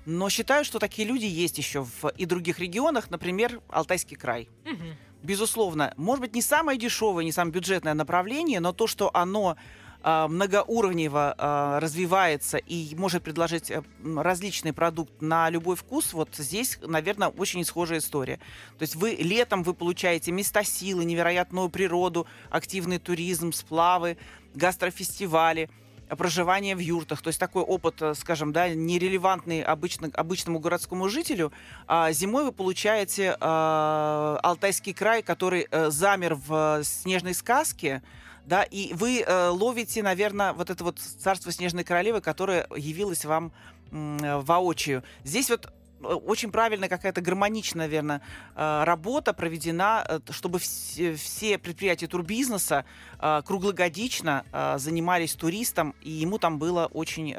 но 0.06 0.28
считаю, 0.30 0.64
что 0.64 0.78
такие 0.78 1.06
люди 1.06 1.26
есть 1.26 1.56
еще 1.58 1.84
в 1.84 2.08
и 2.16 2.26
других 2.26 2.58
регионах, 2.58 3.10
например, 3.10 3.60
Алтайский 3.68 4.16
край. 4.16 4.48
Мгм. 4.64 4.96
Безусловно, 5.22 5.92
может 5.96 6.20
быть, 6.22 6.34
не 6.34 6.42
самое 6.42 6.78
дешевое, 6.78 7.24
не 7.24 7.32
самое 7.32 7.52
бюджетное 7.52 7.94
направление, 7.94 8.60
но 8.60 8.72
то, 8.72 8.86
что 8.86 9.10
оно 9.14 9.56
многоуровнево 10.02 11.34
а, 11.36 11.80
развивается 11.80 12.56
и 12.56 12.94
может 12.94 13.22
предложить 13.22 13.70
э, 13.70 13.82
различный 14.16 14.72
продукт 14.72 15.20
на 15.20 15.50
любой 15.50 15.76
вкус, 15.76 16.12
вот 16.12 16.30
здесь, 16.36 16.78
наверное, 16.82 17.28
очень 17.28 17.64
схожая 17.64 17.98
история. 17.98 18.38
То 18.78 18.82
есть 18.82 18.94
вы 18.94 19.10
летом 19.10 19.62
вы 19.62 19.74
получаете 19.74 20.30
места 20.30 20.62
силы, 20.62 21.04
невероятную 21.04 21.68
природу, 21.68 22.26
активный 22.48 22.98
туризм, 22.98 23.52
сплавы, 23.52 24.16
гастрофестивали, 24.54 25.68
проживание 26.16 26.74
в 26.74 26.78
юртах. 26.78 27.20
То 27.20 27.28
есть 27.28 27.40
такой 27.40 27.62
опыт, 27.62 28.00
э, 28.00 28.14
скажем, 28.14 28.52
да, 28.52 28.68
нерелевантный 28.68 29.62
обычно, 29.62 30.10
обычному 30.14 30.58
городскому 30.58 31.08
жителю. 31.08 31.52
А 31.86 32.12
зимой 32.12 32.44
вы 32.44 32.52
получаете 32.52 33.36
э, 33.38 34.38
Алтайский 34.42 34.94
край, 34.94 35.22
который 35.22 35.66
э, 35.70 35.90
замер 35.90 36.34
в 36.34 36.78
э, 36.80 36.84
снежной 36.84 37.34
сказке, 37.34 38.02
да, 38.48 38.62
и 38.62 38.94
вы 38.94 39.20
э, 39.20 39.48
ловите, 39.48 40.02
наверное, 40.02 40.54
вот 40.54 40.70
это 40.70 40.82
вот 40.82 40.98
царство 40.98 41.52
снежной 41.52 41.84
королевы, 41.84 42.22
которое 42.22 42.66
явилось 42.74 43.26
вам 43.26 43.52
э, 43.92 44.40
воочию. 44.40 45.04
Здесь 45.22 45.50
вот 45.50 45.66
э, 45.66 46.04
очень 46.06 46.50
правильная 46.50 46.88
какая-то 46.88 47.20
гармоничная, 47.20 47.86
наверное, 47.86 48.22
э, 48.56 48.84
работа 48.84 49.34
проведена, 49.34 50.02
э, 50.08 50.20
чтобы 50.30 50.58
все, 50.60 51.58
предприятия 51.58 52.06
турбизнеса 52.06 52.84
круглогодично 53.18 54.44
занимались 54.78 55.34
туристом, 55.34 55.94
и 56.02 56.10
ему 56.10 56.38
там 56.38 56.58
было 56.58 56.86
очень 56.86 57.34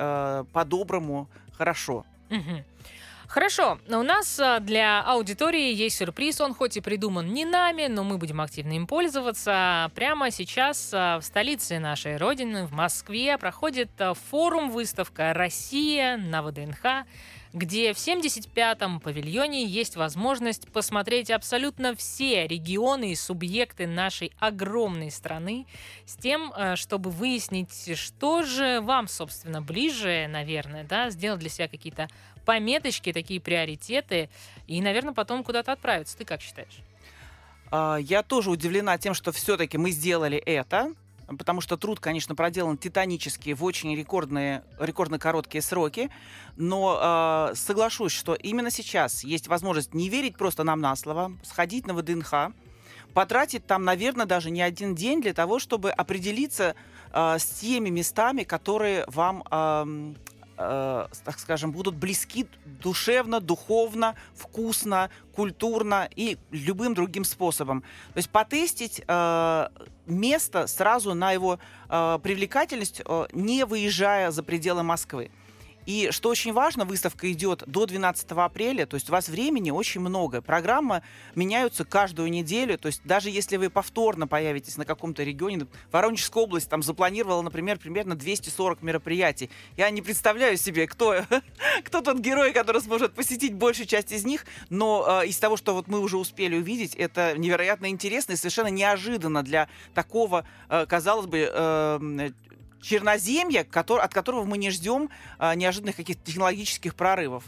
по-доброму 0.53 1.27
хорошо. 1.57 2.05
Мгм. 2.29 2.63
Хорошо, 3.29 3.77
у 3.87 4.01
нас 4.01 4.39
а, 4.39 4.59
для 4.59 5.03
аудитории 5.03 5.71
есть 5.71 5.97
сюрприз, 5.97 6.41
он 6.41 6.55
хоть 6.55 6.77
и 6.77 6.81
придуман 6.81 7.31
не 7.31 7.45
нами, 7.45 7.85
но 7.85 8.03
мы 8.03 8.17
будем 8.17 8.41
активно 8.41 8.71
им 8.73 8.87
пользоваться. 8.87 9.91
Прямо 9.93 10.31
сейчас 10.31 10.89
а, 10.91 11.19
в 11.19 11.23
столице 11.23 11.77
нашей 11.77 12.17
родины, 12.17 12.65
в 12.65 12.71
Москве, 12.71 13.37
проходит 13.37 13.91
а, 13.99 14.15
форум-выставка 14.15 15.33
«Россия» 15.35 16.17
на 16.17 16.41
ВДНХ, 16.41 17.05
где 17.53 17.93
в 17.93 17.97
75-м 17.97 18.99
павильоне 18.99 19.63
есть 19.63 19.95
возможность 19.95 20.67
посмотреть 20.71 21.29
абсолютно 21.29 21.95
все 21.95 22.47
регионы 22.47 23.11
и 23.11 23.15
субъекты 23.15 23.85
нашей 23.85 24.31
огромной 24.39 25.11
страны 25.11 25.67
с 26.05 26.15
тем, 26.15 26.53
чтобы 26.75 27.09
выяснить, 27.09 27.97
что 27.97 28.43
же 28.43 28.81
вам, 28.81 29.07
собственно, 29.07 29.63
ближе, 29.63 30.27
наверное, 30.29 30.83
да, 30.83 31.09
сделать 31.09 31.39
для 31.39 31.49
себя 31.49 31.67
какие-то 31.67 32.07
пометочки, 32.49 33.13
такие 33.13 33.39
приоритеты, 33.39 34.27
и, 34.65 34.81
наверное, 34.81 35.13
потом 35.13 35.43
куда-то 35.43 35.71
отправиться. 35.71 36.17
Ты 36.17 36.25
как 36.25 36.41
считаешь? 36.41 36.79
А, 37.69 37.97
Я 37.97 38.23
тоже 38.23 38.49
удивлена 38.49 38.97
тем, 38.97 39.13
что 39.13 39.31
все-таки 39.31 39.77
мы 39.77 39.91
сделали 39.91 40.39
это, 40.39 40.95
потому 41.27 41.61
что 41.61 41.77
труд, 41.77 41.99
конечно, 41.99 42.33
проделан 42.33 42.79
титанически 42.79 43.53
в 43.53 43.63
очень 43.63 43.95
рекордные, 43.95 44.63
рекордно 44.79 45.19
короткие 45.19 45.61
сроки, 45.61 46.09
но 46.57 46.97
а, 46.99 47.51
соглашусь, 47.53 48.13
что 48.13 48.33
именно 48.33 48.71
сейчас 48.71 49.23
есть 49.23 49.47
возможность 49.47 49.93
не 49.93 50.09
верить 50.09 50.35
просто 50.35 50.63
нам 50.63 50.81
на 50.81 50.95
слово, 50.95 51.31
сходить 51.43 51.85
на 51.85 51.93
ВДНХ, 51.93 52.51
потратить 53.13 53.67
там, 53.67 53.83
наверное, 53.83 54.25
даже 54.25 54.49
не 54.49 54.63
один 54.63 54.95
день 54.95 55.21
для 55.21 55.35
того, 55.35 55.59
чтобы 55.59 55.91
определиться 55.91 56.73
а, 57.11 57.37
с 57.37 57.45
теми 57.45 57.89
местами, 57.89 58.41
которые 58.41 59.03
вам 59.05 59.43
ам, 59.51 60.15
э, 60.59 61.07
так 61.23 61.39
скажем, 61.39 61.71
будут 61.71 61.95
близки 61.95 62.47
душевно, 62.65 63.39
духовно, 63.39 64.15
вкусно, 64.35 65.09
культурно 65.33 66.09
и 66.15 66.37
любым 66.51 66.93
другим 66.93 67.23
способом. 67.23 67.81
То 68.13 68.17
есть 68.17 68.29
потестить 68.29 69.01
э, 69.07 69.67
место 70.05 70.67
сразу 70.67 71.13
на 71.13 71.31
его 71.31 71.59
э, 71.89 72.19
привлекательность, 72.21 73.01
э, 73.05 73.27
не 73.31 73.65
выезжая 73.65 74.31
за 74.31 74.43
пределы 74.43 74.83
Москвы. 74.83 75.31
И 75.89 76.09
что 76.11 76.29
очень 76.29 76.53
важно, 76.53 76.85
выставка 76.85 77.31
идет 77.31 77.63
до 77.65 77.87
12 77.87 78.29
апреля, 78.33 78.85
то 78.85 78.93
есть 78.93 79.09
у 79.09 79.11
вас 79.11 79.27
времени 79.27 79.71
очень 79.71 80.01
много. 80.01 80.39
Программы 80.39 81.01
меняются 81.33 81.83
каждую 81.83 82.29
неделю, 82.29 82.77
то 82.77 82.85
есть 82.85 83.01
даже 83.05 83.31
если 83.31 83.57
вы 83.57 83.71
повторно 83.71 84.27
появитесь 84.27 84.77
на 84.77 84.85
каком-то 84.85 85.23
регионе, 85.23 85.65
Воронежская 85.91 86.43
область 86.43 86.69
там 86.69 86.83
запланировала, 86.83 87.41
например, 87.41 87.79
примерно 87.79 88.13
240 88.13 88.83
мероприятий. 88.83 89.49
Я 89.77 89.89
не 89.89 90.03
представляю 90.03 90.57
себе, 90.57 90.85
кто, 90.85 91.23
кто 91.83 92.01
тот 92.01 92.19
герой, 92.19 92.53
который 92.53 92.83
сможет 92.83 93.15
посетить 93.15 93.55
большую 93.55 93.87
часть 93.87 94.11
из 94.11 94.23
них, 94.23 94.45
но 94.69 95.23
э, 95.23 95.25
из 95.29 95.39
того, 95.39 95.57
что 95.57 95.73
вот 95.73 95.87
мы 95.87 96.01
уже 96.01 96.17
успели 96.17 96.55
увидеть, 96.55 96.93
это 96.93 97.35
невероятно 97.35 97.87
интересно 97.87 98.33
и 98.33 98.35
совершенно 98.35 98.67
неожиданно 98.67 99.41
для 99.41 99.67
такого, 99.95 100.45
э, 100.69 100.85
казалось 100.85 101.25
бы, 101.25 101.49
э, 101.51 102.29
черноземья, 102.81 103.61
от 103.61 104.13
которого 104.13 104.45
мы 104.45 104.57
не 104.57 104.69
ждем 104.69 105.09
а, 105.37 105.55
неожиданных 105.55 105.95
каких-то 105.95 106.23
технологических 106.25 106.95
прорывов. 106.95 107.43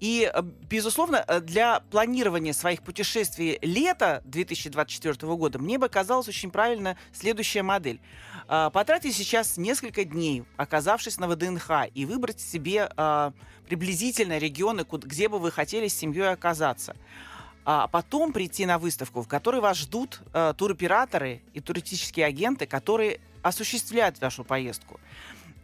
И, 0.00 0.30
э, 0.32 0.42
безусловно, 0.68 1.24
э, 1.26 1.40
для 1.40 1.80
планирования 1.80 2.52
своих 2.52 2.82
путешествий 2.82 3.58
лета 3.62 4.22
2024 4.26 5.36
года 5.36 5.58
мне 5.58 5.78
бы 5.78 5.88
казалась 5.88 6.28
очень 6.28 6.50
правильно 6.50 6.96
следующая 7.12 7.62
модель. 7.62 8.00
А, 8.48 8.70
Потратить 8.70 9.14
сейчас 9.14 9.56
несколько 9.56 10.04
дней, 10.04 10.44
оказавшись 10.56 11.18
на 11.18 11.28
ВДНХ, 11.28 11.88
и 11.94 12.04
выбрать 12.04 12.40
себе 12.40 12.90
а, 12.96 13.32
приблизительно 13.68 14.38
регионы, 14.38 14.84
где 14.90 15.28
бы 15.28 15.38
вы 15.38 15.50
хотели 15.50 15.88
с 15.88 15.96
семьей 15.96 16.32
оказаться. 16.32 16.96
А 17.64 17.88
потом 17.88 18.32
прийти 18.32 18.66
на 18.66 18.78
выставку, 18.78 19.22
в 19.22 19.28
которой 19.28 19.62
вас 19.62 19.78
ждут 19.78 20.20
э, 20.34 20.52
туроператоры 20.54 21.40
и 21.54 21.60
туристические 21.60 22.26
агенты, 22.26 22.66
которые 22.66 23.20
осуществляют 23.44 24.20
вашу 24.20 24.42
поездку. 24.44 24.98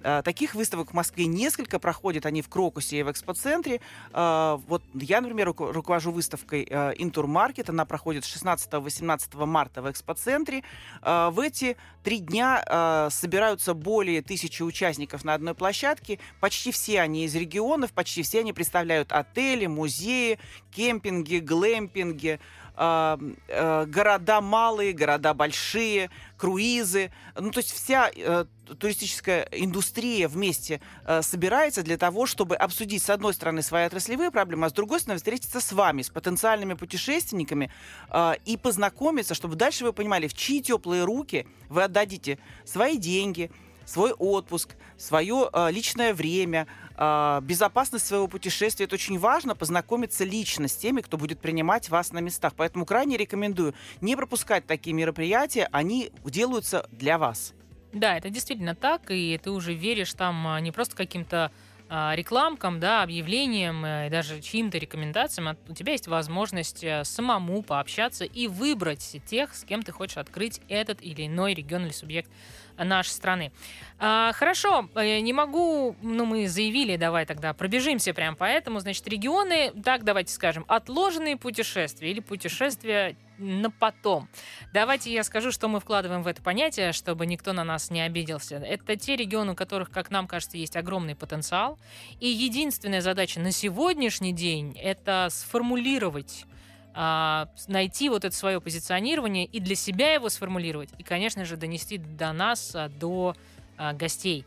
Э, 0.03 0.23
Таких 0.25 0.55
выставок 0.55 0.91
в 0.93 0.95
Москве 0.95 1.27
несколько 1.27 1.79
проходят, 1.79 2.25
они 2.27 2.41
в 2.43 2.49
Крокусе 2.49 2.99
и 3.01 3.03
в 3.03 3.11
экспоцентре. 3.11 3.81
Э, 4.13 4.59
Вот 4.67 4.83
я, 4.95 5.21
например, 5.21 5.49
руко- 5.49 5.73
руковожу 5.73 6.11
выставкой 6.13 6.67
э, 6.71 6.93
Интур 6.97 7.27
Маркет, 7.27 7.69
она 7.69 7.85
проходит 7.85 8.25
16-18 8.25 9.45
марта 9.47 9.83
в 9.83 9.91
экспоцентре. 9.91 10.63
В 11.03 11.41
эти 11.43 11.77
три 12.03 12.19
дня 12.19 13.09
собираются 13.11 13.75
более 13.75 14.23
тысячи 14.23 14.63
участников 14.63 15.25
на 15.25 15.35
одной 15.35 15.55
площадке. 15.55 16.19
Почти 16.41 16.73
все 16.73 17.01
они 17.01 17.25
из 17.25 17.35
регионов, 17.35 17.93
почти 17.93 18.23
все 18.23 18.41
они 18.41 18.53
представляют 18.53 19.13
отели, 19.13 19.67
музеи, 19.67 20.39
кемпинги, 20.71 21.39
глэмпинги, 21.39 22.41
э, 22.81 23.19
э, 23.49 23.87
города 23.87 24.41
малые, 24.41 24.93
города 24.93 25.35
большие, 25.35 26.11
круизы. 26.37 27.13
Ну, 27.39 27.51
то 27.51 27.59
есть 27.59 27.73
вся 27.73 28.11
э, 28.15 28.47
туристическая 28.79 29.47
индустрия 29.53 30.27
вместе 30.27 30.81
э, 31.05 31.21
собирается 31.23 31.83
для 31.83 31.99
того, 31.99 32.25
чтобы 32.25 32.57
обсудить, 32.57 33.03
с 33.03 33.11
одной 33.11 33.35
стороны, 33.35 33.63
свои 33.63 33.85
отраслевые 33.85 34.31
проблемы, 34.31 34.67
а 34.67 34.71
с 34.71 34.73
другой 34.73 35.01
стороны, 35.01 35.19
встретиться 35.19 35.61
с 35.61 35.73
вами, 35.73 36.01
с 36.03 36.09
потенциальными 36.09 36.75
путешественниками 36.75 37.71
э, 38.11 38.33
и 38.47 38.57
познакомиться, 38.57 39.35
чтобы 39.35 39.57
дальше 39.57 39.85
вы 39.85 39.93
понимали, 39.93 40.27
в 40.27 40.35
чьи 40.35 40.63
теплые 40.63 41.05
руки 41.05 41.47
вы 41.69 41.83
отдадите 41.85 42.39
свои 42.65 42.97
деньги, 42.97 43.51
свой 43.91 44.13
отпуск, 44.13 44.77
свое 44.97 45.51
э, 45.53 45.71
личное 45.73 46.15
время, 46.15 46.69
э, 46.97 47.41
безопасность 47.43 48.07
своего 48.07 48.29
путешествия. 48.29 48.85
Это 48.85 48.95
очень 48.95 49.19
важно, 49.19 49.57
познакомиться 49.57 50.25
лично 50.25 50.69
с 50.69 50.77
теми, 50.77 51.01
кто 51.01 51.17
будет 51.17 51.41
принимать 51.41 51.89
вас 51.89 52.13
на 52.13 52.21
местах. 52.21 52.53
Поэтому 52.57 52.87
крайне 52.87 53.17
рекомендую 53.17 53.75
не 54.01 54.15
пропускать 54.15 54.67
такие 54.67 54.95
мероприятия, 54.95 55.69
они 55.73 56.13
делаются 56.25 56.89
для 56.93 57.19
вас. 57.19 57.53
Да, 57.93 58.17
это 58.17 58.31
действительно 58.31 58.77
так, 58.77 59.11
и 59.11 59.39
ты 59.43 59.51
уже 59.51 59.75
веришь 59.75 60.13
там 60.15 60.47
а, 60.47 60.61
не 60.61 60.71
просто 60.71 60.95
каким-то 60.95 61.51
рекламкам, 61.91 62.79
да, 62.79 63.03
объявлениям 63.03 63.85
э, 63.85 64.07
и 64.07 64.11
даже 64.11 64.41
чьим-то 64.41 64.79
рекомендациям, 64.79 65.49
а 65.49 65.57
у 65.69 65.75
тебя 65.75 65.93
есть 65.93 66.07
возможность 66.07 66.85
э, 66.85 67.03
самому 67.05 67.63
пообщаться 67.63 68.25
и 68.25 68.47
выбрать 68.47 69.21
тех, 69.27 69.55
с 69.55 69.65
кем 69.65 69.83
ты 69.83 69.91
хочешь 69.91 70.17
открыть 70.17 70.61
этот 70.69 71.03
или 71.03 71.27
иной 71.27 71.53
регион 71.55 71.87
или 71.87 71.93
субъект 71.93 72.31
нашей 72.77 73.11
страны. 73.11 73.53
А, 73.99 74.33
хорошо, 74.33 74.89
э, 74.95 75.19
не 75.19 75.33
могу, 75.33 75.97
ну 76.01 76.25
мы 76.25 76.47
заявили, 76.47 76.97
давай 76.97 77.27
тогда 77.27 77.53
пробежимся 77.55 78.15
прям 78.15 78.37
по 78.37 78.45
этому. 78.45 78.79
Значит, 78.79 79.09
регионы, 79.09 79.73
так 79.85 80.05
давайте 80.05 80.33
скажем, 80.33 80.65
отложенные 80.69 81.37
путешествия 81.37 82.11
или 82.11 82.21
путешествия 82.21 83.17
на 83.41 83.71
потом. 83.71 84.29
Давайте 84.73 85.13
я 85.13 85.25
скажу, 85.25 85.51
что 85.51 85.69
мы 85.69 85.81
вкладываем 85.81 86.23
в 86.23 86.27
это 86.27 86.43
понятие, 86.43 86.93
чтобы 86.93 87.27
никто 87.27 87.53
на 87.53 87.65
нас 87.65 87.91
не 87.91 88.01
обиделся. 88.01 88.57
Это 88.57 88.97
те 88.97 89.17
регионы, 89.17 89.53
у 89.53 89.55
которых, 89.57 89.91
как 89.91 90.11
нам 90.11 90.27
кажется, 90.27 90.57
есть 90.57 90.77
огромный 90.77 91.15
потенциал. 91.15 91.79
И 92.21 92.29
единственная 92.29 93.01
задача 93.01 93.41
на 93.41 93.53
сегодняшний 93.53 94.33
день— 94.33 94.77
это 94.81 95.29
сформулировать 95.31 96.47
а, 96.93 97.49
найти 97.69 98.09
вот 98.09 98.25
это 98.25 98.35
свое 98.35 98.61
позиционирование 98.61 99.45
и 99.45 99.61
для 99.61 99.77
себя 99.77 100.13
его 100.15 100.29
сформулировать, 100.29 100.91
и, 100.99 101.03
конечно 101.03 101.45
же, 101.45 101.57
донести 101.57 101.99
до 101.99 102.33
нас, 102.33 102.73
а, 102.75 102.89
до 102.89 103.37
а, 103.77 103.93
гостей. 103.93 104.45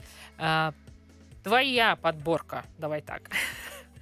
Твоя 1.44 1.98
подборка, 1.98 2.64
давай 2.78 3.02
так. 3.02 3.30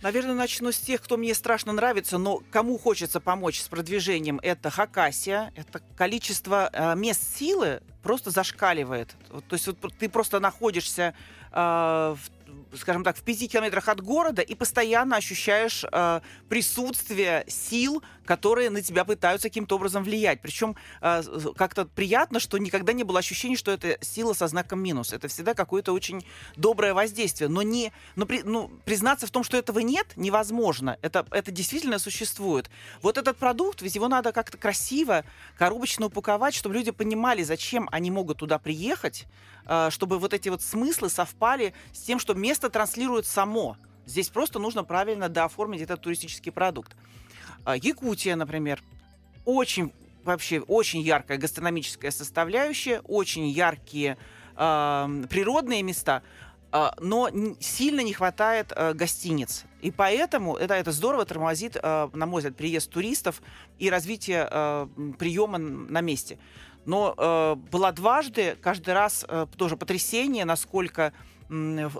Наверное, 0.01 0.33
начну 0.33 0.71
с 0.71 0.77
тех, 0.77 1.01
кто 1.01 1.15
мне 1.15 1.35
страшно 1.35 1.73
нравится, 1.73 2.17
но 2.17 2.41
кому 2.49 2.79
хочется 2.79 3.19
помочь 3.19 3.61
с 3.61 3.67
продвижением, 3.67 4.39
это 4.41 4.71
Хакасия. 4.71 5.53
Это 5.55 5.79
количество 5.95 6.69
э, 6.73 6.95
мест 6.95 7.37
силы 7.37 7.81
просто 8.01 8.31
зашкаливает. 8.31 9.15
Вот, 9.29 9.45
то 9.45 9.53
есть 9.53 9.67
вот 9.67 9.77
ты 9.99 10.09
просто 10.09 10.39
находишься 10.39 11.13
э, 11.51 11.55
в 11.55 12.40
скажем 12.75 13.03
так, 13.03 13.17
в 13.17 13.23
пяти 13.23 13.47
километрах 13.47 13.87
от 13.87 14.01
города 14.01 14.41
и 14.41 14.55
постоянно 14.55 15.17
ощущаешь 15.17 15.83
э, 15.91 16.21
присутствие 16.49 17.43
сил, 17.47 18.03
которые 18.25 18.69
на 18.69 18.81
тебя 18.81 19.03
пытаются 19.03 19.49
каким-то 19.49 19.75
образом 19.75 20.03
влиять. 20.03 20.41
Причем 20.41 20.75
э, 21.01 21.21
как-то 21.55 21.85
приятно, 21.85 22.39
что 22.39 22.57
никогда 22.57 22.93
не 22.93 23.03
было 23.03 23.19
ощущения, 23.19 23.55
что 23.55 23.71
это 23.71 23.97
сила 24.01 24.33
со 24.33 24.47
знаком 24.47 24.81
минус. 24.81 25.13
Это 25.13 25.27
всегда 25.27 25.53
какое-то 25.53 25.91
очень 25.91 26.25
доброе 26.55 26.93
воздействие. 26.93 27.49
Но, 27.49 27.61
не, 27.61 27.91
но 28.15 28.25
при, 28.25 28.41
ну, 28.43 28.71
признаться 28.85 29.27
в 29.27 29.31
том, 29.31 29.43
что 29.43 29.57
этого 29.57 29.79
нет, 29.79 30.07
невозможно. 30.15 30.97
Это, 31.01 31.25
это 31.31 31.51
действительно 31.51 31.99
существует. 31.99 32.69
Вот 33.01 33.17
этот 33.17 33.37
продукт, 33.37 33.81
ведь 33.81 33.95
его 33.95 34.07
надо 34.07 34.31
как-то 34.31 34.57
красиво, 34.57 35.25
коробочно 35.57 36.05
упаковать, 36.05 36.53
чтобы 36.53 36.75
люди 36.75 36.91
понимали, 36.91 37.43
зачем 37.43 37.89
они 37.91 38.11
могут 38.11 38.37
туда 38.37 38.59
приехать, 38.59 39.25
э, 39.65 39.89
чтобы 39.91 40.19
вот 40.19 40.33
эти 40.33 40.49
вот 40.49 40.61
смыслы 40.61 41.09
совпали 41.09 41.73
с 41.91 41.99
тем, 41.99 42.19
что 42.19 42.33
место 42.33 42.60
транслирует 42.69 43.25
само. 43.25 43.77
Здесь 44.05 44.29
просто 44.29 44.59
нужно 44.59 44.83
правильно 44.83 45.29
дооформить 45.29 45.81
этот 45.81 46.01
туристический 46.01 46.51
продукт. 46.51 46.95
А, 47.63 47.75
Якутия, 47.75 48.35
например, 48.35 48.81
очень 49.45 49.91
вообще 50.23 50.59
очень 50.59 51.01
яркая 51.01 51.37
гастрономическая 51.37 52.11
составляющая, 52.11 53.01
очень 53.01 53.47
яркие 53.47 54.17
э, 54.55 55.23
природные 55.29 55.81
места, 55.83 56.23
э, 56.71 56.89
но 56.99 57.29
сильно 57.59 58.01
не 58.01 58.13
хватает 58.13 58.71
э, 58.75 58.93
гостиниц. 58.93 59.65
И 59.81 59.91
поэтому 59.91 60.57
это, 60.57 60.75
это 60.75 60.91
здорово 60.91 61.25
тормозит, 61.25 61.77
э, 61.81 62.09
на 62.13 62.25
мой 62.25 62.41
взгляд, 62.41 62.55
приезд 62.55 62.91
туристов 62.91 63.41
и 63.79 63.89
развитие 63.89 64.47
э, 64.49 64.87
приема 65.17 65.57
на 65.57 66.01
месте. 66.01 66.37
Но 66.85 67.13
э, 67.17 67.55
было 67.71 67.91
дважды, 67.91 68.57
каждый 68.61 68.93
раз 68.93 69.25
э, 69.27 69.45
тоже 69.57 69.77
потрясение, 69.77 70.45
насколько 70.45 71.13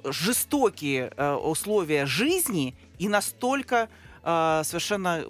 жестокие 0.05 1.11
э, 1.15 1.33
условия 1.33 2.05
жизни 2.05 2.75
и 2.99 3.09
настолько 3.09 3.89
э, 4.23 4.61
совершенно 4.63 5.25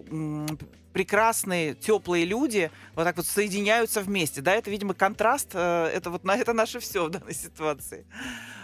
прекрасные, 0.93 1.73
теплые 1.73 2.25
люди 2.25 2.69
вот 2.95 3.05
так 3.05 3.17
вот 3.17 3.25
соединяются 3.25 4.01
вместе. 4.01 4.41
Да, 4.41 4.53
это, 4.53 4.69
видимо, 4.69 4.93
контраст, 4.93 5.49
э, 5.53 5.91
это 5.93 6.09
вот 6.09 6.23
на 6.23 6.35
это 6.37 6.53
наше 6.53 6.79
все 6.79 7.05
в 7.05 7.09
данной 7.09 7.33
ситуации. 7.33 8.05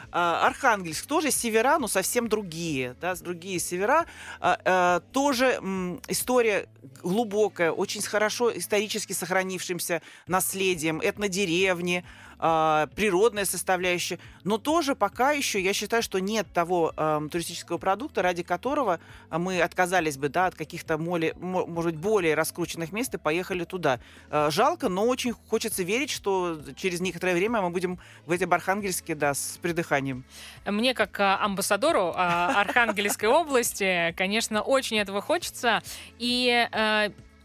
А, 0.10 0.48
Архангельск 0.48 1.06
тоже 1.06 1.32
севера, 1.32 1.78
но 1.80 1.88
совсем 1.88 2.30
другие, 2.30 2.96
да, 3.02 3.16
другие 3.16 3.60
севера. 3.60 4.06
А, 4.40 5.02
тоже 5.12 5.60
история 6.08 6.70
глубокая, 7.04 7.72
очень 7.72 8.02
хорошо 8.02 8.56
исторически 8.58 9.14
сохранившимся 9.14 10.02
наследием, 10.28 11.02
этнодеревни, 11.04 12.06
э, 12.40 12.88
природная 12.96 13.46
составляющая, 13.46 14.20
но 14.44 14.58
тоже 14.58 14.96
пока 14.96 15.32
еще 15.32 15.60
я 15.60 15.74
считаю, 15.74 16.04
что 16.04 16.20
нет 16.20 16.48
того 16.54 16.94
э, 16.96 17.28
туристического 17.32 17.78
продукта, 17.78 18.22
ради 18.22 18.44
которого 18.44 19.00
мы 19.30 19.62
отказались 19.62 20.18
бы 20.18 20.30
да, 20.30 20.48
от 20.48 20.56
каких-то, 20.56 20.98
моли, 20.98 21.34
может 21.38 21.92
быть, 21.92 22.02
более 22.02 22.36
раскрученных 22.36 22.92
мест 22.92 23.14
и 23.14 23.18
поехали 23.18 23.64
туда. 23.64 24.00
Э, 24.30 24.50
жалко, 24.52 24.90
но 24.90 25.06
очень 25.06 25.34
хочется 25.50 25.84
верить, 25.84 26.10
что 26.10 26.60
через 26.76 27.00
некоторое 27.02 27.36
время 27.36 27.62
мы 27.62 27.70
будем 27.70 28.00
в 28.26 28.32
эти 28.32 28.44
Архангельске 28.44 29.16
да, 29.16 29.34
с 29.34 29.60
придыханием. 29.62 30.24
Мне, 30.66 30.94
как 30.94 31.20
амбассадору 31.20 32.14
Архангельской 32.16 33.30
области, 33.30 34.14
конечно, 34.18 34.62
очень 34.62 34.98
этого 34.98 35.22
хочется. 35.22 35.82
И 36.18 36.68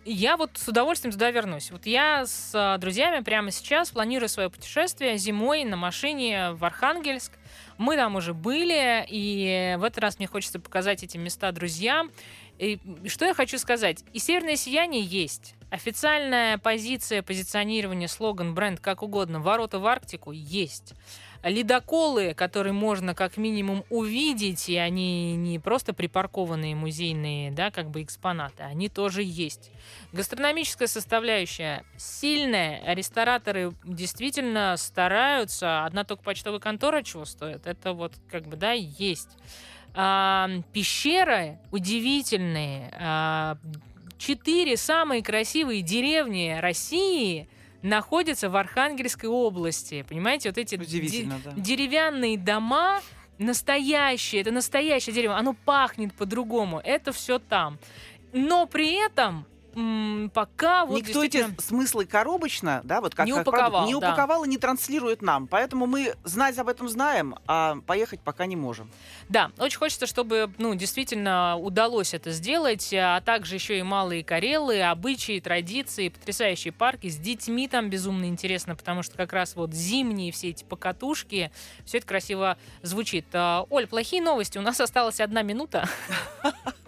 я 0.05 0.37
вот 0.37 0.51
с 0.55 0.69
удовольствием 0.69 1.13
туда 1.13 1.31
вернусь. 1.31 1.71
Вот 1.71 1.87
я 1.87 2.25
с 2.27 2.79
друзьями 2.81 3.23
прямо 3.23 3.51
сейчас 3.51 3.91
планирую 3.91 4.29
свое 4.29 4.51
путешествие 4.51 5.17
зимой 5.17 5.65
на 5.65 5.77
машине 5.77 6.53
в 6.53 6.65
Архангельск. 6.65 7.33
Мы 7.79 7.97
там 7.97 8.17
уже 8.17 8.35
были, 8.35 9.05
и 9.09 9.77
в 9.79 9.85
этот 9.85 9.99
раз 9.99 10.19
мне 10.19 10.27
хочется 10.27 10.61
показать 10.61 11.03
эти 11.03 11.17
места 11.17 11.53
друзьям. 11.53 12.11
И 12.59 12.79
что 13.07 13.25
я 13.25 13.35
хочу 13.35 13.59
сказать? 13.59 14.05
И 14.13 14.19
северное 14.19 14.57
сияние 14.57 15.03
есть. 15.03 15.55
Официальная 15.71 16.59
позиция, 16.59 17.23
позиционирование, 17.23 18.09
слоган, 18.09 18.55
бренд, 18.55 18.79
как 18.79 19.03
угодно, 19.03 19.41
ворота 19.41 19.79
в 19.79 19.87
Арктику 19.87 20.33
есть 20.33 20.95
ледоколы, 21.43 22.35
которые 22.35 22.73
можно 22.73 23.15
как 23.15 23.37
минимум 23.37 23.85
увидеть, 23.91 24.69
и 24.69 24.77
они 24.77 25.35
не 25.37 25.59
просто 25.59 25.93
припаркованные 25.93 26.75
музейные, 26.75 27.51
да, 27.51 27.71
как 27.71 27.91
бы 27.91 28.03
экспонаты, 28.03 28.63
они 28.63 28.89
тоже 28.89 29.23
есть. 29.25 29.71
Гастрономическая 30.13 30.89
составляющая 30.89 31.85
сильная, 31.97 32.95
рестораторы 32.95 33.75
действительно 33.85 34.77
стараются, 34.77 35.85
одна 35.85 36.05
только 36.05 36.23
почтовая 36.23 36.61
контора 36.61 37.03
чего 37.03 37.25
стоит, 37.25 37.67
это 37.67 37.93
вот 37.93 38.15
как 38.31 38.47
бы, 38.47 38.57
да, 38.57 38.73
есть. 38.73 39.31
А, 39.95 40.49
пещеры 40.73 41.59
удивительные, 41.71 42.91
а, 42.99 43.59
четыре 44.17 44.77
самые 44.77 45.23
красивые 45.23 45.83
деревни 45.83 46.57
России– 46.61 47.49
находится 47.83 48.49
в 48.49 48.57
Архангельской 48.57 49.29
области. 49.29 50.05
Понимаете, 50.09 50.49
вот 50.51 50.59
эти 50.59 50.77
де- 50.77 51.25
да. 51.45 51.53
деревянные 51.57 52.39
дома, 52.39 53.01
настоящие, 53.39 54.41
это 54.43 54.51
настоящее 54.51 55.15
дерево, 55.15 55.37
оно 55.37 55.55
пахнет 55.55 56.15
по-другому, 56.15 56.81
это 56.83 57.13
все 57.13 57.39
там. 57.39 57.79
Но 58.33 58.67
при 58.67 59.05
этом 59.05 59.47
пока 59.75 60.85
вот 60.85 60.99
Никто 60.99 61.23
действительно... 61.23 61.55
эти 61.55 61.63
смыслы 61.63 62.07
коробочно, 62.07 62.81
да, 62.85 63.01
вот 63.01 63.15
как, 63.15 63.27
не 63.27 63.33
как 63.33 63.43
упаковал, 63.43 63.71
продукт, 63.71 63.89
не 63.89 63.95
упаковал 63.95 64.41
да. 64.43 64.47
и 64.47 64.51
не 64.51 64.59
транслирует 64.59 65.23
нам. 65.23 65.47
Поэтому 65.47 65.87
мы 65.87 66.15
знать 66.25 66.59
об 66.59 66.69
этом 66.69 66.89
знаем, 66.89 67.37
а 67.47 67.77
поехать 67.87 68.21
пока 68.21 68.47
не 68.47 68.57
можем. 68.57 68.91
Да, 69.29 69.51
очень 69.59 69.79
хочется, 69.79 70.07
чтобы, 70.07 70.53
ну, 70.59 70.75
действительно 70.75 71.57
удалось 71.57 72.15
это 72.15 72.31
сделать, 72.33 72.93
а 72.93 73.21
также 73.21 73.55
еще 73.55 73.79
и 73.79 73.83
малые 73.83 74.25
Карелы, 74.25 74.83
обычаи, 74.83 75.41
традиции, 75.41 76.09
потрясающие 76.09 76.73
парки. 76.73 77.09
С 77.09 77.17
детьми 77.17 77.69
там 77.69 77.89
безумно 77.89 78.27
интересно, 78.27 78.77
потому 78.77 79.03
что 79.03 79.17
как 79.17 79.33
раз 79.33 79.57
вот 79.57 79.73
зимние 79.73 80.33
все 80.33 80.51
эти 80.51 80.65
покатушки, 80.65 81.51
все 81.85 81.99
это 81.99 82.07
красиво 82.07 82.59
звучит. 82.83 83.27
А, 83.33 83.67
Оль, 83.71 83.87
плохие 83.87 84.23
новости, 84.23 84.59
у 84.59 84.63
нас 84.63 84.81
осталась 84.81 85.21
одна 85.21 85.43
минута. 85.43 85.89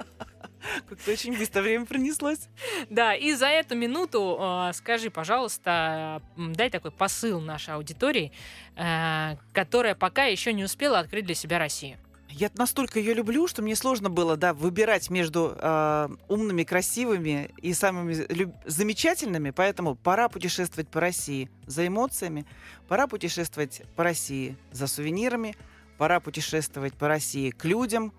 Как-то 0.89 1.11
очень 1.11 1.37
быстро 1.37 1.63
время 1.63 1.87
пронеслось. 1.87 2.49
Да, 2.91 3.15
и 3.15 3.33
за 3.35 3.47
эту 3.47 3.75
минуту 3.75 4.39
э, 4.41 4.73
скажи, 4.75 5.11
пожалуйста, 5.11 6.23
дай 6.37 6.71
такой 6.71 6.91
посыл 6.91 7.41
нашей 7.41 7.75
аудитории, 7.75 8.33
э, 8.77 9.37
которая 9.53 9.95
пока 9.95 10.25
еще 10.25 10.53
не 10.53 10.65
успела 10.65 10.99
открыть 10.99 11.27
для 11.27 11.35
себя 11.35 11.59
Россию. 11.59 11.99
Я 12.37 12.51
настолько 12.57 12.99
ее 12.99 13.15
люблю, 13.15 13.47
что 13.47 13.63
мне 13.63 13.77
сложно 13.77 14.11
было, 14.11 14.37
да, 14.37 14.55
выбирать 14.55 15.09
между 15.09 15.57
э, 15.57 16.09
умными, 16.29 16.65
красивыми 16.65 17.51
и 17.63 17.73
самыми 17.73 18.27
люб- 18.29 18.57
замечательными. 18.67 19.51
Поэтому 19.51 19.95
пора 19.95 20.29
путешествовать 20.29 20.89
по 20.89 20.99
России 20.99 21.49
за 21.67 21.87
эмоциями, 21.87 22.45
пора 22.89 23.07
путешествовать 23.07 23.83
по 23.95 24.03
России 24.03 24.57
за 24.73 24.89
сувенирами, 24.89 25.55
пора 25.97 26.19
путешествовать 26.19 26.95
по 26.95 27.07
России 27.07 27.51
к 27.51 27.65
людям, 27.65 28.13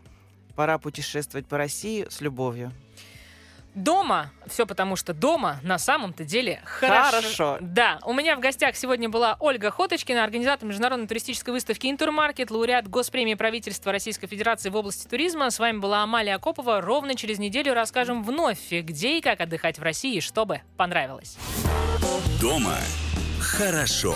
Пора 0.55 0.77
путешествовать 0.77 1.47
по 1.47 1.57
России 1.57 2.05
с 2.09 2.21
любовью. 2.21 2.71
Дома, 3.75 4.31
все 4.47 4.65
потому 4.65 4.95
что 4.95 5.13
дома 5.13 5.59
на 5.61 5.77
самом-то 5.77 6.23
деле 6.23 6.61
хорошо. 6.63 7.17
Хорошо. 7.17 7.57
Да, 7.59 7.99
у 8.05 8.13
меня 8.13 8.37
в 8.37 8.39
гостях 8.39 8.77
сегодня 8.77 9.09
была 9.09 9.35
Ольга 9.41 9.69
Хоточкина, 9.69 10.23
организатор 10.23 10.65
международной 10.65 11.07
туристической 11.07 11.53
выставки 11.53 11.87
«Интермаркет», 11.87 12.51
лауреат 12.51 12.87
Госпремии 12.87 13.33
правительства 13.33 13.91
Российской 13.91 14.27
Федерации 14.27 14.69
в 14.69 14.77
области 14.77 15.05
туризма. 15.09 15.49
С 15.49 15.59
вами 15.59 15.79
была 15.79 16.03
Амалия 16.03 16.35
Акопова. 16.35 16.79
Ровно 16.79 17.15
через 17.15 17.37
неделю 17.37 17.73
расскажем 17.73 18.23
вновь, 18.23 18.71
где 18.71 19.17
и 19.17 19.21
как 19.21 19.41
отдыхать 19.41 19.77
в 19.77 19.83
России, 19.83 20.21
чтобы 20.21 20.61
понравилось. 20.77 21.37
Дома 22.39 22.77
хорошо. 23.41 24.15